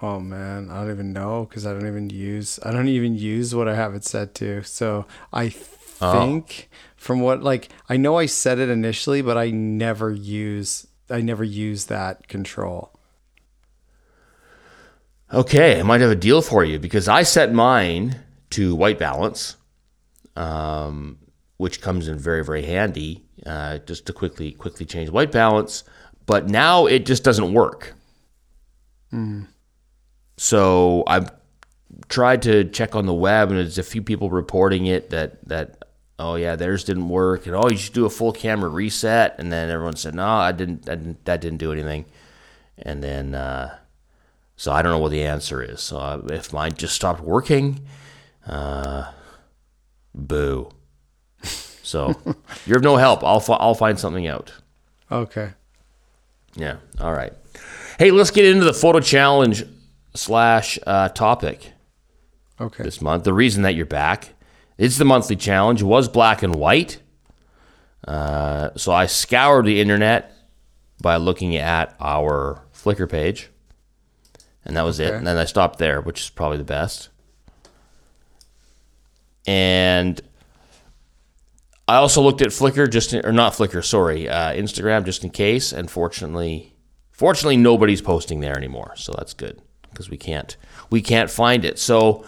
Oh 0.00 0.20
man, 0.20 0.70
I 0.70 0.80
don't 0.82 0.90
even 0.90 1.12
know 1.12 1.46
because 1.48 1.66
I 1.66 1.72
don't 1.72 1.86
even 1.86 2.10
use 2.10 2.58
I 2.62 2.72
don't 2.72 2.88
even 2.88 3.14
use 3.14 3.54
what 3.54 3.68
I 3.68 3.74
have 3.74 3.94
it 3.94 4.04
set 4.04 4.34
to. 4.36 4.62
So 4.62 5.06
I 5.32 5.54
oh. 6.00 6.12
think 6.12 6.68
oh. 6.70 6.76
from 6.96 7.20
what 7.20 7.42
like 7.42 7.68
I 7.88 7.96
know 7.96 8.18
I 8.18 8.26
set 8.26 8.58
it 8.58 8.68
initially, 8.68 9.22
but 9.22 9.36
I 9.36 9.50
never 9.50 10.10
use 10.10 10.86
I 11.10 11.20
never 11.20 11.44
use 11.44 11.86
that 11.86 12.28
control. 12.28 12.92
Okay, 15.32 15.80
I 15.80 15.82
might 15.82 16.00
have 16.00 16.10
a 16.10 16.16
deal 16.16 16.42
for 16.42 16.64
you 16.64 16.78
because 16.78 17.08
I 17.08 17.22
set 17.22 17.52
mine 17.52 18.20
to 18.50 18.74
white 18.74 18.98
balance, 18.98 19.56
um, 20.36 21.18
which 21.56 21.80
comes 21.80 22.08
in 22.08 22.18
very 22.18 22.44
very 22.44 22.62
handy. 22.62 23.24
Uh, 23.44 23.76
just 23.78 24.06
to 24.06 24.12
quickly 24.12 24.52
quickly 24.52 24.86
change 24.86 25.10
white 25.10 25.30
balance, 25.30 25.84
but 26.24 26.48
now 26.48 26.86
it 26.86 27.04
just 27.04 27.24
doesn't 27.24 27.52
work. 27.52 27.92
Mm. 29.12 29.48
So 30.38 31.04
I've 31.06 31.30
tried 32.08 32.42
to 32.42 32.64
check 32.64 32.94
on 32.94 33.06
the 33.06 33.12
web, 33.12 33.50
and 33.50 33.58
there's 33.58 33.76
a 33.76 33.82
few 33.82 34.02
people 34.02 34.30
reporting 34.30 34.86
it 34.86 35.10
that 35.10 35.46
that 35.48 35.83
oh 36.18 36.36
yeah 36.36 36.56
theirs 36.56 36.84
didn't 36.84 37.08
work, 37.08 37.46
and 37.46 37.54
oh 37.54 37.68
you 37.68 37.76
should 37.76 37.94
do 37.94 38.06
a 38.06 38.10
full 38.10 38.32
camera 38.32 38.68
reset, 38.68 39.36
and 39.38 39.52
then 39.52 39.70
everyone 39.70 39.96
said 39.96 40.14
no 40.14 40.26
I 40.26 40.52
didn't, 40.52 40.88
I 40.88 40.94
didn't 40.94 41.24
that 41.24 41.40
didn't 41.40 41.58
do 41.58 41.72
anything, 41.72 42.04
and 42.78 43.02
then 43.02 43.34
uh, 43.34 43.78
so 44.56 44.72
I 44.72 44.82
don't 44.82 44.92
know 44.92 44.98
what 44.98 45.10
the 45.10 45.24
answer 45.24 45.62
is. 45.62 45.80
So 45.80 46.24
if 46.30 46.52
mine 46.52 46.74
just 46.74 46.94
stopped 46.94 47.20
working, 47.20 47.80
uh, 48.46 49.10
boo. 50.14 50.70
So 51.42 52.14
you're 52.66 52.78
of 52.78 52.82
no 52.82 52.96
help. 52.96 53.24
I'll 53.24 53.40
fi- 53.40 53.56
I'll 53.56 53.74
find 53.74 53.98
something 53.98 54.26
out. 54.26 54.52
Okay. 55.10 55.50
Yeah. 56.56 56.76
All 57.00 57.12
right. 57.12 57.32
Hey, 57.98 58.10
let's 58.10 58.30
get 58.30 58.44
into 58.44 58.64
the 58.64 58.74
photo 58.74 59.00
challenge 59.00 59.64
slash 60.14 60.78
uh, 60.86 61.08
topic 61.10 61.72
okay. 62.60 62.82
this 62.82 63.00
month. 63.00 63.24
The 63.24 63.32
reason 63.32 63.62
that 63.62 63.74
you're 63.74 63.86
back, 63.86 64.33
it's 64.78 64.98
the 64.98 65.04
monthly 65.04 65.36
challenge, 65.36 65.82
It 65.82 65.86
was 65.86 66.08
black 66.08 66.42
and 66.42 66.54
white. 66.54 67.00
Uh, 68.06 68.70
so 68.76 68.92
I 68.92 69.06
scoured 69.06 69.64
the 69.64 69.80
internet 69.80 70.32
by 71.00 71.16
looking 71.16 71.56
at 71.56 71.94
our 72.00 72.62
Flickr 72.74 73.08
page, 73.08 73.50
and 74.64 74.76
that 74.76 74.82
was 74.82 75.00
okay. 75.00 75.10
it. 75.10 75.14
And 75.14 75.26
then 75.26 75.38
I 75.38 75.44
stopped 75.44 75.78
there, 75.78 76.00
which 76.00 76.20
is 76.20 76.30
probably 76.30 76.58
the 76.58 76.64
best. 76.64 77.08
And 79.46 80.20
I 81.86 81.96
also 81.96 82.22
looked 82.22 82.40
at 82.40 82.48
Flickr, 82.48 82.90
just 82.90 83.12
in, 83.12 83.24
or 83.24 83.32
not 83.32 83.52
Flickr, 83.52 83.84
sorry, 83.84 84.28
uh, 84.28 84.52
Instagram, 84.52 85.04
just 85.04 85.24
in 85.24 85.30
case. 85.30 85.72
And 85.72 85.90
fortunately, 85.90 86.74
fortunately, 87.12 87.56
nobody's 87.56 88.00
posting 88.00 88.40
there 88.40 88.56
anymore, 88.56 88.94
so 88.96 89.14
that's 89.16 89.34
good 89.34 89.60
because 89.90 90.10
we 90.10 90.16
can't 90.16 90.56
we 90.90 91.00
can't 91.00 91.30
find 91.30 91.64
it. 91.64 91.78
So 91.78 92.24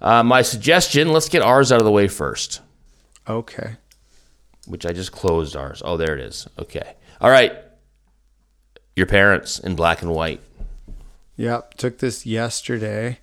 uh, 0.00 0.22
my 0.22 0.42
suggestion: 0.42 1.12
let's 1.12 1.28
get 1.28 1.42
ours 1.42 1.72
out 1.72 1.80
of 1.80 1.84
the 1.84 1.92
way 1.92 2.08
first. 2.08 2.60
Okay. 3.28 3.76
Which 4.66 4.86
I 4.86 4.92
just 4.92 5.12
closed 5.12 5.56
ours. 5.56 5.82
Oh, 5.84 5.96
there 5.96 6.14
it 6.14 6.20
is. 6.20 6.48
Okay. 6.58 6.94
All 7.20 7.30
right. 7.30 7.56
Your 8.94 9.06
parents 9.06 9.58
in 9.58 9.76
black 9.76 10.02
and 10.02 10.12
white. 10.12 10.40
Yep. 11.36 11.74
Took 11.74 11.98
this 11.98 12.26
yesterday. 12.26 13.18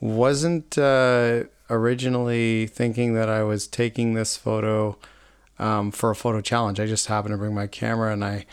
Wasn't 0.00 0.76
uh, 0.76 1.44
originally 1.70 2.66
thinking 2.66 3.14
that 3.14 3.28
I 3.28 3.42
was 3.42 3.66
taking 3.66 4.14
this 4.14 4.36
photo 4.36 4.98
um, 5.58 5.90
for 5.90 6.10
a 6.10 6.16
photo 6.16 6.40
challenge. 6.40 6.78
I 6.78 6.86
just 6.86 7.06
happened 7.06 7.32
to 7.32 7.38
bring 7.38 7.54
my 7.54 7.66
camera 7.66 8.12
and 8.12 8.24
I 8.24 8.46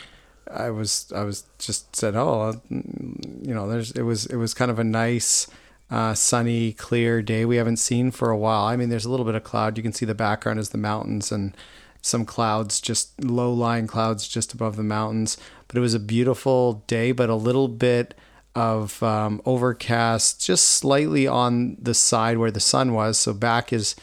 I 0.53 0.69
was 0.69 1.11
I 1.15 1.23
was 1.23 1.45
just 1.59 1.95
said, 1.95 2.15
oh, 2.15 2.61
you 2.69 3.53
know, 3.53 3.67
there's 3.67 3.91
it 3.91 4.03
was 4.03 4.25
it 4.25 4.35
was 4.35 4.53
kind 4.53 4.71
of 4.71 4.79
a 4.79 4.83
nice, 4.83 5.47
uh, 5.91 6.13
sunny, 6.13 6.71
clear 6.71 7.21
day 7.21 7.45
we 7.45 7.57
haven't 7.57 7.77
seen 7.77 8.09
for 8.11 8.31
a 8.31 8.37
while. 8.37 8.63
I 8.63 8.77
mean, 8.77 8.89
there's 8.89 9.05
a 9.05 9.11
little 9.11 9.25
bit 9.25 9.35
of 9.35 9.43
cloud. 9.43 9.77
You 9.77 9.83
can 9.83 9.93
see 9.93 10.05
the 10.05 10.15
background 10.15 10.59
is 10.59 10.69
the 10.69 10.77
mountains 10.77 11.31
and 11.31 11.55
some 12.01 12.25
clouds, 12.25 12.81
just 12.81 13.23
low 13.23 13.53
lying 13.53 13.87
clouds 13.87 14.27
just 14.27 14.53
above 14.53 14.77
the 14.77 14.83
mountains. 14.83 15.37
But 15.67 15.77
it 15.77 15.81
was 15.81 15.93
a 15.93 15.99
beautiful 15.99 16.83
day, 16.87 17.11
but 17.11 17.29
a 17.29 17.35
little 17.35 17.67
bit 17.67 18.15
of 18.55 19.01
um, 19.03 19.41
overcast, 19.45 20.41
just 20.41 20.65
slightly 20.65 21.27
on 21.27 21.77
the 21.79 21.93
side 21.93 22.37
where 22.37 22.51
the 22.51 22.59
sun 22.59 22.93
was. 22.93 23.17
So 23.17 23.33
back 23.33 23.71
is 23.71 23.95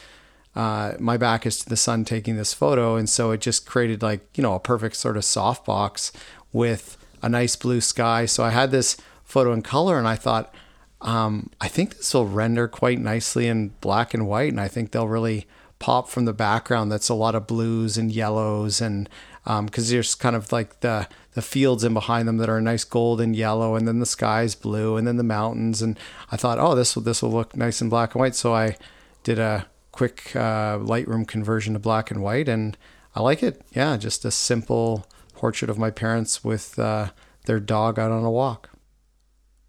uh, 0.55 0.93
my 0.99 1.17
back 1.17 1.45
is 1.45 1.59
to 1.59 1.69
the 1.69 1.77
sun 1.77 2.05
taking 2.05 2.35
this 2.35 2.53
photo, 2.53 2.95
and 2.95 3.09
so 3.09 3.31
it 3.31 3.41
just 3.41 3.65
created 3.65 4.01
like 4.01 4.21
you 4.35 4.41
know 4.43 4.55
a 4.55 4.59
perfect 4.59 4.95
sort 4.95 5.17
of 5.17 5.23
softbox 5.23 6.11
with 6.51 6.97
a 7.21 7.29
nice 7.29 7.55
blue 7.55 7.81
sky. 7.81 8.25
So 8.25 8.43
I 8.43 8.49
had 8.49 8.71
this 8.71 8.97
photo 9.23 9.53
in 9.53 9.61
color, 9.61 9.97
and 9.97 10.07
I 10.07 10.15
thought, 10.15 10.53
um, 11.01 11.49
I 11.61 11.67
think 11.67 11.97
this 11.97 12.13
will 12.13 12.27
render 12.27 12.67
quite 12.67 12.99
nicely 12.99 13.47
in 13.47 13.69
black 13.81 14.13
and 14.13 14.27
white, 14.27 14.51
and 14.51 14.59
I 14.59 14.67
think 14.67 14.91
they'll 14.91 15.07
really 15.07 15.47
pop 15.79 16.09
from 16.09 16.25
the 16.25 16.33
background. 16.33 16.91
That's 16.91 17.09
a 17.09 17.13
lot 17.13 17.35
of 17.35 17.47
blues 17.47 17.97
and 17.97 18.11
yellows, 18.11 18.81
and 18.81 19.09
because 19.43 19.89
um, 19.89 19.93
there's 19.93 20.15
kind 20.15 20.35
of 20.35 20.51
like 20.51 20.81
the 20.81 21.07
the 21.33 21.41
fields 21.41 21.83
in 21.83 21.93
behind 21.93 22.27
them 22.27 22.37
that 22.37 22.49
are 22.49 22.59
nice 22.59 22.83
gold 22.83 23.21
and 23.21 23.35
yellow, 23.35 23.75
and 23.75 23.87
then 23.87 23.99
the 23.99 24.05
sky's 24.05 24.55
blue, 24.55 24.97
and 24.97 25.07
then 25.07 25.17
the 25.17 25.23
mountains. 25.23 25.81
And 25.81 25.97
I 26.31 26.37
thought, 26.37 26.59
oh, 26.59 26.75
this 26.75 26.95
will 26.95 27.03
this 27.03 27.21
will 27.21 27.31
look 27.31 27.55
nice 27.55 27.81
in 27.81 27.89
black 27.89 28.13
and 28.13 28.19
white. 28.19 28.35
So 28.35 28.53
I 28.53 28.75
did 29.23 29.39
a 29.39 29.67
quick 29.91 30.35
uh, 30.35 30.77
Lightroom 30.79 31.27
conversion 31.27 31.73
to 31.73 31.79
black 31.79 32.11
and 32.11 32.21
white, 32.21 32.49
and 32.49 32.77
I 33.15 33.21
like 33.21 33.41
it. 33.41 33.61
Yeah, 33.71 33.95
just 33.95 34.25
a 34.25 34.31
simple 34.31 35.05
portrait 35.33 35.69
of 35.69 35.77
my 35.77 35.91
parents 35.91 36.43
with 36.43 36.77
uh, 36.77 37.11
their 37.45 37.61
dog 37.61 37.97
out 37.97 38.11
on 38.11 38.25
a 38.25 38.31
walk. 38.31 38.69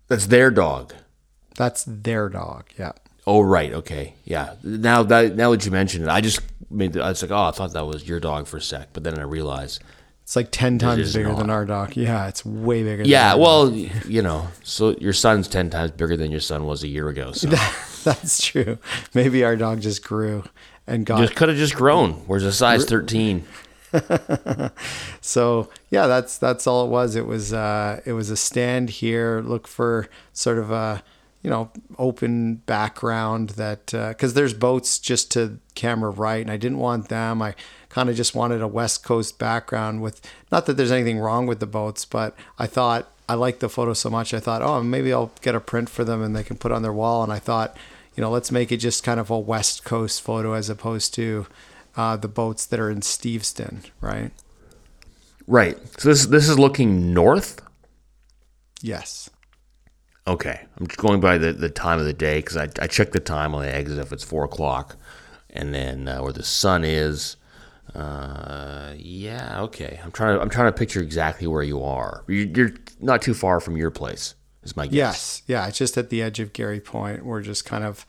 That's 0.09 0.27
their 0.27 0.51
dog. 0.51 0.93
That's 1.57 1.85
their 1.87 2.29
dog. 2.29 2.67
Yeah. 2.79 2.93
Oh 3.27 3.43
right, 3.43 3.73
okay, 3.73 4.15
yeah. 4.25 4.55
Now 4.63 5.03
that 5.03 5.37
now 5.37 5.51
that 5.51 5.65
you 5.65 5.71
mentioned 5.71 6.05
it, 6.05 6.11
I 6.11 6.21
just 6.21 6.41
made. 6.71 6.95
The, 6.95 7.03
I 7.03 7.11
was 7.11 7.23
like, 7.23 7.31
oh, 7.31 7.45
I 7.45 7.51
thought 7.51 7.73
that 7.75 7.87
was 7.87 8.09
your 8.09 8.21
dog 8.21 8.47
for 8.47 8.57
a 8.57 8.63
sec, 8.63 8.89
but 8.93 9.05
then 9.05 9.19
I 9.19 9.23
realized 9.23 9.83
it's 10.23 10.37
like 10.37 10.51
ten 10.51 10.79
times 10.79 11.13
bigger 11.13 11.31
not. 11.31 11.39
than 11.39 11.51
our 11.51 11.65
dog. 11.65 11.97
Yeah, 11.97 12.29
it's 12.29 12.45
way 12.45 12.83
bigger. 12.83 13.03
Yeah, 13.03 13.35
well, 13.35 13.71
you 13.71 14.23
know, 14.23 14.49
so 14.63 14.93
your 14.93 15.13
son's 15.13 15.49
ten 15.49 15.71
times 15.71 15.91
bigger 15.91 16.17
than 16.17 16.31
your 16.31 16.41
son 16.41 16.67
was 16.67 16.83
a 16.83 16.89
year 16.89 17.09
ago. 17.09 17.33
So 17.33 17.49
that's 18.05 18.43
true. 18.45 18.79
Maybe 19.13 19.45
our 19.45 19.57
dog 19.57 19.81
just 19.81 20.05
grew 20.05 20.45
and 20.87 21.05
got. 21.05 21.19
Just 21.19 21.35
could 21.35 21.49
have 21.49 21.59
just 21.59 21.75
grown. 21.75 22.13
Where's 22.27 22.45
a 22.45 22.53
size 22.53 22.85
thirteen? 22.85 23.45
so 25.21 25.69
yeah, 25.91 26.07
that's 26.07 26.39
that's 26.39 26.67
all 26.67 26.87
it 26.87 26.91
was. 26.91 27.17
It 27.17 27.27
was 27.27 27.53
uh, 27.53 28.01
it 28.07 28.13
was 28.13 28.31
a 28.31 28.37
stand 28.37 28.91
here. 28.91 29.43
Look 29.45 29.67
for 29.67 30.09
sort 30.33 30.59
of 30.59 30.71
a 30.71 31.03
you 31.43 31.51
know 31.51 31.71
open 31.99 32.57
background 32.57 33.51
that 33.51 33.87
because 33.87 34.33
uh, 34.33 34.35
there's 34.35 34.55
boats 34.55 34.99
just 34.99 35.31
to 35.33 35.59
camera 35.75 36.11
right, 36.11 36.43
and 36.43 36.51
I 36.51 36.57
didn't 36.57 36.79
want 36.79 37.09
them. 37.09 37.41
I 37.43 37.55
kind 37.89 38.09
of 38.09 38.17
just 38.17 38.35
wanted 38.35 38.61
a 38.63 38.69
West 38.69 39.05
Coast 39.05 39.39
background 39.39 40.03
with 40.03 40.21
not 40.51 40.67
that 40.67 40.77
there's 40.77 40.93
anything 40.93 41.19
wrong 41.19 41.47
with 41.47 41.61
the 41.61 41.67
boats, 41.67 42.05
but 42.05 42.37
I 42.59 42.67
thought 42.67 43.11
I 43.29 43.35
liked 43.35 43.61
the 43.61 43.69
photo 43.69 43.93
so 43.93 44.11
much. 44.11 44.35
I 44.35 44.41
thought, 44.41 44.61
oh, 44.61 44.83
maybe 44.83 45.13
I'll 45.13 45.31
get 45.41 45.55
a 45.55 45.61
print 45.61 45.89
for 45.89 46.03
them 46.03 46.21
and 46.21 46.35
they 46.35 46.43
can 46.43 46.57
put 46.57 46.73
on 46.73 46.83
their 46.83 46.93
wall. 46.93 47.23
And 47.23 47.33
I 47.33 47.39
thought, 47.39 47.77
you 48.17 48.21
know, 48.21 48.31
let's 48.31 48.51
make 48.51 48.73
it 48.73 48.79
just 48.79 49.05
kind 49.05 49.21
of 49.21 49.31
a 49.31 49.39
West 49.39 49.85
Coast 49.85 50.21
photo 50.21 50.55
as 50.55 50.69
opposed 50.69 51.15
to 51.15 51.47
uh, 51.97 52.17
the 52.17 52.27
boats 52.27 52.67
that 52.67 52.81
are 52.81 52.91
in 52.91 53.03
Steveston, 53.03 53.85
right? 54.01 54.33
Right. 55.47 55.79
So 56.01 56.09
this 56.09 56.27
this 56.27 56.49
is 56.49 56.59
looking 56.59 57.15
north. 57.15 57.63
Yes. 58.83 59.30
Okay, 60.31 60.61
I'm 60.79 60.87
just 60.87 60.99
going 60.99 61.21
by 61.21 61.39
the, 61.39 61.53
the 61.53 61.69
time 61.69 61.99
of 61.99 62.05
the 62.05 62.13
day 62.13 62.39
because 62.39 62.57
I, 62.57 62.69
I 62.81 62.87
check 62.87 63.13
the 63.13 63.21
time 63.21 63.55
on 63.55 63.63
the 63.63 63.69
EXIF 63.69 63.99
if 63.99 64.13
it's 64.13 64.25
four 64.25 64.45
o'clock, 64.45 64.97
and 65.51 65.75
then 65.75 66.07
uh, 66.07 66.23
where 66.23 66.33
the 66.33 66.45
sun 66.45 66.85
is 66.85 67.37
uh, 67.95 68.93
yeah, 68.97 69.61
okay. 69.63 70.01
I'm 70.05 70.13
trying 70.13 70.37
to 70.37 70.41
I'm 70.41 70.51
trying 70.51 70.73
to 70.73 70.79
picture 70.79 71.01
exactly 71.01 71.47
where 71.47 71.63
you 71.63 71.83
are. 71.83 72.25
You're, 72.29 72.47
you're 72.47 72.73
not 73.01 73.23
too 73.23 73.35
far 73.35 73.61
from 73.61 73.77
your 73.77 73.91
place. 73.91 74.35
Is 74.63 74.77
my 74.77 74.87
guess. 74.87 74.95
Yes, 74.95 75.43
yeah. 75.47 75.67
It's 75.67 75.79
just 75.79 75.97
at 75.97 76.11
the 76.11 76.23
edge 76.23 76.39
of 76.39 76.53
Garry 76.53 76.81
Point. 76.81 77.25
We're 77.25 77.41
just 77.41 77.65
kind 77.65 77.83
of 77.83 78.07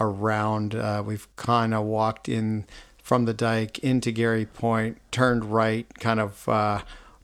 around. 0.00 0.74
Uh, 0.74 1.02
we've 1.06 1.34
kind 1.36 1.72
of 1.72 1.84
walked 1.84 2.28
in 2.28 2.66
from 3.02 3.24
the 3.24 3.34
dike 3.34 3.78
into 3.78 4.10
Garry 4.10 4.46
Point, 4.46 4.98
turned 5.10 5.44
right, 5.44 5.86
kind 5.98 6.20
of 6.20 6.48
uh, 6.48 6.82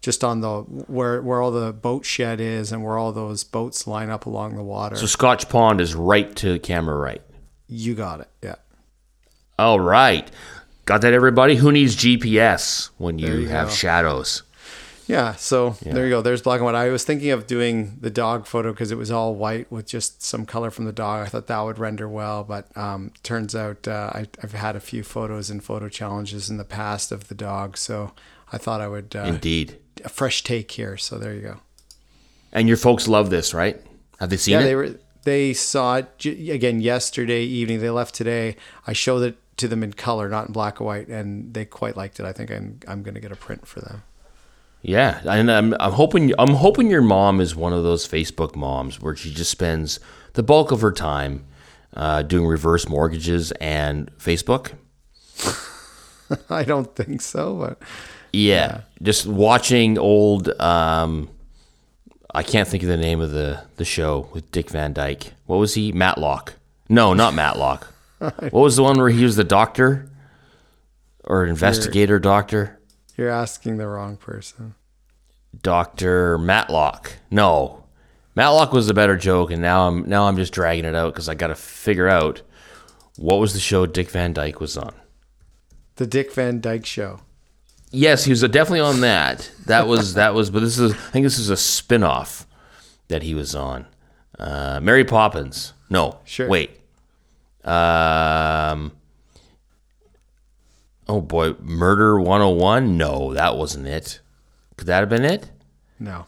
just 0.09 0.25
on 0.25 0.41
the 0.41 0.63
where 0.87 1.21
where 1.21 1.43
all 1.43 1.51
the 1.51 1.71
boat 1.71 2.03
shed 2.03 2.41
is 2.41 2.73
and 2.73 2.83
where 2.83 2.97
all 2.97 3.13
those 3.13 3.45
boats 3.45 3.87
line 3.87 4.09
up 4.09 4.25
along 4.25 4.57
the 4.57 4.63
water. 4.63 4.97
So 4.97 5.05
Scotch 5.05 5.51
Pond 5.51 5.83
is 5.83 5.95
right 5.95 6.35
to 6.37 6.59
camera 6.61 6.97
right. 6.97 7.21
You 7.67 7.95
got 7.95 8.21
it. 8.21 8.29
Yeah. 8.43 8.55
All 9.59 9.79
right. 9.79 10.31
Got 10.87 11.03
that, 11.03 11.13
everybody? 11.13 11.57
Who 11.57 11.71
needs 11.71 11.95
GPS 11.95 12.89
when 12.97 13.19
you, 13.19 13.35
you 13.35 13.49
have 13.49 13.69
go. 13.69 13.75
shadows? 13.75 14.45
Yeah, 15.07 15.35
so 15.35 15.77
yeah. 15.85 15.93
there 15.93 16.05
you 16.05 16.11
go. 16.11 16.23
There's 16.23 16.41
black 16.41 16.61
and 16.61 16.65
white. 16.65 16.75
I 16.75 16.89
was 16.89 17.05
thinking 17.05 17.31
of 17.31 17.47
doing 17.47 17.99
the 18.01 18.09
dog 18.09 18.47
photo 18.47 18.73
because 18.73 18.91
it 18.91 18.97
was 18.97 19.11
all 19.11 19.35
white 19.35 19.71
with 19.71 19.87
just 19.87 20.23
some 20.23 20.47
color 20.47 20.71
from 20.71 20.87
the 20.87 20.93
dog. 20.93 21.27
I 21.27 21.29
thought 21.29 21.49
that 21.49 21.61
would 21.61 21.79
render 21.79 22.09
well, 22.09 22.45
but 22.45 22.75
um, 22.79 23.13
turns 23.23 23.55
out 23.55 23.87
uh, 23.87 24.11
I, 24.15 24.27
have 24.41 24.53
had 24.53 24.75
a 24.75 24.81
few 24.81 25.03
photos 25.03 25.51
and 25.51 25.63
photo 25.63 25.91
challenges 25.91 26.49
in 26.49 26.57
the 26.57 26.65
past 26.65 27.13
of 27.13 27.29
the 27.29 27.35
dog, 27.35 27.77
so 27.77 28.13
I 28.53 28.59
thought 28.59 28.81
I 28.81 28.89
would 28.89 29.15
uh, 29.15 29.25
indeed 29.25 29.79
a 30.05 30.09
fresh 30.09 30.43
take 30.43 30.71
here. 30.71 30.97
So 30.97 31.19
there 31.19 31.35
you 31.35 31.43
go. 31.43 31.57
And 32.53 32.69
your 32.69 32.77
folks 32.77 33.09
love 33.09 33.31
this, 33.31 33.53
right? 33.53 33.81
Have 34.21 34.31
they 34.31 34.37
seen 34.37 34.53
yeah, 34.53 34.61
it? 34.61 34.65
they 34.65 34.75
were. 34.75 34.95
They 35.25 35.53
saw 35.53 35.97
it 35.97 36.25
again 36.25 36.81
yesterday 36.81 37.43
evening. 37.43 37.81
They 37.81 37.91
left 37.91 38.15
today. 38.15 38.57
I 38.87 38.93
showed 38.93 39.23
it 39.23 39.39
to 39.59 39.69
them 39.69 39.83
in 39.83 39.93
color, 39.93 40.29
not 40.29 40.47
in 40.47 40.53
black 40.53 40.81
and 40.81 40.87
white, 40.87 41.09
and 41.09 41.53
they 41.53 41.65
quite 41.65 41.97
liked 41.97 42.19
it. 42.19 42.27
I 42.27 42.33
think 42.33 42.51
I'm 42.51 42.81
I'm 42.89 43.03
going 43.03 43.15
to 43.15 43.21
get 43.21 43.33
a 43.33 43.37
print 43.37 43.67
for 43.67 43.81
them. 43.81 44.03
Yeah, 44.81 45.21
and 45.25 45.51
I'm 45.51 45.75
I'm 45.79 45.93
hoping 45.93 46.33
I'm 46.39 46.55
hoping 46.55 46.89
your 46.89 47.03
mom 47.03 47.41
is 47.41 47.55
one 47.55 47.73
of 47.73 47.83
those 47.83 48.09
Facebook 48.09 48.57
moms 48.57 49.01
where 49.01 49.15
she 49.15 49.33
just 49.33 49.51
spends 49.51 50.01
the 50.35 50.43
bulk 50.43 50.71
of 50.71 50.81
her 50.81 50.93
time 50.93 51.45
uh, 51.95 52.23
doing 52.23 52.47
reverse 52.47 52.89
mortgages 52.89 53.53
and 53.53 54.11
Facebook. 54.17 54.73
I 56.51 56.63
don't 56.63 56.95
think 56.95 57.21
so, 57.21 57.55
but 57.57 57.83
yeah, 58.33 58.55
yeah. 58.55 58.81
just 59.03 59.26
watching 59.26 59.99
old. 59.99 60.49
Um, 60.61 61.31
I 62.35 62.43
can't 62.43 62.68
think 62.68 62.83
of 62.83 62.89
the 62.89 62.97
name 62.97 63.20
of 63.20 63.31
the 63.31 63.62
the 63.76 63.85
show 63.85 64.29
with 64.33 64.51
Dick 64.53 64.70
Van 64.70 64.93
Dyke. 64.93 65.33
What 65.47 65.57
was 65.57 65.74
he? 65.74 65.93
Matlock. 65.93 66.55
No, 66.89 67.14
not 67.14 67.35
Matlock. 67.35 67.93
what 68.18 68.53
was 68.53 68.76
the 68.76 68.83
one 68.83 68.99
where 68.99 69.09
he 69.09 69.24
was 69.24 69.37
the 69.37 69.45
doctor 69.45 70.11
or 71.24 71.47
investigator 71.47 72.14
you're, 72.14 72.20
doctor? 72.20 72.79
You're 73.16 73.31
asking 73.31 73.76
the 73.76 73.87
wrong 73.87 74.16
person. 74.16 74.74
Doctor 75.62 76.39
Matlock. 76.39 77.12
No, 77.31 77.85
Matlock 78.35 78.72
was 78.72 78.89
a 78.89 78.95
better 78.95 79.16
joke, 79.16 79.51
and 79.51 79.61
now 79.61 79.89
I'm 79.89 80.09
now 80.09 80.29
I'm 80.29 80.37
just 80.37 80.53
dragging 80.53 80.85
it 80.85 80.95
out 80.95 81.12
because 81.12 81.29
I 81.29 81.35
got 81.35 81.49
to 81.49 81.55
figure 81.55 82.09
out 82.09 82.43
what 83.16 83.41
was 83.41 83.53
the 83.53 83.59
show 83.59 83.85
Dick 83.85 84.11
Van 84.11 84.33
Dyke 84.33 84.61
was 84.61 84.76
on. 84.76 84.95
The 85.97 86.07
Dick 86.07 86.33
Van 86.33 86.61
Dyke 86.61 86.87
Show. 86.87 87.20
Yes, 87.91 88.24
he 88.24 88.30
was 88.30 88.43
definitely 88.43 88.80
on 88.80 89.01
that. 89.01 89.51
That 89.66 89.86
was 89.86 90.14
that 90.14 90.34
was, 90.34 90.51
but 90.51 90.61
this 90.61 90.78
is 90.78 90.93
I 90.93 90.97
think 90.97 91.24
this 91.24 91.39
is 91.39 91.51
a 91.51 91.57
spin-off 91.57 92.47
that 93.09 93.22
he 93.22 93.34
was 93.34 93.55
on. 93.55 93.86
Uh, 94.39 94.78
Mary 94.82 95.05
Poppins. 95.05 95.72
No, 95.91 96.18
sure. 96.24 96.49
Wait, 96.49 96.78
um, 97.64 98.93
oh 101.09 101.20
boy, 101.20 101.55
Murder 101.61 102.20
101? 102.20 102.97
No, 102.97 103.32
that 103.34 103.57
wasn't 103.57 103.86
it. 103.86 104.20
Could 104.76 104.86
that 104.86 105.01
have 105.01 105.09
been 105.09 105.24
it? 105.24 105.51
No. 105.99 106.26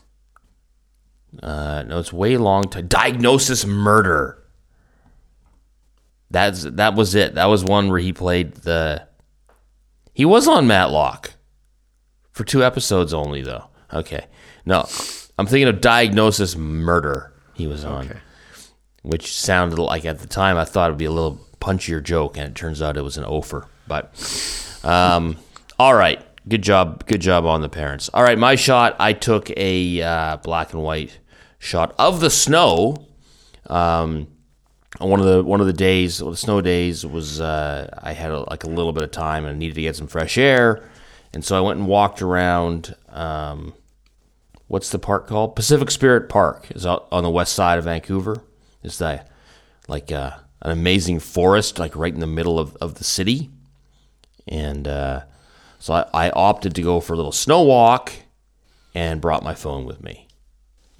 Uh, 1.42 1.84
no, 1.86 1.98
it's 1.98 2.12
way 2.12 2.36
long 2.36 2.64
to 2.70 2.82
diagnosis 2.82 3.64
murder. 3.64 4.42
That's 6.30 6.62
that 6.62 6.94
was 6.94 7.14
it. 7.14 7.34
That 7.34 7.46
was 7.46 7.64
one 7.64 7.88
where 7.88 7.98
he 7.98 8.12
played 8.12 8.54
the. 8.54 9.06
He 10.14 10.24
was 10.24 10.48
on 10.48 10.66
Matlock 10.66 11.34
for 12.40 12.46
two 12.46 12.64
episodes 12.64 13.12
only, 13.12 13.42
though. 13.42 13.64
Okay, 13.92 14.26
no, 14.64 14.88
I'm 15.38 15.46
thinking 15.46 15.68
of 15.68 15.80
diagnosis 15.80 16.56
murder. 16.56 17.32
He 17.54 17.66
was 17.66 17.84
on. 17.84 18.06
Okay 18.06 18.20
which 19.02 19.34
sounded 19.34 19.78
like 19.78 20.04
at 20.04 20.18
the 20.18 20.26
time 20.26 20.56
I 20.56 20.64
thought 20.64 20.88
it'd 20.90 20.98
be 20.98 21.04
a 21.06 21.10
little 21.10 21.40
punchier 21.60 22.02
joke, 22.02 22.36
and 22.36 22.48
it 22.48 22.54
turns 22.54 22.82
out 22.82 22.96
it 22.96 23.02
was 23.02 23.16
an 23.16 23.24
ofer. 23.24 23.66
But 23.86 24.12
um, 24.84 25.36
all 25.78 25.94
right, 25.94 26.22
good 26.48 26.62
job, 26.62 27.06
good 27.06 27.20
job 27.20 27.46
on 27.46 27.60
the 27.60 27.68
parents. 27.68 28.08
All 28.12 28.22
right, 28.22 28.38
my 28.38 28.54
shot. 28.54 28.96
I 28.98 29.12
took 29.12 29.50
a 29.56 30.02
uh, 30.02 30.36
black 30.38 30.72
and 30.72 30.82
white 30.82 31.18
shot 31.58 31.94
of 31.98 32.20
the 32.20 32.30
snow. 32.30 33.06
Um, 33.66 34.28
one 34.98 35.20
of 35.20 35.26
the 35.26 35.42
one 35.42 35.60
of 35.60 35.66
the 35.66 35.72
days, 35.72 36.18
the 36.18 36.36
snow 36.36 36.60
days, 36.60 37.06
was 37.06 37.40
uh, 37.40 37.88
I 38.02 38.12
had 38.12 38.32
a, 38.32 38.40
like 38.50 38.64
a 38.64 38.68
little 38.68 38.92
bit 38.92 39.02
of 39.02 39.10
time 39.10 39.44
and 39.44 39.54
I 39.54 39.58
needed 39.58 39.74
to 39.76 39.82
get 39.82 39.96
some 39.96 40.08
fresh 40.08 40.36
air, 40.36 40.89
and 41.32 41.44
so 41.44 41.56
I 41.56 41.60
went 41.60 41.78
and 41.78 41.88
walked 41.88 42.22
around. 42.22 42.94
Um, 43.08 43.74
what's 44.66 44.90
the 44.90 44.98
park 44.98 45.26
called? 45.26 45.56
Pacific 45.56 45.90
Spirit 45.90 46.28
Park 46.28 46.70
is 46.70 46.86
out 46.86 47.06
on 47.10 47.22
the 47.22 47.30
west 47.30 47.52
side 47.52 47.78
of 47.78 47.84
Vancouver. 47.84 48.42
It's 48.82 48.98
the 48.98 49.24
like 49.88 50.12
uh, 50.12 50.32
an 50.62 50.70
amazing 50.70 51.20
forest, 51.20 51.78
like 51.78 51.96
right 51.96 52.14
in 52.14 52.20
the 52.20 52.26
middle 52.26 52.58
of, 52.58 52.76
of 52.76 52.94
the 52.94 53.04
city. 53.04 53.50
And 54.48 54.86
uh, 54.88 55.22
so 55.78 55.94
I, 55.94 56.26
I 56.26 56.30
opted 56.30 56.74
to 56.76 56.82
go 56.82 57.00
for 57.00 57.12
a 57.12 57.16
little 57.16 57.32
snow 57.32 57.62
walk 57.62 58.12
and 58.94 59.20
brought 59.20 59.42
my 59.42 59.54
phone 59.54 59.84
with 59.84 60.02
me. 60.02 60.28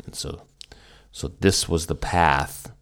And 0.05 0.15
so 0.15 0.43
so 1.13 1.29
this 1.41 1.69
was 1.69 1.87
the 1.87 1.95
path 1.95 2.73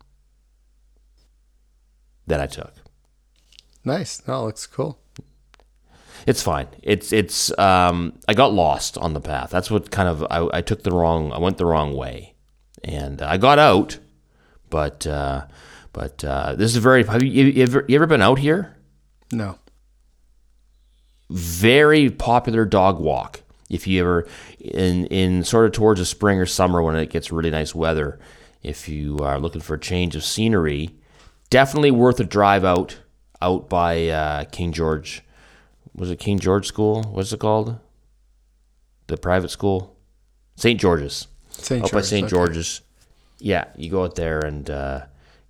that 2.27 2.41
I 2.41 2.47
took. 2.47 2.75
Nice. 3.85 4.19
That 4.19 4.37
looks 4.37 4.67
cool. 4.67 4.99
It's 6.29 6.43
fine. 6.43 6.69
It's 6.83 7.11
it's. 7.11 7.57
Um, 7.59 8.19
I 8.29 8.35
got 8.35 8.53
lost 8.53 8.99
on 8.99 9.15
the 9.15 9.21
path. 9.21 9.49
That's 9.49 9.71
what 9.71 9.91
kind 9.91 10.11
of 10.11 10.23
I, 10.31 10.59
I 10.59 10.61
took 10.61 10.83
the 10.83 10.91
wrong. 10.91 11.33
I 11.33 11.39
went 11.39 11.57
the 11.57 11.65
wrong 11.65 11.95
way, 11.95 12.35
and 12.85 13.23
I 13.23 13.39
got 13.39 13.59
out. 13.59 13.99
But 14.69 15.07
uh, 15.07 15.47
but 15.95 16.23
uh, 16.23 16.55
this 16.55 16.73
is 16.73 16.83
very. 16.83 17.03
Have 17.05 17.23
you, 17.23 17.45
you 17.45 17.63
ever 17.63 17.87
you 17.89 17.97
ever 17.97 18.07
been 18.07 18.21
out 18.21 18.39
here? 18.39 18.77
No. 19.33 19.59
Very 21.31 22.11
popular 22.11 22.67
dog 22.67 23.01
walk. 23.01 23.41
If 23.71 23.87
you 23.87 24.03
ever 24.03 24.29
in 24.61 25.07
in 25.07 25.45
sort 25.45 25.65
of 25.65 25.73
towards 25.73 25.99
the 25.99 26.05
spring 26.05 26.39
or 26.39 26.45
summer 26.45 26.83
when 26.83 26.95
it 26.97 27.09
gets 27.09 27.33
really 27.33 27.51
nice 27.51 27.75
weather, 27.75 28.19
if 28.63 28.87
you 28.87 29.19
are 29.21 29.41
looking 29.41 29.63
for 29.63 29.77
a 29.77 29.81
change 29.81 30.15
of 30.15 30.25
scenery, 30.25 30.91
definitely 31.49 31.91
worth 31.91 32.21
a 32.21 32.25
drive 32.25 32.67
out 32.67 32.99
out 33.41 33.71
by 33.71 34.09
uh, 34.09 34.45
King 34.45 34.73
George. 34.73 35.23
Was 35.99 36.11
it 36.11 36.19
King 36.19 36.39
George 36.39 36.67
School? 36.67 37.03
What's 37.05 37.33
it 37.33 37.41
called? 37.41 37.79
The 39.09 39.17
private 39.17 39.51
school, 39.51 39.97
St. 40.57 40.79
George's. 40.81 41.29
St. 41.51 41.83
Out 41.85 41.93
by 41.93 42.03
St. 42.03 42.25
okay. 42.25 42.31
George's. 42.31 42.83
Yeah, 43.41 43.65
you 43.77 43.91
go 43.91 44.05
out 44.05 44.15
there 44.17 44.39
and 44.41 44.69
uh, 44.71 45.07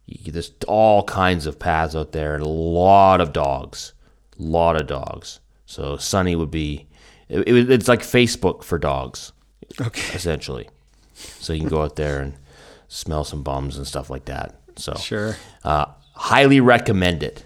you, 0.07 0.31
there's 0.33 0.53
all 0.67 1.03
kinds 1.05 1.47
of 1.47 1.59
paths 1.59 1.95
out 1.97 2.13
there 2.13 2.35
and 2.35 2.43
a 2.45 2.49
lot 2.49 3.21
of 3.21 3.33
dogs, 3.33 3.95
a 4.39 4.43
lot 4.43 4.81
of 4.81 4.87
dogs. 4.87 5.41
So 5.67 5.97
Sunny 5.97 6.37
would 6.37 6.51
be, 6.51 6.87
it, 7.29 7.47
it- 7.49 7.71
it's 7.71 7.89
like 7.89 8.01
Facebook 8.01 8.63
for 8.63 8.79
dogs, 8.79 9.33
Okay. 9.81 10.15
essentially. 10.15 10.69
So 11.15 11.53
you 11.53 11.61
can 11.61 11.69
go 11.69 11.83
out 11.83 11.97
there 11.97 12.21
and 12.21 12.35
smell 12.89 13.25
some 13.25 13.43
bums 13.43 13.77
and 13.77 13.87
stuff 13.87 14.09
like 14.09 14.27
that. 14.27 14.55
So 14.77 14.95
Sure. 14.95 15.37
uh, 15.65 15.87
highly 16.15 16.61
recommend 16.61 17.23
it. 17.25 17.45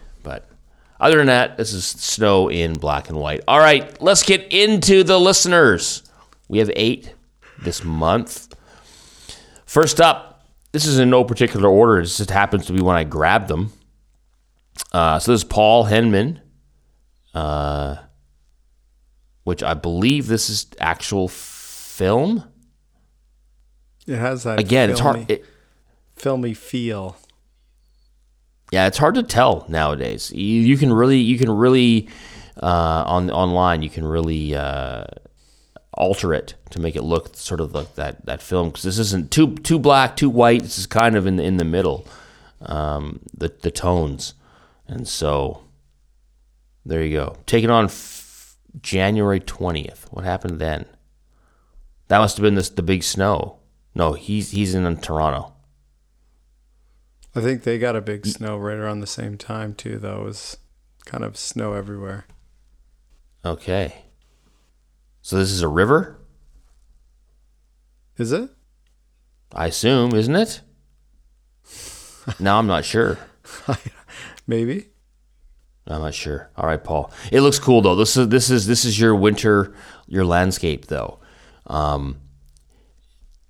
Other 1.03 1.17
than 1.17 1.27
that, 1.27 1.57
this 1.57 1.73
is 1.73 1.85
snow 1.85 2.49
in 2.49 2.75
black 2.75 3.09
and 3.09 3.19
white. 3.19 3.41
All 3.49 3.59
right, 3.59 4.01
let's 4.01 4.23
get 4.23 4.53
into 4.53 5.03
the 5.03 5.19
listeners. 5.19 6.05
We 6.49 6.59
have 6.59 6.71
eight 6.77 7.13
this 7.61 7.83
month. 7.83 8.55
First 9.67 10.01
up, 10.01 10.47
this 10.71 10.87
is 10.87 11.01
in 11.01 11.11
no 11.11 11.25
particular 11.25 11.69
order. 11.69 11.99
It 11.99 12.05
just 12.05 12.31
happens 12.31 12.67
to 12.67 12.73
be 12.73 12.81
when 12.81 12.95
I 12.95 13.03
grabbed 13.03 13.49
them. 13.49 13.73
Uh, 14.93 15.19
so 15.19 15.33
this 15.33 15.41
is 15.41 15.45
Paul 15.45 15.87
Henman, 15.87 16.41
uh, 17.35 17.97
which 19.43 19.65
I 19.65 19.75
believe 19.75 20.29
this 20.29 20.49
is 20.49 20.69
actual 20.79 21.27
film. 21.27 22.45
It 24.07 24.19
has 24.19 24.45
that 24.45 24.61
Again, 24.61 24.91
it's 24.91 25.01
filmy, 25.01 25.19
hard. 25.19 25.31
It, 25.33 25.45
filmy 26.15 26.55
feel. 26.55 27.17
Yeah, 28.73 28.87
it's 28.87 28.97
hard 28.97 29.15
to 29.17 29.23
tell 29.23 29.67
nowadays. 29.69 30.33
You, 30.33 30.63
you 30.63 30.79
can 30.79 30.91
really, 30.95 31.19
you 31.19 31.37
can 31.39 31.51
really, 31.51 32.09
uh, 32.63 33.05
on 33.07 33.31
online, 33.31 33.83
you 33.83 33.91
can 33.91 34.03
really 34.07 34.55
uh, 34.55 35.05
alter 35.93 36.33
it 36.33 36.55
to 36.71 36.81
make 36.81 36.97
it 36.97 37.03
look 37.03 37.37
sort 37.37 37.61
of 37.61 37.75
like 37.75 37.97
that 37.97 38.25
that 38.25 38.41
film 38.41 38.71
because 38.71 38.85
this 38.85 38.99
isn't 38.99 39.31
too 39.31 39.57
too 39.57 39.79
black, 39.79 40.17
too 40.17 40.31
white. 40.31 40.63
This 40.63 40.79
is 40.79 40.87
kind 40.87 41.17
of 41.17 41.27
in 41.27 41.37
the 41.37 41.43
in 41.45 41.59
the 41.59 41.67
middle, 41.67 42.07
um, 42.63 43.21
the 43.37 43.55
the 43.61 43.71
tones, 43.71 44.33
and 44.89 45.07
so 45.07 45.65
there 46.87 47.05
you 47.05 47.15
go. 47.15 47.37
Taking 47.45 47.69
on 47.69 47.85
f- 47.85 48.57
January 48.81 49.41
twentieth. 49.41 50.07
What 50.11 50.25
happened 50.25 50.59
then? 50.61 50.87
That 52.09 52.21
must 52.21 52.39
have 52.39 52.43
been 52.43 52.55
this 52.55 52.71
the 52.71 52.83
big 52.83 53.03
snow. 53.03 53.59
No, 53.95 54.15
he's 54.15 54.53
he's 54.53 54.75
in 54.75 54.97
Toronto. 54.97 55.52
I 57.35 57.41
think 57.41 57.63
they 57.63 57.79
got 57.79 57.97
a 57.97 58.01
big 58.01 58.27
snow 58.27 58.57
right 58.59 58.77
around 58.77 59.01
the 59.01 59.07
same 59.07 59.39
time 59.39 59.75
too. 59.75 59.99
Though 59.99 60.23
it 60.23 60.25
was 60.25 60.59
kind 61.05 61.25
of 61.25 61.37
snow 61.37 61.73
everywhere. 61.73 62.27
Okay. 63.45 64.05
So 65.23 65.37
this 65.37 65.51
is 65.51 65.63
a 65.63 65.69
river, 65.69 66.19
Is 68.19 68.33
it? 68.33 68.51
I 69.55 69.67
assume, 69.67 70.15
isn't 70.15 70.35
it? 70.35 70.61
now 72.41 72.59
I'm 72.59 72.67
not 72.67 72.85
sure. 72.85 73.19
Maybe. 74.47 74.89
I'm 75.87 76.01
not 76.01 76.15
sure. 76.15 76.51
All 76.57 76.67
right, 76.67 76.83
Paul. 76.83 77.13
It 77.31 77.41
looks 77.41 77.59
cool 77.59 77.83
though. 77.83 77.95
This 77.95 78.17
is 78.17 78.29
this 78.29 78.51
is 78.51 78.67
this 78.67 78.85
is 78.85 78.99
your 78.99 79.15
winter 79.15 79.75
your 80.07 80.25
landscape 80.25 80.87
though. 80.87 81.19
Um, 81.67 82.21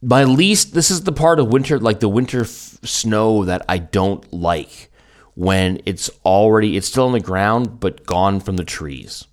my 0.02 0.24
least 0.24 0.74
this 0.74 0.90
is 0.90 1.04
the 1.04 1.12
part 1.12 1.38
of 1.38 1.48
winter 1.48 1.78
like 1.78 2.00
the 2.00 2.08
winter 2.08 2.42
f- 2.42 2.78
snow 2.82 3.44
that 3.44 3.64
I 3.68 3.78
don't 3.78 4.30
like 4.32 4.90
when 5.34 5.80
it's 5.86 6.10
already 6.24 6.76
it's 6.76 6.88
still 6.88 7.06
on 7.06 7.12
the 7.12 7.20
ground 7.20 7.78
but 7.80 8.04
gone 8.04 8.40
from 8.40 8.56
the 8.56 8.64
trees. 8.64 9.26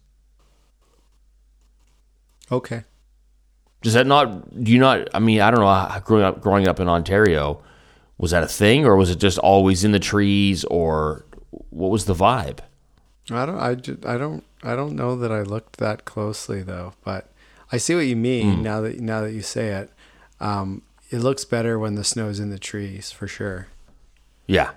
Okay. 2.52 2.84
Does 3.82 3.94
that 3.94 4.08
not? 4.08 4.64
Do 4.64 4.72
you 4.72 4.80
not? 4.80 5.08
I 5.14 5.20
mean, 5.20 5.40
I 5.42 5.52
don't 5.52 5.62
know. 5.62 5.68
how- 5.68 6.00
Growing 6.00 6.24
up, 6.24 6.42
growing 6.42 6.68
up 6.68 6.80
in 6.80 6.90
Ontario, 6.90 7.62
was 8.18 8.32
that 8.32 8.44
a 8.44 8.48
thing, 8.48 8.86
or 8.86 8.96
was 8.98 9.10
it 9.10 9.20
just 9.20 9.38
always 9.38 9.84
in 9.84 9.92
the 9.92 10.00
trees, 10.00 10.66
or 10.66 11.26
what 11.70 11.90
was 11.90 12.06
the 12.06 12.14
vibe? 12.14 12.60
I 13.32 13.46
don't. 13.46 13.60
I, 13.60 13.76
ju- 13.76 14.00
I 14.06 14.18
don't. 14.18 14.44
I 14.64 14.76
don't 14.76 14.96
know 14.96 15.16
that 15.16 15.32
I 15.32 15.44
looked 15.44 15.78
that 15.78 16.04
closely 16.04 16.62
though. 16.62 16.94
But 17.06 17.32
I 17.72 17.78
see 17.78 17.96
what 17.96 18.06
you 18.06 18.16
mean 18.18 18.56
hmm. 18.58 18.64
now 18.64 18.82
that 18.82 19.00
now 19.00 19.22
that 19.22 19.32
you 19.32 19.42
say 19.42 19.68
it. 19.68 19.92
Um, 20.40 20.82
it 21.10 21.20
looks 21.20 21.46
better 21.46 21.78
when 21.80 21.96
the 21.96 22.04
snow's 22.04 22.40
in 22.40 22.50
the 22.50 22.60
trees 22.60 23.12
for 23.12 23.28
sure. 23.28 23.68
Yeah, 24.48 24.72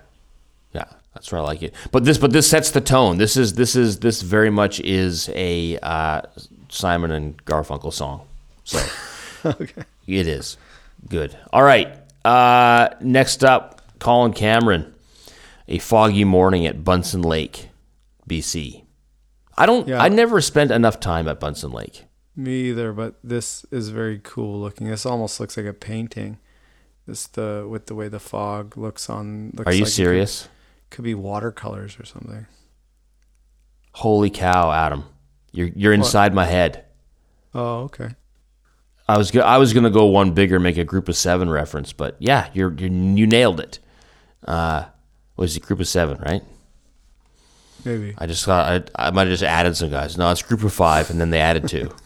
yeah, 0.73 0.85
that's 1.13 1.31
where 1.31 1.41
I 1.41 1.43
like 1.43 1.63
it. 1.63 1.73
But 1.91 2.05
this, 2.05 2.17
but 2.17 2.31
this 2.31 2.49
sets 2.49 2.71
the 2.71 2.81
tone. 2.81 3.17
This 3.17 3.37
is 3.37 3.53
this 3.53 3.75
is 3.75 3.99
this 3.99 4.21
very 4.21 4.49
much 4.49 4.79
is 4.81 5.29
a 5.33 5.77
uh, 5.79 6.21
Simon 6.69 7.11
and 7.11 7.43
Garfunkel 7.45 7.93
song. 7.93 8.27
So 8.63 8.79
okay. 9.45 9.83
it 10.07 10.27
is 10.27 10.57
good. 11.09 11.37
All 11.51 11.63
right. 11.63 11.95
Uh, 12.25 12.89
next 13.01 13.43
up, 13.43 13.81
Colin 13.99 14.33
Cameron, 14.33 14.93
a 15.67 15.77
foggy 15.79 16.23
morning 16.23 16.65
at 16.65 16.83
Buntzen 16.83 17.23
Lake, 17.23 17.69
BC. 18.27 18.83
I 19.57 19.65
don't. 19.65 19.87
Yeah. 19.87 20.01
I 20.01 20.09
never 20.09 20.41
spent 20.41 20.71
enough 20.71 20.99
time 20.99 21.27
at 21.27 21.39
Buntzen 21.39 21.73
Lake. 21.73 22.05
Me 22.35 22.69
either. 22.69 22.93
But 22.93 23.15
this 23.23 23.65
is 23.71 23.89
very 23.89 24.19
cool 24.23 24.59
looking. 24.59 24.87
This 24.87 25.05
almost 25.05 25.39
looks 25.39 25.55
like 25.57 25.65
a 25.65 25.73
painting. 25.73 26.39
This 27.05 27.27
the 27.27 27.67
with 27.69 27.87
the 27.87 27.95
way 27.95 28.07
the 28.07 28.19
fog 28.19 28.77
looks 28.77 29.09
on. 29.09 29.51
Looks 29.55 29.67
Are 29.67 29.73
you 29.73 29.81
like 29.81 29.81
it 29.81 29.85
could- 29.85 29.93
serious? 29.93 30.49
Could, 30.89 31.03
be 31.03 31.15
watercolors 31.15 31.99
or 31.99 32.05
something. 32.05 32.45
Holy 33.93 34.29
cow, 34.29 34.71
Adam! 34.71 35.05
You're 35.51 35.69
you're 35.75 35.93
inside 35.93 36.33
my 36.33 36.45
head. 36.45 36.85
Oh, 37.53 37.81
okay. 37.83 38.09
I 39.07 39.17
was 39.17 39.31
go- 39.31 39.41
I 39.41 39.57
was 39.57 39.73
gonna 39.73 39.89
go 39.89 40.05
one 40.05 40.31
bigger, 40.33 40.59
make 40.59 40.77
a 40.77 40.83
group 40.83 41.09
of 41.09 41.15
seven 41.17 41.49
reference, 41.49 41.93
but 41.93 42.15
yeah, 42.19 42.49
you're, 42.53 42.71
you're 42.73 42.89
you 42.91 43.27
nailed 43.27 43.59
it. 43.59 43.79
Uh, 44.47 44.85
was 45.35 45.57
it 45.57 45.63
group 45.63 45.79
of 45.79 45.87
seven, 45.87 46.17
right? 46.19 46.41
Maybe. 47.85 48.13
I 48.17 48.25
just 48.27 48.45
thought 48.45 48.89
I, 48.95 49.07
I 49.07 49.11
might 49.11 49.21
have 49.27 49.31
just 49.33 49.43
added 49.43 49.75
some 49.75 49.89
guys. 49.89 50.17
No, 50.17 50.31
it's 50.31 50.41
group 50.41 50.63
of 50.63 50.73
five, 50.73 51.09
and 51.09 51.19
then 51.19 51.29
they 51.31 51.39
added 51.39 51.67
two. 51.67 51.91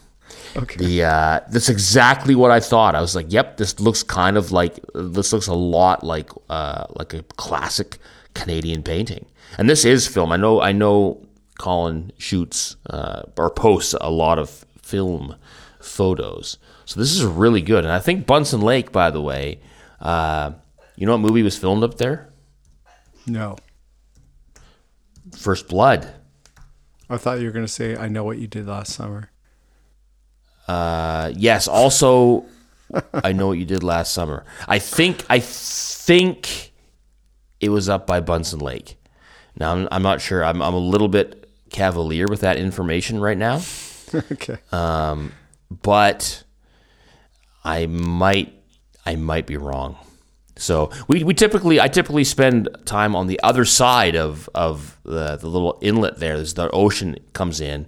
Okay. 0.56 0.76
the 0.76 1.04
uh, 1.04 1.40
that's 1.50 1.68
exactly 1.68 2.34
what 2.34 2.50
I 2.50 2.60
thought. 2.60 2.94
I 2.94 3.00
was 3.00 3.14
like, 3.14 3.32
"Yep, 3.32 3.56
this 3.56 3.78
looks 3.80 4.02
kind 4.02 4.36
of 4.36 4.52
like 4.52 4.78
this 4.94 5.32
looks 5.32 5.46
a 5.46 5.54
lot 5.54 6.02
like 6.04 6.30
uh, 6.48 6.86
like 6.90 7.14
a 7.14 7.22
classic 7.36 7.98
Canadian 8.34 8.82
painting." 8.82 9.26
And 9.56 9.68
this 9.68 9.84
is 9.84 10.06
film. 10.06 10.32
I 10.32 10.36
know. 10.36 10.60
I 10.60 10.72
know. 10.72 11.24
Colin 11.58 12.12
shoots 12.18 12.76
uh, 12.88 13.22
or 13.36 13.50
posts 13.50 13.92
a 14.00 14.10
lot 14.10 14.38
of 14.38 14.64
film 14.80 15.34
photos, 15.80 16.56
so 16.84 17.00
this 17.00 17.12
is 17.12 17.24
really 17.24 17.62
good. 17.62 17.84
And 17.84 17.92
I 17.92 17.98
think 17.98 18.26
Buntzen 18.26 18.62
Lake, 18.62 18.92
by 18.92 19.10
the 19.10 19.20
way, 19.20 19.60
uh, 20.00 20.52
you 20.94 21.04
know 21.04 21.12
what 21.12 21.20
movie 21.20 21.42
was 21.42 21.58
filmed 21.58 21.82
up 21.82 21.98
there? 21.98 22.32
No. 23.26 23.56
First 25.36 25.68
Blood. 25.68 26.14
I 27.10 27.16
thought 27.16 27.40
you 27.40 27.46
were 27.46 27.52
gonna 27.52 27.68
say 27.68 27.96
I 27.96 28.08
know 28.08 28.22
what 28.24 28.38
you 28.38 28.46
did 28.46 28.66
last 28.66 28.94
summer. 28.94 29.30
Uh, 30.68 31.32
yes. 31.34 31.66
Also, 31.66 32.44
I 33.12 33.32
know 33.32 33.48
what 33.48 33.58
you 33.58 33.64
did 33.64 33.82
last 33.82 34.12
summer. 34.12 34.44
I 34.68 34.78
think 34.78 35.24
I 35.28 35.40
think 35.40 36.72
it 37.60 37.70
was 37.70 37.88
up 37.88 38.06
by 38.06 38.20
Buntzen 38.20 38.60
Lake. 38.62 38.96
Now 39.58 39.72
I'm, 39.74 39.88
I'm 39.90 40.02
not 40.02 40.20
sure. 40.20 40.44
I'm 40.44 40.62
I'm 40.62 40.74
a 40.74 40.78
little 40.78 41.08
bit 41.08 41.48
cavalier 41.70 42.26
with 42.28 42.40
that 42.40 42.56
information 42.56 43.20
right 43.20 43.36
now, 43.36 43.60
okay. 44.32 44.58
Um, 44.72 45.32
but 45.70 46.44
I 47.64 47.86
might 47.86 48.54
I 49.04 49.16
might 49.16 49.46
be 49.46 49.56
wrong. 49.56 49.96
So 50.56 50.90
we, 51.06 51.22
we 51.22 51.34
typically 51.34 51.80
I 51.80 51.88
typically 51.88 52.24
spend 52.24 52.68
time 52.84 53.14
on 53.16 53.26
the 53.26 53.40
other 53.42 53.64
side 53.64 54.16
of 54.16 54.50
of 54.54 54.98
the, 55.04 55.36
the 55.36 55.46
little 55.46 55.78
inlet 55.80 56.18
there. 56.18 56.36
There's 56.36 56.54
the 56.54 56.70
ocean 56.70 57.16
comes 57.32 57.60
in, 57.60 57.86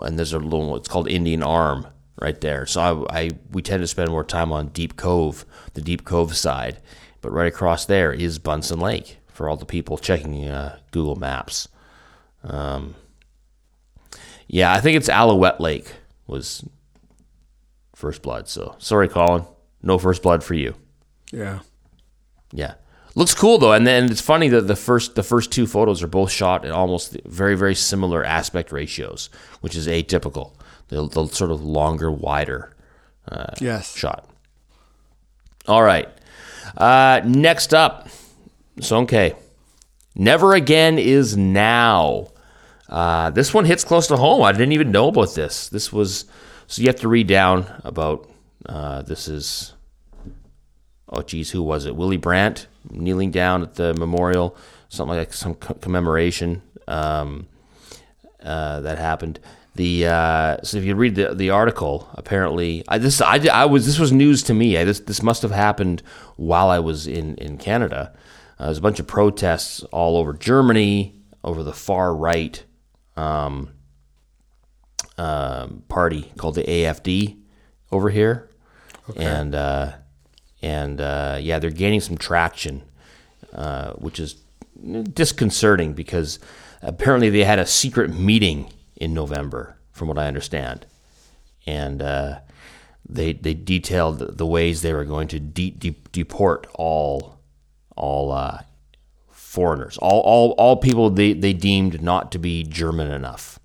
and 0.00 0.18
there's 0.18 0.32
a 0.32 0.38
little 0.38 0.76
it's 0.76 0.88
called 0.88 1.08
Indian 1.08 1.42
Arm 1.42 1.86
right 2.20 2.40
there. 2.40 2.66
So 2.66 3.06
I, 3.10 3.22
I 3.22 3.30
we 3.50 3.62
tend 3.62 3.82
to 3.82 3.86
spend 3.86 4.10
more 4.10 4.24
time 4.24 4.52
on 4.52 4.68
Deep 4.68 4.96
Cove, 4.96 5.44
the 5.74 5.80
Deep 5.80 6.04
Cove 6.04 6.36
side. 6.36 6.78
But 7.20 7.32
right 7.32 7.48
across 7.48 7.84
there 7.84 8.12
is 8.12 8.38
Buntzen 8.38 8.80
Lake 8.80 9.18
for 9.28 9.48
all 9.48 9.56
the 9.56 9.66
people 9.66 9.98
checking 9.98 10.48
uh, 10.48 10.78
Google 10.90 11.16
Maps. 11.16 11.68
Um, 12.42 12.94
yeah, 14.48 14.72
I 14.72 14.80
think 14.80 14.96
it's 14.96 15.08
Alouette 15.08 15.60
Lake 15.60 15.92
was 16.26 16.64
first 17.94 18.22
blood. 18.22 18.48
So 18.48 18.74
sorry, 18.78 19.08
Colin, 19.08 19.44
no 19.82 19.98
first 19.98 20.22
blood 20.22 20.42
for 20.42 20.54
you. 20.54 20.74
Yeah. 21.32 21.60
Yeah, 22.52 22.74
looks 23.14 23.32
cool 23.34 23.58
though, 23.58 23.72
and 23.72 23.86
then 23.86 24.10
it's 24.10 24.20
funny 24.20 24.48
that 24.48 24.66
the 24.66 24.74
first 24.74 25.14
the 25.14 25.22
first 25.22 25.52
two 25.52 25.68
photos 25.68 26.02
are 26.02 26.08
both 26.08 26.32
shot 26.32 26.64
in 26.64 26.72
almost 26.72 27.16
very 27.24 27.56
very 27.56 27.76
similar 27.76 28.24
aspect 28.24 28.72
ratios, 28.72 29.30
which 29.60 29.76
is 29.76 29.86
atypical. 29.86 30.54
The, 30.90 31.06
the 31.08 31.26
sort 31.26 31.50
of 31.50 31.62
longer, 31.64 32.10
wider 32.10 32.74
uh, 33.30 33.54
Yes. 33.60 33.96
shot. 33.96 34.28
All 35.66 35.82
right. 35.82 36.08
Uh, 36.76 37.20
next 37.24 37.72
up, 37.74 38.08
Sonke. 38.78 39.34
Never 40.14 40.54
again 40.54 40.98
is 40.98 41.36
now. 41.36 42.28
Uh, 42.88 43.30
this 43.30 43.54
one 43.54 43.64
hits 43.64 43.84
close 43.84 44.08
to 44.08 44.16
home. 44.16 44.42
I 44.42 44.52
didn't 44.52 44.72
even 44.72 44.90
know 44.90 45.08
about 45.08 45.34
this. 45.34 45.68
This 45.68 45.92
was 45.92 46.24
so 46.66 46.82
you 46.82 46.88
have 46.88 47.00
to 47.00 47.08
read 47.08 47.26
down 47.28 47.66
about. 47.84 48.28
Uh, 48.66 49.02
this 49.02 49.26
is 49.28 49.72
oh 51.08 51.22
geez, 51.22 51.50
who 51.50 51.62
was 51.62 51.86
it? 51.86 51.94
Willy 51.96 52.16
Brandt 52.18 52.66
kneeling 52.90 53.30
down 53.30 53.62
at 53.62 53.74
the 53.74 53.94
memorial, 53.94 54.56
something 54.88 55.16
like 55.16 55.32
some 55.32 55.54
commemoration 55.54 56.62
um, 56.88 57.46
uh, 58.42 58.80
that 58.80 58.98
happened. 58.98 59.38
The 59.80 60.08
uh, 60.08 60.56
so 60.62 60.76
if 60.76 60.84
you 60.84 60.94
read 60.94 61.14
the 61.14 61.34
the 61.34 61.48
article, 61.48 62.06
apparently 62.12 62.84
I 62.86 62.98
this 62.98 63.22
I, 63.22 63.36
I 63.50 63.64
was 63.64 63.86
this 63.86 63.98
was 63.98 64.12
news 64.12 64.42
to 64.42 64.52
me. 64.52 64.76
I, 64.76 64.84
this 64.84 65.00
this 65.00 65.22
must 65.22 65.40
have 65.40 65.52
happened 65.52 66.02
while 66.36 66.68
I 66.68 66.80
was 66.80 67.06
in 67.06 67.34
in 67.36 67.56
Canada. 67.56 68.12
Uh, 68.58 68.66
there's 68.66 68.76
a 68.76 68.82
bunch 68.82 69.00
of 69.00 69.06
protests 69.06 69.82
all 69.84 70.18
over 70.18 70.34
Germany 70.34 71.14
over 71.42 71.62
the 71.62 71.72
far 71.72 72.14
right 72.14 72.62
um, 73.16 73.70
um, 75.16 75.82
party 75.88 76.30
called 76.36 76.56
the 76.56 76.64
AFD 76.64 77.38
over 77.90 78.10
here, 78.10 78.50
and 79.16 79.54
uh, 79.54 79.92
and 80.60 81.00
uh, 81.00 81.38
yeah, 81.40 81.58
they're 81.58 81.70
gaining 81.70 82.02
some 82.02 82.18
traction, 82.18 82.82
uh, 83.54 83.92
which 83.92 84.20
is 84.20 84.42
disconcerting 85.14 85.94
because 85.94 86.38
apparently 86.82 87.30
they 87.30 87.44
had 87.44 87.58
a 87.58 87.64
secret 87.64 88.12
meeting 88.12 88.70
in 89.00 89.12
November, 89.14 89.76
from 89.92 90.06
what 90.08 90.18
I 90.18 90.26
understand, 90.28 90.86
and 91.66 92.00
uh, 92.00 92.40
they 93.08 93.32
they 93.32 93.54
detailed 93.54 94.18
the- 94.38 94.46
ways 94.46 94.82
they 94.82 94.92
were 94.92 95.04
going 95.04 95.26
to 95.28 95.40
de- 95.40 95.70
de- 95.70 95.96
deport 96.12 96.66
all 96.74 97.38
all 97.96 98.30
uh, 98.30 98.60
foreigners, 99.30 99.98
all 99.98 100.20
all 100.20 100.50
all 100.52 100.76
people 100.76 101.10
they, 101.10 101.32
they 101.32 101.52
deemed 101.52 102.02
not 102.02 102.30
to 102.32 102.38
be 102.38 102.62
German 102.62 103.10
enough. 103.10 103.58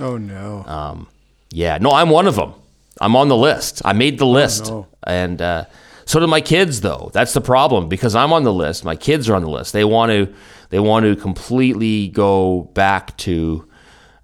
Oh 0.00 0.16
no. 0.16 0.64
Um, 0.66 1.08
yeah, 1.50 1.78
no, 1.78 1.90
I'm 1.90 2.10
one 2.10 2.26
of 2.26 2.36
them. 2.36 2.54
I'm 3.00 3.14
on 3.16 3.28
the 3.28 3.36
list. 3.36 3.82
I 3.84 3.92
made 3.92 4.18
the 4.18 4.26
list, 4.26 4.66
no. 4.68 4.86
and 5.04 5.40
uh, 5.42 5.64
so 6.06 6.18
do 6.20 6.26
my 6.26 6.40
kids. 6.40 6.80
Though 6.80 7.10
that's 7.12 7.34
the 7.34 7.40
problem 7.40 7.88
because 7.88 8.14
I'm 8.14 8.32
on 8.32 8.44
the 8.44 8.52
list. 8.52 8.84
My 8.84 8.96
kids 8.96 9.28
are 9.28 9.34
on 9.34 9.42
the 9.42 9.50
list. 9.50 9.72
They 9.72 9.84
want 9.84 10.10
to 10.12 10.32
they 10.70 10.78
want 10.80 11.04
to 11.04 11.14
completely 11.16 12.08
go 12.08 12.70
back 12.74 13.16
to, 13.18 13.68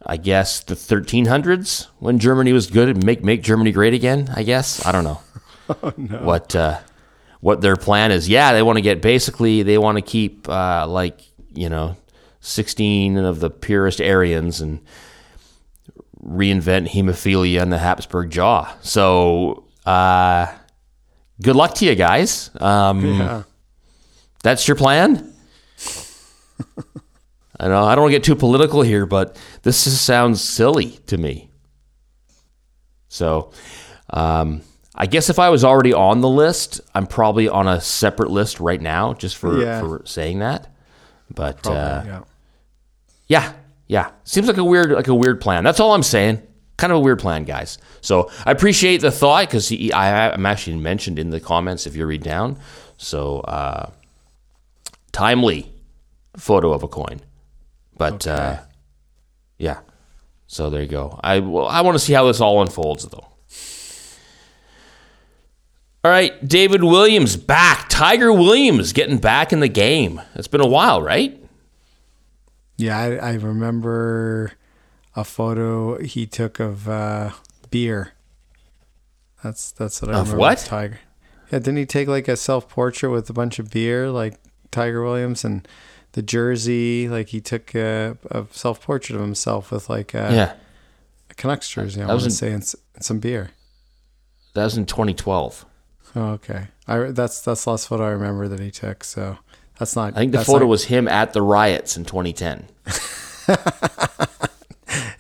I 0.05 0.17
guess, 0.17 0.61
the 0.61 0.75
1300s 0.75 1.87
when 1.99 2.19
Germany 2.19 2.53
was 2.53 2.67
good 2.69 2.89
and 2.89 3.05
make 3.05 3.23
make 3.23 3.43
Germany 3.43 3.73
great 3.73 3.95
again. 3.95 4.33
I 4.35 4.43
guess 4.43 4.85
I 4.85 4.93
don't 4.93 5.05
know 5.05 5.21
what 6.25 6.55
uh, 6.57 6.81
what 7.41 7.61
their 7.61 7.77
plan 7.77 8.11
is. 8.11 8.29
Yeah, 8.29 8.53
they 8.53 8.63
want 8.63 8.79
to 8.79 8.83
get 8.83 9.01
basically 9.01 9.63
they 9.63 9.79
want 9.79 9.99
to 9.99 10.03
keep 10.03 10.49
uh, 10.49 10.87
like 10.89 11.21
you 11.55 11.69
know 11.69 11.97
16 12.41 13.17
of 13.19 13.41
the 13.41 13.51
purest 13.51 14.01
Aryans 14.01 14.61
and 14.61 14.81
reinvent 16.25 16.89
hemophilia 16.89 17.63
and 17.63 17.73
the 17.73 17.79
Habsburg 17.79 18.31
jaw. 18.31 18.73
So, 18.83 19.65
uh, 19.87 20.47
good 21.41 21.57
luck 21.57 21.75
to 21.77 21.85
you 21.85 21.95
guys. 21.95 22.51
Um, 22.61 23.05
yeah. 23.05 23.43
That's 24.43 24.67
your 24.67 24.77
plan. 24.77 25.33
I 27.61 27.69
know 27.69 27.85
I 27.85 27.95
don't 27.95 28.03
want 28.03 28.13
to 28.13 28.19
get 28.19 28.25
too 28.25 28.35
political 28.35 28.83
here, 28.83 29.07
but 29.07 29.39
this 29.63 29.85
just 29.85 30.05
sounds 30.05 30.41
silly 30.43 30.91
to 31.07 31.17
me. 31.17 31.51
So, 33.09 33.51
um, 34.11 34.63
I 34.95 35.07
guess 35.07 35.31
if 35.31 35.39
I 35.39 35.49
was 35.51 35.65
already 35.65 35.93
on 35.93 36.21
the 36.21 36.29
list, 36.29 36.81
I'm 36.95 37.07
probably 37.07 37.49
on 37.49 37.67
a 37.69 37.81
separate 37.81 38.31
list 38.31 38.61
right 38.61 38.81
now, 38.81 39.15
just 39.15 39.37
for 39.37 39.61
Yeah. 39.61 39.81
for 39.81 40.03
saying 40.05 40.41
that. 40.41 40.69
But 41.35 41.63
Probably, 41.63 41.81
uh, 41.81 42.05
yeah. 42.05 42.21
yeah, 43.29 43.53
yeah. 43.87 44.11
Seems 44.25 44.47
like 44.49 44.59
a 44.59 44.65
weird, 44.65 44.91
like 44.93 45.09
a 45.09 45.15
weird 45.15 45.41
plan. 45.41 45.65
That's 45.65 45.81
all 45.81 45.95
I'm 45.95 46.03
saying. 46.03 46.43
Kind 46.77 46.93
of 46.93 46.99
a 46.99 47.01
weird 47.01 47.19
plan, 47.21 47.45
guys. 47.45 47.79
So 48.01 48.31
I 48.45 48.51
appreciate 48.51 49.01
the 49.03 49.11
thought 49.11 49.47
because 49.49 49.71
I'm 49.95 50.45
actually 50.47 50.77
mentioned 50.77 51.19
in 51.19 51.31
the 51.31 51.41
comments 51.41 51.87
if 51.87 51.95
you 51.97 52.05
read 52.07 52.23
down. 52.23 52.59
So 52.97 53.41
uh, 53.41 53.91
timely 55.13 55.71
photo 56.37 56.73
of 56.73 56.83
a 56.83 56.89
coin, 56.89 57.21
but 57.97 58.27
uh, 58.27 58.59
yeah. 59.63 59.79
So 60.47 60.69
there 60.69 60.83
you 60.83 60.89
go. 60.89 61.19
I 61.25 61.37
I 61.37 61.81
want 61.81 61.95
to 61.95 61.99
see 61.99 62.13
how 62.13 62.27
this 62.27 62.41
all 62.41 62.61
unfolds 62.61 63.07
though. 63.07 63.29
All 66.05 66.11
right, 66.11 66.47
David 66.47 66.83
Williams 66.83 67.37
back. 67.37 67.89
Tiger 67.89 68.33
Williams 68.33 68.93
getting 68.93 69.19
back 69.19 69.53
in 69.53 69.61
the 69.61 69.69
game. 69.69 70.21
It's 70.35 70.49
been 70.49 70.61
a 70.61 70.67
while, 70.67 71.01
right? 71.01 71.39
Yeah, 72.77 72.99
I, 72.99 73.15
I 73.15 73.33
remember 73.35 74.53
a 75.15 75.23
photo 75.23 76.03
he 76.03 76.27
took 76.27 76.59
of 76.59 76.89
uh, 76.89 77.31
beer. 77.71 78.13
That's 79.45 79.71
that's 79.71 80.03
what 80.03 80.11
I 80.11 80.15
Of 80.19 80.27
remember. 80.33 80.41
what? 80.41 80.59
Tiger. 80.59 80.99
Yeah, 81.53 81.61
didn't 81.61 81.77
he 81.77 81.87
take 81.87 82.09
like 82.09 82.27
a 82.29 82.37
self 82.37 82.69
portrait 82.69 83.11
with 83.11 83.31
a 83.31 83.33
bunch 83.33 83.59
of 83.61 83.71
beer, 83.71 84.11
like 84.11 84.35
Tiger 84.73 85.05
Williams, 85.05 85.45
and 85.45 85.69
the 86.13 86.23
jersey? 86.23 87.09
Like 87.09 87.29
he 87.29 87.41
took 87.41 87.75
a, 87.75 88.17
a 88.31 88.47
self 88.51 88.81
portrait 88.83 89.17
of 89.17 89.23
himself 89.23 89.71
with 89.71 89.89
like 89.91 90.15
a, 90.15 90.29
Yeah. 90.33 90.53
a 91.31 91.35
Canucks 91.35 91.69
jersey. 91.69 92.03
I 92.03 92.07
That 92.07 92.15
was 92.15 92.25
in- 92.25 92.31
say 92.31 92.53
and, 92.53 92.63
and 92.95 93.05
some 93.05 93.19
beer. 93.19 93.51
That 94.55 94.65
was 94.65 94.77
in 94.77 94.87
2012. 94.87 95.65
Oh, 96.15 96.23
okay. 96.33 96.69
I 96.87 96.99
that's 97.13 97.41
that's 97.41 97.65
the 97.65 97.71
last 97.71 97.89
photo 97.89 98.05
I 98.07 98.11
remember 98.11 98.49
that 98.49 98.61
he 98.61 98.71
took. 98.71 99.03
So 99.05 99.39
that's 99.79 99.97
not. 99.97 100.13
I 100.15 100.19
think 100.19 100.33
the 100.33 100.45
photo 100.45 100.65
not- 100.65 100.71
was 100.71 100.85
him 100.85 101.09
at 101.09 101.33
the 101.33 101.41
riots 101.43 101.97
in 101.97 102.05
2010. 102.05 102.67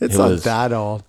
It's 0.00 0.16
it 0.16 0.18
not 0.18 0.30
was- 0.30 0.44
that 0.44 0.72
old. 0.72 1.04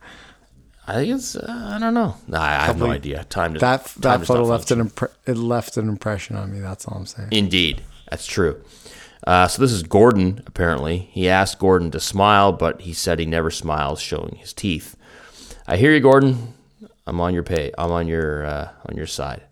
I 0.85 0.93
think 0.95 1.15
it's 1.15 1.35
uh, 1.35 1.71
I 1.75 1.79
don't 1.79 1.93
know. 1.93 2.15
Nah, 2.27 2.41
I 2.41 2.65
have 2.65 2.77
no 2.77 2.91
idea. 2.91 3.23
Time 3.25 3.53
to 3.53 3.59
That 3.59 3.85
time 3.85 4.01
that 4.01 4.19
to 4.19 4.25
photo 4.25 4.43
left 4.43 4.69
an 4.71 4.87
impre- 4.89 5.11
it 5.25 5.35
left 5.37 5.77
an 5.77 5.87
impression 5.89 6.35
on 6.35 6.51
me. 6.53 6.59
That's 6.59 6.85
all 6.85 6.97
I'm 6.97 7.05
saying. 7.05 7.29
Indeed, 7.31 7.81
that's 8.09 8.25
true. 8.25 8.61
Uh, 9.25 9.47
so 9.47 9.61
this 9.61 9.71
is 9.71 9.83
Gordon. 9.83 10.41
Apparently, 10.45 10.97
he 11.11 11.29
asked 11.29 11.59
Gordon 11.59 11.91
to 11.91 11.99
smile, 11.99 12.51
but 12.51 12.81
he 12.81 12.93
said 12.93 13.19
he 13.19 13.25
never 13.25 13.49
smiles, 13.51 14.01
showing 14.01 14.35
his 14.35 14.53
teeth. 14.53 14.95
I 15.67 15.77
hear 15.77 15.93
you, 15.93 15.99
Gordon. 16.01 16.53
I'm 17.07 17.19
on 17.21 17.33
your 17.33 17.43
pay. 17.43 17.71
I'm 17.77 17.91
on 17.91 18.07
your 18.07 18.45
uh, 18.45 18.69
on 18.89 18.95
your 18.97 19.07
side. 19.07 19.43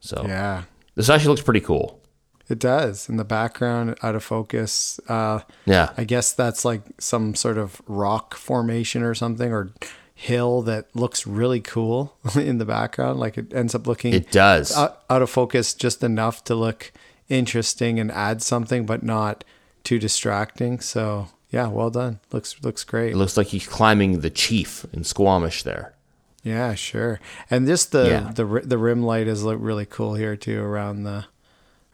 So 0.00 0.24
Yeah. 0.26 0.64
this 0.94 1.08
actually 1.08 1.28
looks 1.30 1.42
pretty 1.42 1.60
cool. 1.60 2.00
It 2.48 2.58
does. 2.58 3.08
In 3.08 3.16
the 3.16 3.24
background, 3.24 3.96
out 4.02 4.14
of 4.14 4.22
focus. 4.22 5.00
Uh, 5.08 5.40
Yeah, 5.64 5.90
I 5.96 6.04
guess 6.04 6.32
that's 6.32 6.64
like 6.64 6.82
some 6.98 7.34
sort 7.34 7.56
of 7.56 7.80
rock 7.86 8.34
formation 8.34 9.02
or 9.02 9.14
something 9.14 9.50
or 9.50 9.72
hill 10.14 10.60
that 10.62 10.94
looks 10.94 11.26
really 11.26 11.60
cool 11.60 12.16
in 12.36 12.58
the 12.58 12.64
background. 12.66 13.18
Like 13.18 13.38
it 13.38 13.52
ends 13.54 13.74
up 13.74 13.86
looking 13.86 14.12
it 14.12 14.30
does. 14.30 14.76
out, 14.76 15.02
out 15.08 15.22
of 15.22 15.30
focus 15.30 15.72
just 15.72 16.02
enough 16.02 16.44
to 16.44 16.54
look 16.54 16.92
interesting 17.28 17.98
and 18.00 18.10
add 18.12 18.42
something, 18.42 18.86
but 18.86 19.02
not 19.02 19.44
too 19.82 19.98
distracting. 19.98 20.80
So 20.80 21.28
yeah, 21.50 21.68
well 21.68 21.90
done. 21.90 22.20
Looks 22.32 22.62
looks 22.62 22.84
great. 22.84 23.12
it 23.12 23.16
looks 23.16 23.36
like 23.36 23.48
he's 23.48 23.66
climbing 23.66 24.20
the 24.20 24.30
chief 24.30 24.84
in 24.92 25.04
Squamish 25.04 25.62
there. 25.62 25.94
Yeah, 26.42 26.74
sure. 26.74 27.20
And 27.50 27.66
just 27.66 27.92
the 27.92 28.06
Yeah. 28.08 28.32
the 28.34 28.44
the 28.64 28.78
rim 28.78 29.02
light 29.02 29.26
is 29.26 29.42
look 29.44 29.58
really 29.60 29.86
cool 29.86 30.14
here 30.14 30.36
too 30.36 30.60
around 30.62 31.04
the 31.04 31.26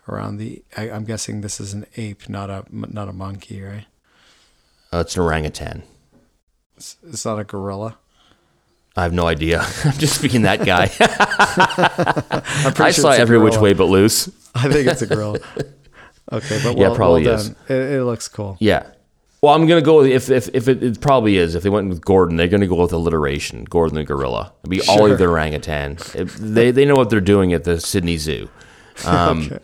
around 0.09 0.39
the. 0.39 0.62
I, 0.76 0.91
I'm 0.91 1.05
guessing 1.05 1.41
this 1.41 1.61
is 1.61 1.72
an 1.72 1.87
ape, 1.97 2.28
not 2.28 2.51
a 2.51 2.64
not 2.70 3.09
a 3.09 3.12
monkey, 3.12 3.62
right? 3.62 3.87
Uh, 4.93 4.99
it's 4.99 5.14
an 5.16 5.22
orangutan. 5.22 5.85
It's, 6.76 6.97
it's 7.07 7.24
not 7.24 7.39
a 7.39 7.45
gorilla. 7.45 7.97
I 8.97 9.05
have 9.05 9.12
no 9.12 9.28
idea. 9.28 9.61
I'm 9.85 9.93
just 9.99 10.16
speaking 10.18 10.43
that 10.43 10.64
guy. 10.66 10.91
I'm 12.66 12.72
pretty 12.74 12.83
I 12.83 12.91
sure 12.91 13.03
saw 13.03 13.11
every 13.11 13.39
which 13.39 13.57
way 13.57 13.72
but 13.72 13.85
loose. 13.85 14.28
I 14.55 14.68
think 14.68 14.86
it's 14.88 15.03
a 15.03 15.07
gorilla. 15.07 15.38
Okay, 16.32 16.61
but 16.62 16.76
Yeah, 16.76 16.88
well, 16.88 16.94
probably 16.94 17.24
well 17.24 17.34
is. 17.40 17.48
done. 17.48 17.57
It, 17.68 17.94
it 17.94 18.05
looks 18.05 18.28
cool. 18.28 18.57
Yeah. 18.61 18.86
Well, 19.42 19.53
I'm 19.53 19.66
gonna 19.66 19.82
go 19.82 19.96
with 19.98 20.07
if 20.07 20.30
if, 20.30 20.48
if 20.55 20.68
it, 20.68 20.80
it 20.80 21.01
probably 21.01 21.38
is. 21.38 21.57
If 21.57 21.64
they 21.64 21.70
went 21.70 21.88
with 21.88 22.05
Gordon, 22.05 22.36
they're 22.36 22.46
gonna 22.46 22.68
go 22.68 22.76
with 22.80 22.92
alliteration. 22.92 23.64
Gordon 23.64 23.96
the 23.96 24.05
gorilla. 24.05 24.53
It'd 24.62 24.70
be 24.70 24.80
Ollie 24.88 25.11
Sure. 25.11 25.16
the 25.16 25.26
orangutan. 25.26 25.98
They 26.38 26.70
they 26.70 26.84
know 26.84 26.94
what 26.94 27.11
they're 27.11 27.20
doing 27.20 27.53
at 27.53 27.64
the 27.64 27.80
Sydney 27.80 28.16
Zoo. 28.16 28.48
Um, 29.05 29.42
Okay. 29.46 29.59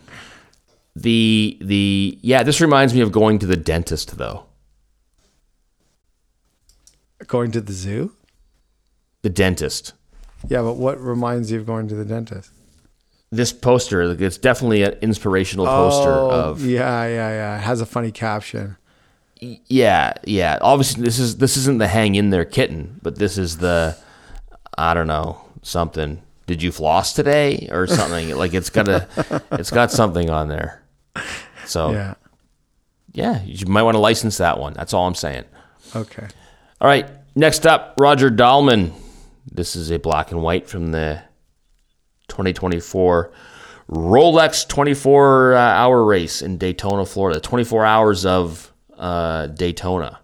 The 0.97 1.57
the 1.61 2.17
yeah, 2.21 2.43
this 2.43 2.59
reminds 2.59 2.93
me 2.93 2.99
of 2.99 3.13
going 3.13 3.39
to 3.39 3.45
the 3.45 3.55
dentist 3.55 4.17
though. 4.17 4.47
Going 7.27 7.51
to 7.51 7.61
the 7.61 7.71
zoo? 7.73 8.13
The 9.21 9.29
dentist. 9.29 9.93
Yeah, 10.49 10.61
but 10.63 10.73
what 10.73 10.99
reminds 10.99 11.51
you 11.51 11.59
of 11.59 11.65
going 11.65 11.87
to 11.87 11.95
the 11.95 12.05
dentist? 12.05 12.51
This 13.29 13.51
poster, 13.51 14.01
it's 14.23 14.37
definitely 14.37 14.83
an 14.83 14.93
inspirational 15.01 15.65
poster 15.65 16.11
Oh, 16.13 16.29
of 16.29 16.65
yeah, 16.65 17.05
yeah, 17.07 17.29
yeah. 17.31 17.57
It 17.57 17.61
has 17.61 17.81
a 17.81 17.85
funny 17.85 18.11
caption. 18.11 18.77
yeah, 19.41 20.13
yeah. 20.23 20.57
Obviously, 20.61 21.03
this 21.03 21.19
is 21.19 21.37
this 21.37 21.57
isn't 21.57 21.77
the 21.79 21.87
hang 21.87 22.15
in 22.15 22.29
there 22.29 22.45
kitten, 22.45 22.99
but 23.03 23.17
this 23.17 23.37
is 23.37 23.57
the 23.57 23.97
I 24.77 24.93
don't 24.93 25.07
know 25.07 25.41
something. 25.61 26.21
Did 26.45 26.63
you 26.63 26.71
floss 26.71 27.11
today 27.13 27.67
or 27.71 27.85
something? 27.87 28.33
like 28.37 28.53
it's 28.53 28.69
got 28.69 28.87
a 28.87 29.07
it's 29.51 29.71
got 29.71 29.91
something 29.91 30.29
on 30.29 30.47
there. 30.47 30.81
So 31.65 31.91
yeah, 31.91 32.13
Yeah. 33.11 33.41
you 33.43 33.65
might 33.67 33.83
want 33.83 33.95
to 33.95 33.99
license 33.99 34.37
that 34.37 34.57
one. 34.57 34.71
That's 34.73 34.93
all 34.93 35.05
I'm 35.05 35.15
saying. 35.15 35.43
Okay. 35.93 36.27
All 36.79 36.87
right, 36.87 37.09
next 37.35 37.67
up, 37.67 37.95
Roger 37.99 38.29
Dahlman. 38.29 38.93
This 39.51 39.75
is 39.75 39.91
a 39.91 39.99
black 39.99 40.31
and 40.31 40.41
white 40.41 40.69
from 40.69 40.91
the 40.91 41.21
2024 42.27 43.31
Rolex 43.89 44.67
24 44.67 45.53
uh, 45.53 45.59
hour 45.59 46.03
race 46.03 46.41
in 46.41 46.57
Daytona, 46.57 47.05
Florida. 47.05 47.39
24 47.39 47.85
hours 47.85 48.25
of 48.25 48.73
uh, 48.97 49.47
Daytona, 49.47 50.19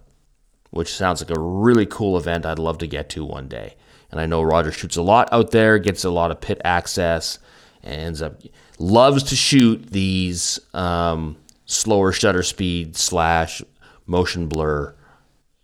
which 0.72 0.94
sounds 0.94 1.22
like 1.22 1.36
a 1.36 1.40
really 1.40 1.86
cool 1.86 2.18
event 2.18 2.46
I'd 2.46 2.60
love 2.60 2.78
to 2.80 2.88
get 2.88 3.10
to 3.12 3.24
one 3.24 3.48
day. 3.48 3.76
And 4.12 4.20
I 4.20 4.26
know 4.26 4.42
Roger 4.42 4.72
shoots 4.72 4.98
a 4.98 5.02
lot 5.02 5.32
out 5.32 5.52
there, 5.52 5.80
gets 5.80 6.04
a 6.04 6.10
lot 6.10 6.30
of 6.30 6.42
pit 6.42 6.62
access, 6.64 7.40
and 7.84 7.96
ends 7.96 8.22
up 8.22 8.42
loves 8.80 9.24
to 9.24 9.36
shoot 9.36 9.92
these 9.92 10.60
um, 10.74 11.38
slower 11.66 12.12
shutter 12.12 12.44
speed 12.44 12.98
slash 12.98 13.62
motion 14.06 14.48
blur 14.48 14.94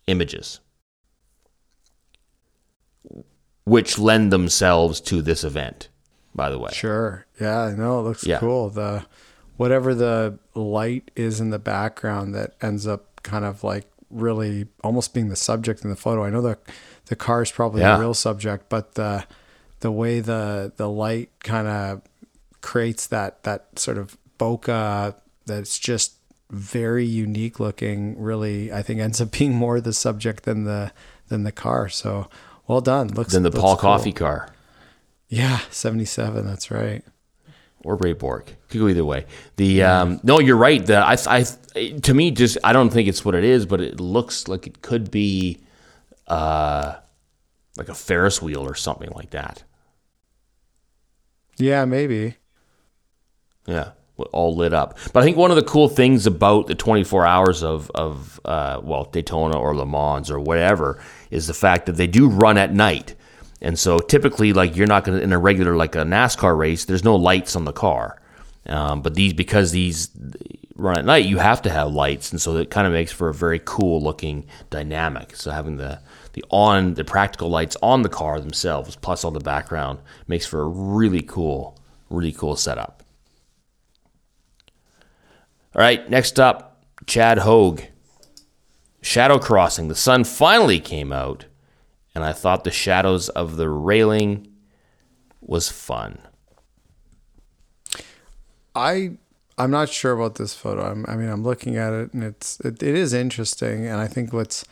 images, 0.07 0.61
which 3.65 3.99
lend 3.99 4.31
themselves 4.31 5.01
to 5.01 5.21
this 5.21 5.43
event. 5.43 5.89
By 6.35 6.49
the 6.49 6.59
way, 6.59 6.69
Sure. 6.73 7.25
Yeah, 7.39 7.61
I 7.61 7.73
know. 7.73 7.99
It 7.99 8.03
looks 8.03 8.25
Yeah. 8.25 8.39
cool. 8.39 8.69
The 8.69 9.05
whatever 9.57 9.93
the 9.93 10.37
light 10.55 11.11
is 11.15 11.41
in 11.41 11.49
the 11.49 11.59
background 11.59 12.33
that 12.35 12.53
ends 12.61 12.87
up 12.87 13.21
kind 13.23 13.43
of 13.43 13.63
like 13.63 13.85
really 14.09 14.67
almost 14.83 15.13
being 15.13 15.29
the 15.29 15.35
subject 15.35 15.83
in 15.83 15.89
the 15.89 15.95
photo. 15.95 16.23
I 16.23 16.29
know 16.29 16.41
the 16.41 16.57
the 17.07 17.15
car 17.15 17.41
is 17.41 17.51
probably 17.51 17.81
Yeah. 17.81 17.95
the 17.95 18.01
real 18.01 18.13
subject, 18.13 18.69
but 18.69 18.95
the 18.95 19.25
the 19.81 19.91
way 19.91 20.19
the 20.19 20.71
the 20.77 20.89
light 20.89 21.29
kind 21.43 21.67
of 21.67 22.01
creates 22.61 23.07
that 23.07 23.43
that 23.43 23.77
sort 23.79 23.97
of 23.97 24.17
bokeh 24.37 25.13
that's 25.45 25.77
just 25.79 26.13
very 26.51 27.05
unique 27.05 27.59
looking 27.59 28.19
really 28.21 28.71
I 28.71 28.81
think 28.81 28.99
ends 28.99 29.19
up 29.21 29.31
being 29.37 29.53
more 29.53 29.79
the 29.81 29.93
subject 29.93 30.43
than 30.43 30.63
the 30.63 30.91
than 31.27 31.43
the 31.43 31.51
car. 31.51 31.89
So 31.89 32.27
well 32.67 32.81
done. 32.81 33.09
Looks 33.09 33.33
than 33.33 33.43
the 33.43 33.51
Paul 33.51 33.75
cool. 33.75 33.89
Coffee 33.89 34.11
car. 34.13 34.49
Yeah, 35.29 35.59
77, 35.69 36.45
that's 36.45 36.71
right. 36.71 37.03
or 37.83 37.95
Ray 37.95 38.13
Borg. 38.13 38.45
Could 38.69 38.79
go 38.79 38.87
either 38.87 39.05
way. 39.05 39.25
The 39.57 39.83
um, 39.83 40.19
no, 40.23 40.39
you're 40.39 40.57
right. 40.57 40.83
The 40.85 40.97
I, 40.97 41.15
I 41.27 41.43
to 42.01 42.13
me 42.13 42.31
just 42.31 42.57
I 42.63 42.73
don't 42.73 42.89
think 42.89 43.07
it's 43.07 43.23
what 43.23 43.35
it 43.35 43.43
is, 43.43 43.65
but 43.65 43.79
it 43.81 43.99
looks 43.99 44.47
like 44.47 44.65
it 44.67 44.81
could 44.81 45.11
be 45.11 45.59
uh, 46.27 46.95
like 47.77 47.89
a 47.89 47.93
Ferris 47.95 48.41
wheel 48.41 48.61
or 48.61 48.75
something 48.75 49.09
like 49.15 49.29
that. 49.31 49.63
Yeah, 51.57 51.85
maybe. 51.85 52.35
Yeah, 53.67 53.91
all 54.31 54.55
lit 54.55 54.73
up. 54.73 54.97
But 55.13 55.21
I 55.21 55.23
think 55.23 55.37
one 55.37 55.51
of 55.51 55.55
the 55.57 55.63
cool 55.63 55.89
things 55.89 56.25
about 56.25 56.67
the 56.67 56.75
24 56.75 57.25
hours 57.25 57.63
of 57.63 57.91
of 57.93 58.39
uh, 58.45 58.79
well 58.83 59.03
Daytona 59.05 59.57
or 59.59 59.75
Le 59.75 59.85
Mans 59.85 60.31
or 60.31 60.39
whatever 60.39 60.99
is 61.29 61.47
the 61.47 61.53
fact 61.53 61.85
that 61.85 61.97
they 61.97 62.07
do 62.07 62.27
run 62.29 62.57
at 62.57 62.73
night. 62.73 63.15
And 63.61 63.77
so 63.77 63.99
typically, 63.99 64.53
like 64.53 64.75
you're 64.75 64.87
not 64.87 65.03
going 65.03 65.17
to 65.17 65.23
in 65.23 65.33
a 65.33 65.39
regular 65.39 65.75
like 65.75 65.95
a 65.95 65.99
NASCAR 65.99 66.57
race, 66.57 66.85
there's 66.85 67.03
no 67.03 67.15
lights 67.15 67.55
on 67.55 67.65
the 67.65 67.73
car. 67.73 68.21
Um, 68.65 69.01
but 69.01 69.15
these 69.15 69.33
because 69.33 69.71
these 69.71 70.09
run 70.75 70.97
at 70.97 71.05
night, 71.05 71.25
you 71.25 71.37
have 71.37 71.61
to 71.63 71.69
have 71.69 71.91
lights, 71.91 72.31
and 72.31 72.41
so 72.41 72.55
it 72.57 72.69
kind 72.69 72.87
of 72.87 72.93
makes 72.93 73.11
for 73.11 73.29
a 73.29 73.33
very 73.33 73.61
cool 73.63 74.01
looking 74.01 74.45
dynamic. 74.69 75.35
So 75.35 75.51
having 75.51 75.77
the 75.77 75.99
the 76.33 76.43
on 76.49 76.93
the 76.93 77.03
practical 77.03 77.49
lights 77.49 77.75
on 77.81 78.01
the 78.03 78.09
car 78.09 78.39
themselves, 78.39 78.95
plus 78.95 79.23
all 79.23 79.31
the 79.31 79.39
background, 79.39 79.99
makes 80.27 80.45
for 80.45 80.61
a 80.61 80.67
really 80.67 81.21
cool, 81.21 81.77
really 82.09 82.31
cool 82.31 82.55
setup. 82.55 83.03
All 85.75 85.81
right, 85.81 86.09
next 86.09 86.39
up, 86.39 86.83
Chad 87.05 87.39
Hogue. 87.39 87.81
Shadow 89.01 89.39
Crossing. 89.39 89.87
The 89.87 89.95
sun 89.95 90.23
finally 90.23 90.79
came 90.79 91.13
out, 91.13 91.45
and 92.15 92.23
I 92.23 92.33
thought 92.33 92.63
the 92.63 92.71
shadows 92.71 93.29
of 93.29 93.57
the 93.57 93.69
railing 93.69 94.47
was 95.41 95.69
fun. 95.69 96.19
I 98.75 99.11
I'm 99.57 99.71
not 99.71 99.89
sure 99.89 100.13
about 100.13 100.35
this 100.35 100.53
photo. 100.53 100.89
I'm, 100.89 101.05
I 101.07 101.15
mean, 101.15 101.27
I'm 101.27 101.43
looking 101.43 101.75
at 101.75 101.91
it 101.91 102.13
and 102.13 102.23
it's 102.23 102.59
it, 102.61 102.81
it 102.81 102.95
is 102.95 103.13
interesting. 103.13 103.85
And 103.85 103.99
I 103.99 104.07
think 104.07 104.31
what's 104.31 104.63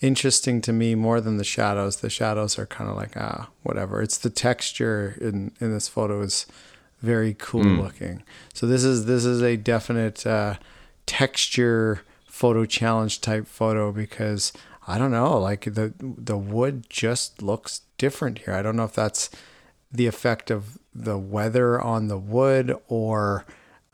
interesting 0.00 0.60
to 0.60 0.72
me 0.72 0.94
more 0.94 1.22
than 1.22 1.38
the 1.38 1.44
shadows, 1.44 1.96
the 1.96 2.10
shadows 2.10 2.58
are 2.58 2.66
kind 2.66 2.90
of 2.90 2.96
like 2.96 3.16
ah 3.16 3.48
whatever. 3.62 4.02
It's 4.02 4.18
the 4.18 4.30
texture 4.30 5.16
in 5.20 5.52
in 5.60 5.72
this 5.72 5.88
photo 5.88 6.20
is 6.20 6.46
very 7.00 7.34
cool 7.38 7.62
looking. 7.62 8.22
So 8.52 8.66
this 8.66 8.84
is 8.84 9.06
this 9.06 9.24
is 9.24 9.42
a 9.42 9.56
definite 9.56 10.26
uh, 10.26 10.56
texture 11.06 12.02
photo 12.26 12.66
challenge 12.66 13.22
type 13.22 13.46
photo 13.46 13.92
because 13.92 14.52
I 14.86 14.98
don't 14.98 15.10
know, 15.10 15.38
like 15.38 15.64
the 15.64 15.92
the 15.98 16.38
wood 16.38 16.86
just 16.88 17.42
looks 17.42 17.82
different 17.98 18.40
here. 18.40 18.54
I 18.54 18.62
don't 18.62 18.76
know 18.76 18.84
if 18.84 18.94
that's 18.94 19.30
the 19.90 20.06
effect 20.06 20.50
of 20.50 20.78
the 20.94 21.18
weather 21.18 21.80
on 21.80 22.08
the 22.08 22.18
wood 22.18 22.76
or 22.88 23.44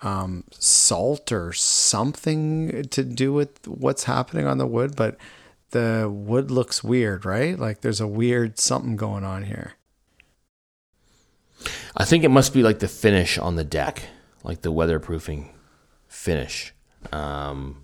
um, 0.03 0.45
salt 0.51 1.33
or 1.33 1.53
something 1.53 2.85
to 2.91 3.05
do 3.05 3.33
with 3.33 3.67
what's 3.67 4.05
happening 4.05 4.47
on 4.47 4.59
the 4.59 4.67
wood, 4.67 4.97
but 4.97 5.17
the 5.71 6.11
wood 6.13 6.51
looks 6.51 6.85
weird, 6.85 7.25
right? 7.25 7.59
Like 7.59 7.81
there's 7.81 8.01
a 8.01 8.07
weird 8.07 8.59
something 8.59 8.97
going 8.97 9.25
on 9.25 9.45
here. 9.45 9.75
I 11.97 12.05
think 12.05 12.25
it 12.25 12.31
must 12.31 12.53
be 12.53 12.63
like 12.63 12.81
the 12.81 12.89
finish 12.89 13.39
on 13.39 13.57
the 13.57 13.65
deck, 13.65 14.03
like 14.43 14.63
the 14.63 14.73
weatherproofing 14.73 15.51
finish. 16.09 16.75
Um, 17.13 17.83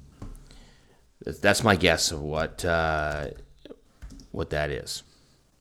that's 1.41 1.63
my 1.63 1.77
guess 1.77 2.13
of 2.13 2.21
what 2.21 2.65
uh, 2.65 3.29
what 4.33 4.51
that 4.51 4.71
is. 4.71 5.03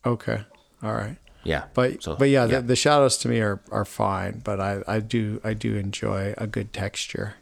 Okay. 0.05 0.43
All 0.83 0.93
right. 0.93 1.17
Yeah, 1.43 1.65
But 1.73 2.03
So, 2.03 2.15
but 2.17 2.29
yeah, 2.29 2.45
The, 2.45 2.61
the 2.61 2.75
shadows 2.75 3.17
to 3.19 3.29
me 3.29 3.39
are, 3.39 3.61
are 3.71 3.85
fine, 3.85 4.41
but 4.43 4.59
I, 4.59 4.81
I 4.85 4.99
do 4.99 5.39
I 5.45 5.53
do 5.53 5.75
enjoy 5.75 6.33
a 6.37 6.45
good 6.45 6.73
texture. 6.73 7.35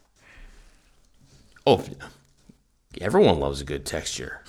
Oh, 1.65 1.83
everyone 3.01 3.39
loves 3.39 3.61
a 3.61 3.65
good 3.65 3.83
texture. 3.83 4.43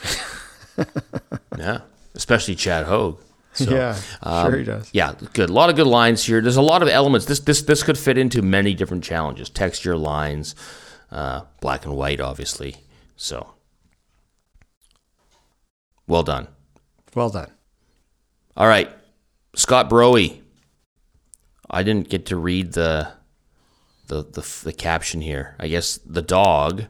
yeah, 1.59 1.81
especially 2.14 2.55
Chad 2.55 2.85
Hogue. 2.85 3.18
So, 3.55 3.70
yeah, 3.70 3.99
um, 4.22 4.51
sure 4.51 4.59
he 4.59 4.64
does. 4.64 4.91
Yeah, 4.93 5.14
good. 5.33 5.49
A 5.49 5.53
lot 5.55 5.70
of 5.70 5.77
good 5.77 5.87
lines 5.87 6.22
here. 6.22 6.43
There's 6.43 6.59
a 6.59 6.62
lot 6.62 6.83
of 6.83 6.89
elements. 6.89 7.24
This 7.24 7.41
this 7.41 7.62
this 7.62 7.83
could 7.83 7.97
fit 7.97 8.18
into 8.18 8.43
many 8.43 8.74
different 8.74 9.05
challenges. 9.05 9.49
Texture 9.49 9.97
lines, 9.97 10.55
uh, 11.11 11.43
black 11.62 11.87
and 11.87 11.97
white, 11.97 12.20
obviously. 12.20 12.77
So, 13.16 13.55
well 16.07 16.22
done. 16.22 16.48
Well 17.14 17.30
done. 17.30 17.50
All 18.57 18.66
right, 18.68 18.90
Scott 19.54 19.88
Broey. 19.90 20.40
I 21.68 21.82
didn't 21.82 22.09
get 22.09 22.26
to 22.26 22.36
read 22.36 22.72
the 22.72 23.09
the 24.09 24.22
the, 24.22 24.61
the 24.64 24.72
caption 24.72 25.20
here. 25.20 25.57
I 25.59 25.68
guess 25.68 25.98
the 26.07 26.22
dog, 26.22 26.84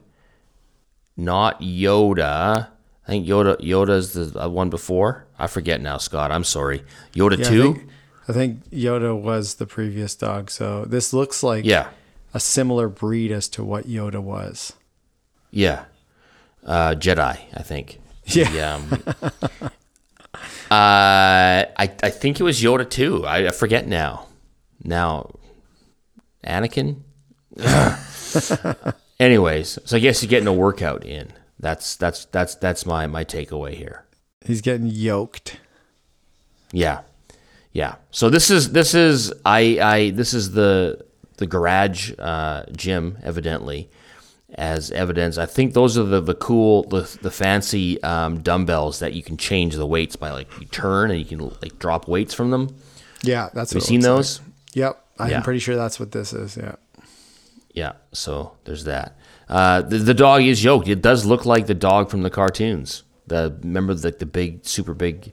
not 1.15 1.61
Yoda. 1.61 2.67
I 3.05 3.07
think 3.07 3.25
Yoda 3.25 3.57
Yoda's 3.59 4.13
the 4.13 4.43
uh, 4.45 4.49
one 4.49 4.69
before. 4.69 5.25
I 5.39 5.47
forget 5.47 5.81
now, 5.81 5.97
Scott. 5.97 6.31
I'm 6.31 6.43
sorry. 6.43 6.83
Yoda 7.13 7.37
Yeah, 7.37 7.45
I 7.45 7.49
two. 7.49 7.73
think, 7.73 7.89
I 8.27 8.33
think 8.33 8.69
Yoda 8.69 9.19
was 9.19 9.55
the 9.55 9.65
previous 9.65 10.15
dog, 10.15 10.49
so 10.51 10.83
this 10.85 11.13
looks 11.13 11.41
like 11.43 11.63
Yeah, 11.65 11.89
a 12.33 12.39
similar 12.39 12.89
breed 12.89 13.31
as 13.31 13.47
to 13.49 13.63
what 13.63 13.87
Yoda 13.87 14.21
was. 14.21 14.73
yeah. 15.51 15.85
Uh, 16.65 16.93
Jedi, 16.95 17.39
I 17.53 17.61
think. 17.63 17.97
Yeah. 18.27 18.49
The, 18.49 18.61
um, 18.61 19.03
uh, 20.69 20.69
I 20.69 21.67
I 21.79 22.09
think 22.09 22.39
it 22.39 22.43
was 22.43 22.61
Yoda 22.61 22.89
too. 22.89 23.25
I, 23.25 23.47
I 23.47 23.51
forget 23.51 23.87
now. 23.87 24.27
Now, 24.83 25.31
Anakin. 26.45 27.01
Anyways, 29.19 29.79
so 29.83 29.97
I 29.97 29.99
guess 29.99 30.21
you're 30.21 30.29
getting 30.29 30.47
a 30.47 30.53
workout 30.53 31.03
in. 31.03 31.33
That's 31.59 31.95
that's 31.95 32.25
that's 32.25 32.55
that's 32.55 32.85
my 32.85 33.07
my 33.07 33.25
takeaway 33.25 33.73
here. 33.73 34.05
He's 34.45 34.61
getting 34.61 34.87
yoked. 34.87 35.59
Yeah, 36.71 37.01
yeah. 37.71 37.95
So 38.11 38.29
this 38.29 38.51
is 38.51 38.71
this 38.73 38.93
is 38.93 39.33
I 39.45 39.79
I 39.81 40.09
this 40.11 40.33
is 40.33 40.51
the 40.51 41.03
the 41.37 41.47
garage 41.47 42.11
uh, 42.19 42.63
gym 42.71 43.17
evidently, 43.23 43.89
as 44.57 44.91
evidence. 44.91 45.37
I 45.37 45.45
think 45.45 45.73
those 45.73 45.97
are 45.97 46.03
the, 46.03 46.19
the 46.19 46.33
cool, 46.33 46.83
the, 46.83 47.01
the 47.21 47.29
fancy 47.31 48.01
um, 48.03 48.41
dumbbells 48.41 48.99
that 48.99 49.13
you 49.13 49.21
can 49.21 49.37
change 49.37 49.75
the 49.75 49.85
weights 49.85 50.15
by 50.15 50.31
like 50.31 50.47
you 50.59 50.65
turn 50.67 51.11
and 51.11 51.19
you 51.19 51.25
can 51.25 51.39
like 51.61 51.77
drop 51.79 52.07
weights 52.07 52.33
from 52.33 52.49
them. 52.51 52.75
Yeah, 53.21 53.49
that's. 53.53 53.71
Have 53.73 53.81
you 53.81 53.85
seen 53.85 53.99
those? 54.01 54.39
like. 54.39 54.47
Yep, 54.73 55.05
I'm 55.19 55.29
Yeah. 55.31 55.41
pretty 55.41 55.59
sure 55.59 55.75
that's 55.75 55.99
what 55.99 56.11
this 56.11 56.33
is. 56.33 56.57
Yeah. 56.57 56.75
Yeah, 57.73 57.93
so 58.11 58.53
there's 58.65 58.85
that. 58.85 59.17
Uh, 59.47 59.81
the, 59.81 59.99
the 59.99 60.13
dog 60.13 60.41
is 60.41 60.63
yoked. 60.63 60.87
It 60.87 61.01
does 61.01 61.25
look 61.25 61.45
like 61.45 61.67
the 61.67 61.75
dog 61.75 62.09
from 62.09 62.23
the 62.23 62.29
cartoons. 62.29 63.03
The 63.27 63.55
remember 63.61 63.93
the 63.93 64.11
the 64.11 64.25
big, 64.25 64.65
super 64.65 64.93
big 64.93 65.31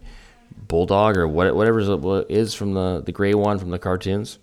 bulldog 0.69 1.17
or 1.17 1.27
what 1.29 1.55
whatever 1.55 1.81
it 1.81 2.27
is 2.29 2.55
from 2.55 2.75
the 2.75 3.03
the 3.05 3.13
gray 3.13 3.35
one 3.35 3.59
from 3.59 3.71
the 3.71 3.79
cartoons. 3.79 4.39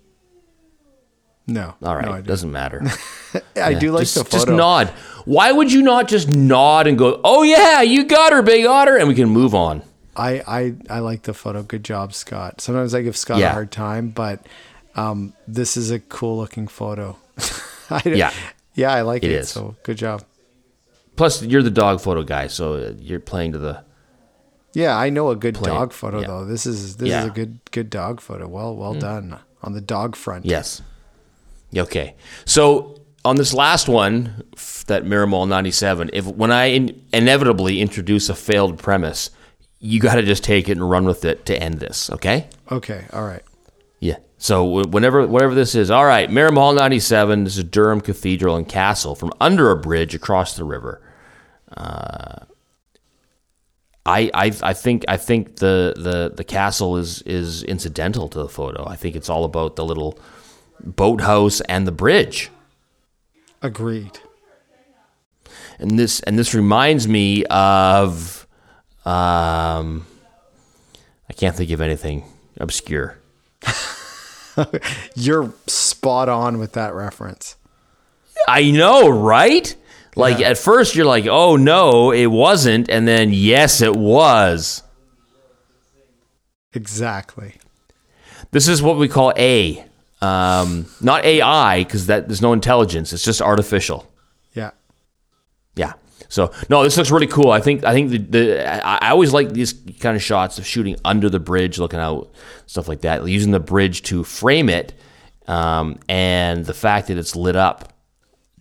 No. 1.46 1.74
All 1.82 1.96
right, 1.96 2.04
no, 2.04 2.12
I, 2.12 2.20
do. 2.20 2.26
doesn't 2.28 2.52
matter. 2.52 2.82
I 3.56 3.74
do 3.74 3.90
like 3.92 4.02
just, 4.02 4.14
the 4.14 4.24
photo. 4.24 4.36
just 4.36 4.48
nod. 4.48 4.88
Why 5.24 5.50
would 5.52 5.72
you 5.72 5.82
not 5.82 6.08
just 6.08 6.28
nod 6.34 6.86
and 6.86 6.96
go, 6.96 7.20
"Oh 7.24 7.42
yeah, 7.42 7.82
you 7.82 8.04
got 8.04 8.32
her, 8.32 8.42
big 8.42 8.64
otter," 8.66 8.96
and 8.96 9.08
we 9.08 9.14
can 9.14 9.28
move 9.28 9.54
on? 9.54 9.82
I, 10.16 10.42
I 10.46 10.74
I 10.90 10.98
like 11.00 11.22
the 11.22 11.34
photo. 11.34 11.62
Good 11.62 11.84
job, 11.84 12.12
Scott. 12.14 12.60
Sometimes 12.60 12.94
I 12.94 13.02
give 13.02 13.16
Scott 13.16 13.38
Yeah. 13.38 13.50
a 13.50 13.52
hard 13.52 13.70
time, 13.72 14.10
but 14.10 14.44
um, 14.94 15.32
this 15.48 15.76
is 15.76 15.90
a 15.90 15.98
cool 15.98 16.36
looking 16.36 16.68
photo. 16.68 17.16
I, 17.90 18.02
Yeah. 18.04 18.32
yeah, 18.74 18.92
I 18.92 19.00
like 19.02 19.24
It 19.24 19.30
it. 19.32 19.40
is. 19.40 19.48
So 19.48 19.74
good 19.84 19.96
job. 19.98 20.22
Plus, 21.16 21.42
you're 21.42 21.62
the 21.62 21.70
dog 21.70 22.00
photo 22.00 22.22
guy, 22.22 22.46
so 22.46 22.94
you're 23.00 23.20
playing 23.20 23.52
to 23.52 23.58
the. 23.58 23.82
Yeah, 24.74 24.96
I 24.96 25.10
know 25.10 25.28
a 25.30 25.36
good 25.36 25.54
Play- 25.56 25.70
dog 25.70 25.92
photo 25.92 26.20
yeah. 26.20 26.26
though. 26.28 26.44
This 26.44 26.66
is 26.66 26.96
this 26.96 27.08
is 27.10 27.24
a 27.26 27.30
good 27.30 27.58
good 27.72 27.90
dog 27.90 28.20
photo. 28.20 28.46
Well 28.48 28.74
well 28.76 28.94
done 28.94 29.38
on 29.62 29.72
the 29.72 29.80
dog 29.80 30.14
front. 30.16 30.46
Yes. 30.46 30.82
Okay. 31.76 32.14
So 32.44 33.00
on 33.24 33.36
this 33.36 33.54
last 33.54 33.88
one, 33.88 34.44
that 34.86 35.04
Miramol 35.04 35.48
97, 35.48 36.10
if 36.12 36.26
when 36.26 36.50
I 36.50 36.66
in, 36.66 37.02
inevitably 37.12 37.80
introduce 37.80 38.28
a 38.28 38.34
failed 38.34 38.78
premise, 38.78 39.30
you 39.78 40.00
got 40.00 40.16
to 40.16 40.22
just 40.22 40.44
take 40.44 40.68
it 40.68 40.72
and 40.72 40.88
run 40.88 41.04
with 41.04 41.24
it 41.24 41.46
to 41.46 41.60
end 41.60 41.78
this, 41.78 42.10
okay? 42.10 42.48
Okay. 42.70 43.06
All 43.12 43.24
right. 43.24 43.42
Yeah. 44.00 44.16
So 44.38 44.84
whenever 44.86 45.26
whatever 45.26 45.54
this 45.54 45.74
is, 45.74 45.90
all 45.90 46.04
right, 46.04 46.28
Miramol 46.28 46.74
97, 46.74 47.44
this 47.44 47.56
is 47.56 47.64
Durham 47.64 48.00
Cathedral 48.00 48.56
and 48.56 48.68
Castle 48.68 49.14
from 49.14 49.32
under 49.40 49.70
a 49.70 49.76
bridge 49.76 50.14
across 50.14 50.56
the 50.56 50.64
river. 50.64 51.00
Uh, 51.76 52.44
I, 54.04 54.30
I 54.34 54.52
I 54.62 54.72
think 54.72 55.04
I 55.06 55.16
think 55.16 55.56
the, 55.56 55.94
the, 55.96 56.32
the 56.34 56.44
castle 56.44 56.96
is 56.96 57.22
is 57.22 57.62
incidental 57.62 58.28
to 58.30 58.38
the 58.38 58.48
photo. 58.48 58.84
I 58.86 58.96
think 58.96 59.14
it's 59.14 59.30
all 59.30 59.44
about 59.44 59.76
the 59.76 59.84
little 59.84 60.18
boathouse 60.84 61.60
and 61.62 61.86
the 61.86 61.92
bridge. 61.92 62.50
Agreed. 63.60 64.18
And 65.78 65.98
this 65.98 66.20
and 66.20 66.38
this 66.38 66.54
reminds 66.54 67.06
me 67.08 67.44
of 67.46 68.46
um 69.04 70.06
I 71.28 71.32
can't 71.34 71.56
think 71.56 71.70
of 71.70 71.80
anything 71.80 72.24
obscure. 72.58 73.18
You're 75.14 75.52
spot 75.66 76.28
on 76.28 76.58
with 76.58 76.72
that 76.74 76.94
reference. 76.94 77.56
I 78.48 78.70
know, 78.70 79.08
right? 79.08 79.74
Like 80.14 80.40
Yeah. 80.40 80.50
at 80.50 80.58
first 80.58 80.94
you're 80.94 81.06
like, 81.06 81.26
"Oh 81.26 81.56
no, 81.56 82.10
it 82.12 82.26
wasn't," 82.26 82.90
and 82.90 83.08
then 83.08 83.30
yes, 83.32 83.80
it 83.80 83.96
was. 83.96 84.82
Exactly. 86.74 87.54
This 88.50 88.68
is 88.68 88.82
what 88.82 88.96
we 88.98 89.08
call 89.08 89.32
A, 89.36 89.84
um, 90.22 90.86
not 91.00 91.24
AI, 91.24 91.82
because 91.84 92.06
that 92.06 92.28
there's 92.28 92.40
no 92.40 92.52
intelligence. 92.52 93.12
It's 93.12 93.24
just 93.24 93.42
artificial. 93.42 94.10
Yeah. 94.54 94.70
Yeah. 95.74 95.94
So 96.28 96.52
no, 96.70 96.82
this 96.84 96.96
looks 96.96 97.10
really 97.10 97.26
cool. 97.26 97.50
I 97.50 97.60
think 97.60 97.84
I 97.84 97.92
think 97.92 98.10
the, 98.10 98.18
the 98.18 98.86
I 98.86 99.10
always 99.10 99.32
like 99.32 99.52
these 99.52 99.74
kind 100.00 100.16
of 100.16 100.22
shots 100.22 100.58
of 100.58 100.66
shooting 100.66 100.96
under 101.04 101.28
the 101.28 101.40
bridge, 101.40 101.78
looking 101.78 101.98
out, 101.98 102.32
stuff 102.66 102.88
like 102.88 103.02
that, 103.02 103.26
using 103.26 103.50
the 103.50 103.60
bridge 103.60 104.02
to 104.04 104.24
frame 104.24 104.68
it, 104.68 104.94
um, 105.46 105.98
and 106.08 106.64
the 106.64 106.72
fact 106.72 107.08
that 107.08 107.18
it's 107.18 107.36
lit 107.36 107.56
up 107.56 107.92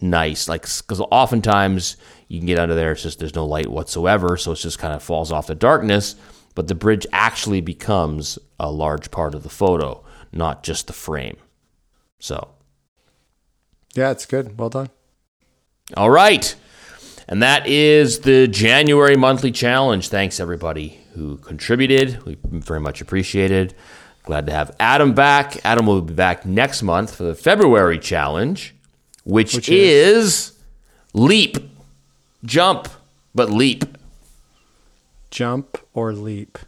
nice, 0.02 0.50
like 0.50 0.64
because 0.64 1.00
oftentimes 1.12 1.96
you 2.28 2.40
can 2.40 2.48
get 2.48 2.58
under 2.58 2.76
there, 2.76 2.92
it's 2.92 3.04
just 3.04 3.20
there's 3.20 3.36
no 3.36 3.46
light 3.46 3.70
whatsoever, 3.70 4.36
so 4.36 4.52
it 4.52 4.56
just 4.56 4.80
kind 4.80 4.94
of 4.94 5.04
falls 5.04 5.32
off 5.32 5.48
the 5.48 5.56
darkness. 5.56 6.16
But 6.56 6.68
the 6.68 6.76
bridge 6.76 7.08
actually 7.14 7.62
becomes 7.62 8.38
a 8.60 8.70
large 8.70 9.12
part 9.12 9.36
of 9.36 9.44
the 9.44 9.50
photo, 9.50 10.04
not 10.34 10.64
just 10.64 10.88
the 10.88 10.94
frame. 10.94 11.38
So 12.22 12.50
Yeah, 13.96 14.12
it's 14.12 14.26
good. 14.26 14.58
Well 14.58 14.70
done. 14.70 14.90
All 15.98 16.10
right. 16.10 16.56
And 17.28 17.44
that 17.44 17.68
is 17.68 18.20
the 18.20 18.48
January 18.48 19.18
monthly 19.18 19.52
challenge. 19.52 20.08
Thanks, 20.08 20.40
everybody 20.40 21.00
who 21.14 21.38
contributed. 21.38 22.24
We 22.24 22.38
very 22.44 22.80
much 22.80 23.02
appreciated. 23.02 23.74
Glad 24.24 24.46
to 24.46 24.54
have 24.54 24.76
Adam 24.80 25.14
back. 25.14 25.64
Adam 25.66 25.86
will 25.88 26.02
be 26.02 26.14
back 26.14 26.46
next 26.46 26.84
month 26.84 27.16
for 27.16 27.24
the 27.24 27.36
February 27.36 28.00
challenge, 28.00 28.76
which, 29.24 29.56
Which 29.56 29.70
is 29.70 30.54
leap, 31.14 31.58
jump, 32.46 32.88
but 33.34 33.50
leap. 33.50 33.98
Jump 35.32 35.78
or 35.94 36.14
leap. 36.14 36.60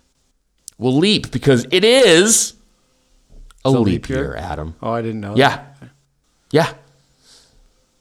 We'll 0.77 0.97
leap 0.97 1.31
because 1.31 1.67
it 1.71 1.85
is 1.85 2.53
a 3.65 3.69
leap, 3.71 3.85
leap 3.85 4.09
year, 4.09 4.19
year? 4.23 4.35
Adam. 4.35 4.75
Oh, 4.81 4.91
I 4.91 5.01
didn't 5.01 5.21
know. 5.21 5.35
that. 5.35 5.37
Yeah. 5.37 5.89
Yeah. 6.51 6.73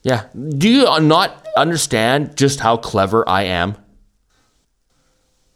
Yeah. 0.03 0.25
Do 0.59 0.69
you 0.69 1.01
not 1.01 1.47
understand 1.57 2.37
just 2.37 2.61
how 2.61 2.77
clever 2.77 3.29
I 3.29 3.43
am? 3.45 3.77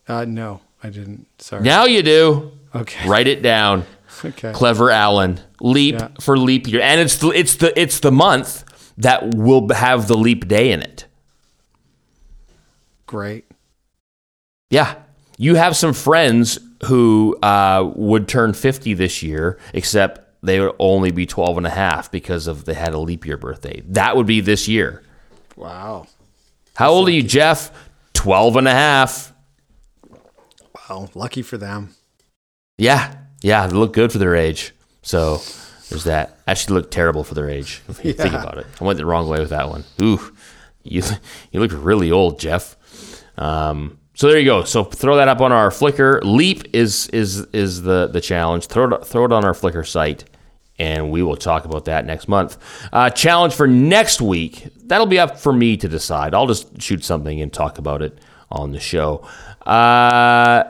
Uh, 0.08 0.24
no, 0.24 0.60
I 0.82 0.90
didn't. 0.90 1.26
Sorry. 1.42 1.62
Now 1.62 1.84
you 1.84 2.02
do. 2.02 2.52
Okay. 2.74 3.08
Write 3.08 3.26
it 3.26 3.42
down. 3.42 3.84
Okay. 4.24 4.50
Clever 4.54 4.90
Allan. 4.90 5.40
Leap 5.60 5.96
Yeah. 5.96 6.08
for 6.20 6.38
leap 6.38 6.66
year. 6.66 6.80
And 6.80 7.02
it's 7.02 7.16
the, 7.16 7.28
it's 7.32 7.56
the 7.56 7.78
it's 7.78 8.00
the 8.00 8.10
month 8.10 8.64
that 8.96 9.34
will 9.34 9.68
have 9.74 10.08
the 10.08 10.16
leap 10.16 10.48
day 10.48 10.72
in 10.72 10.80
it. 10.80 11.04
Great. 13.06 13.44
Yeah. 14.70 14.94
You 15.36 15.56
have 15.56 15.76
some 15.76 15.92
friends 15.92 16.58
who 16.84 17.36
uh, 17.42 17.90
would 17.94 18.28
turn 18.28 18.52
50 18.52 18.94
this 18.94 19.22
year, 19.22 19.58
except 19.72 20.20
they 20.42 20.60
would 20.60 20.74
only 20.78 21.10
be 21.10 21.26
12 21.26 21.58
and 21.58 21.66
a 21.66 21.70
half 21.70 22.10
because 22.10 22.46
of 22.46 22.64
they 22.64 22.74
had 22.74 22.94
a 22.94 22.98
leap 22.98 23.26
year 23.26 23.36
birthday. 23.36 23.82
That 23.88 24.16
would 24.16 24.26
be 24.26 24.40
this 24.40 24.68
year. 24.68 25.02
Wow. 25.56 26.06
How 26.74 26.90
old 26.90 27.08
are 27.08 27.12
you, 27.12 27.22
Jeff? 27.22 27.72
12 28.14 28.56
and 28.56 28.68
a 28.68 28.72
half. 28.72 29.32
Wow. 30.88 31.08
Lucky 31.14 31.42
for 31.42 31.56
them. 31.56 31.94
Yeah. 32.78 33.14
Yeah. 33.40 33.66
They 33.66 33.74
look 33.74 33.92
good 33.92 34.12
for 34.12 34.18
their 34.18 34.36
age. 34.36 34.74
So 35.02 35.40
there's 35.88 36.04
that. 36.04 36.38
Actually, 36.46 36.74
look 36.74 36.90
terrible 36.90 37.24
for 37.24 37.34
their 37.34 37.48
age. 37.48 37.82
If 37.88 38.04
you 38.04 38.12
think 38.12 38.34
about 38.34 38.58
it. 38.58 38.66
I 38.80 38.84
went 38.84 38.98
the 38.98 39.06
wrong 39.06 39.28
way 39.28 39.40
with 39.40 39.50
that 39.50 39.68
one. 39.68 39.84
Ooh. 40.02 40.20
You, 40.82 41.02
you 41.50 41.60
look 41.60 41.72
really 41.74 42.10
old, 42.10 42.38
Jeff. 42.38 42.76
Um, 43.38 43.98
so 44.16 44.28
there 44.28 44.38
you 44.38 44.46
go. 44.46 44.64
So 44.64 44.82
throw 44.82 45.16
that 45.16 45.28
up 45.28 45.42
on 45.42 45.52
our 45.52 45.68
Flickr. 45.68 46.20
Leap 46.24 46.74
is 46.74 47.06
is 47.08 47.40
is 47.52 47.82
the 47.82 48.08
the 48.08 48.20
challenge. 48.20 48.66
Throw 48.66 48.94
it 48.94 49.06
throw 49.06 49.26
it 49.26 49.32
on 49.32 49.44
our 49.44 49.52
Flickr 49.52 49.86
site, 49.86 50.24
and 50.78 51.10
we 51.10 51.22
will 51.22 51.36
talk 51.36 51.66
about 51.66 51.84
that 51.84 52.06
next 52.06 52.26
month. 52.26 52.56
Uh, 52.94 53.10
challenge 53.10 53.54
for 53.54 53.66
next 53.66 54.22
week. 54.22 54.68
That'll 54.84 55.06
be 55.06 55.18
up 55.18 55.38
for 55.38 55.52
me 55.52 55.76
to 55.76 55.86
decide. 55.86 56.32
I'll 56.32 56.46
just 56.46 56.80
shoot 56.80 57.04
something 57.04 57.42
and 57.42 57.52
talk 57.52 57.76
about 57.76 58.00
it 58.00 58.18
on 58.50 58.72
the 58.72 58.80
show. 58.80 59.28
Uh, 59.66 60.64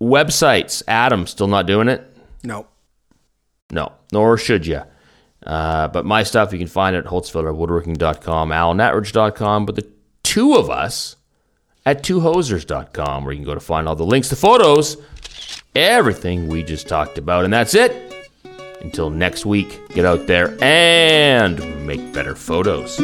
websites. 0.00 0.82
Adam 0.88 1.26
still 1.26 1.48
not 1.48 1.66
doing 1.66 1.88
it. 1.88 2.10
No. 2.42 2.66
No, 3.70 3.92
nor 4.12 4.38
should 4.38 4.66
you. 4.66 4.82
Uh, 5.46 5.88
but 5.88 6.06
my 6.06 6.22
stuff 6.22 6.52
you 6.52 6.58
can 6.58 6.68
find 6.68 6.96
at 6.96 7.04
holtzfelderwoodworking.com, 7.04 8.50
allanattridge.com, 8.50 9.66
but 9.66 9.74
the 9.74 9.90
two 10.22 10.54
of 10.54 10.70
us 10.70 11.16
at 11.84 12.02
twohosers.com, 12.02 13.24
where 13.24 13.32
you 13.32 13.38
can 13.38 13.46
go 13.46 13.54
to 13.54 13.60
find 13.60 13.88
all 13.88 13.96
the 13.96 14.04
links 14.04 14.28
to 14.28 14.36
photos, 14.36 14.96
everything 15.74 16.48
we 16.48 16.62
just 16.62 16.88
talked 16.88 17.18
about. 17.18 17.44
And 17.44 17.52
that's 17.52 17.74
it. 17.74 18.12
Until 18.80 19.10
next 19.10 19.46
week, 19.46 19.80
get 19.90 20.04
out 20.04 20.26
there 20.26 20.56
and 20.62 21.86
make 21.86 22.12
better 22.12 22.34
photos. 22.34 22.98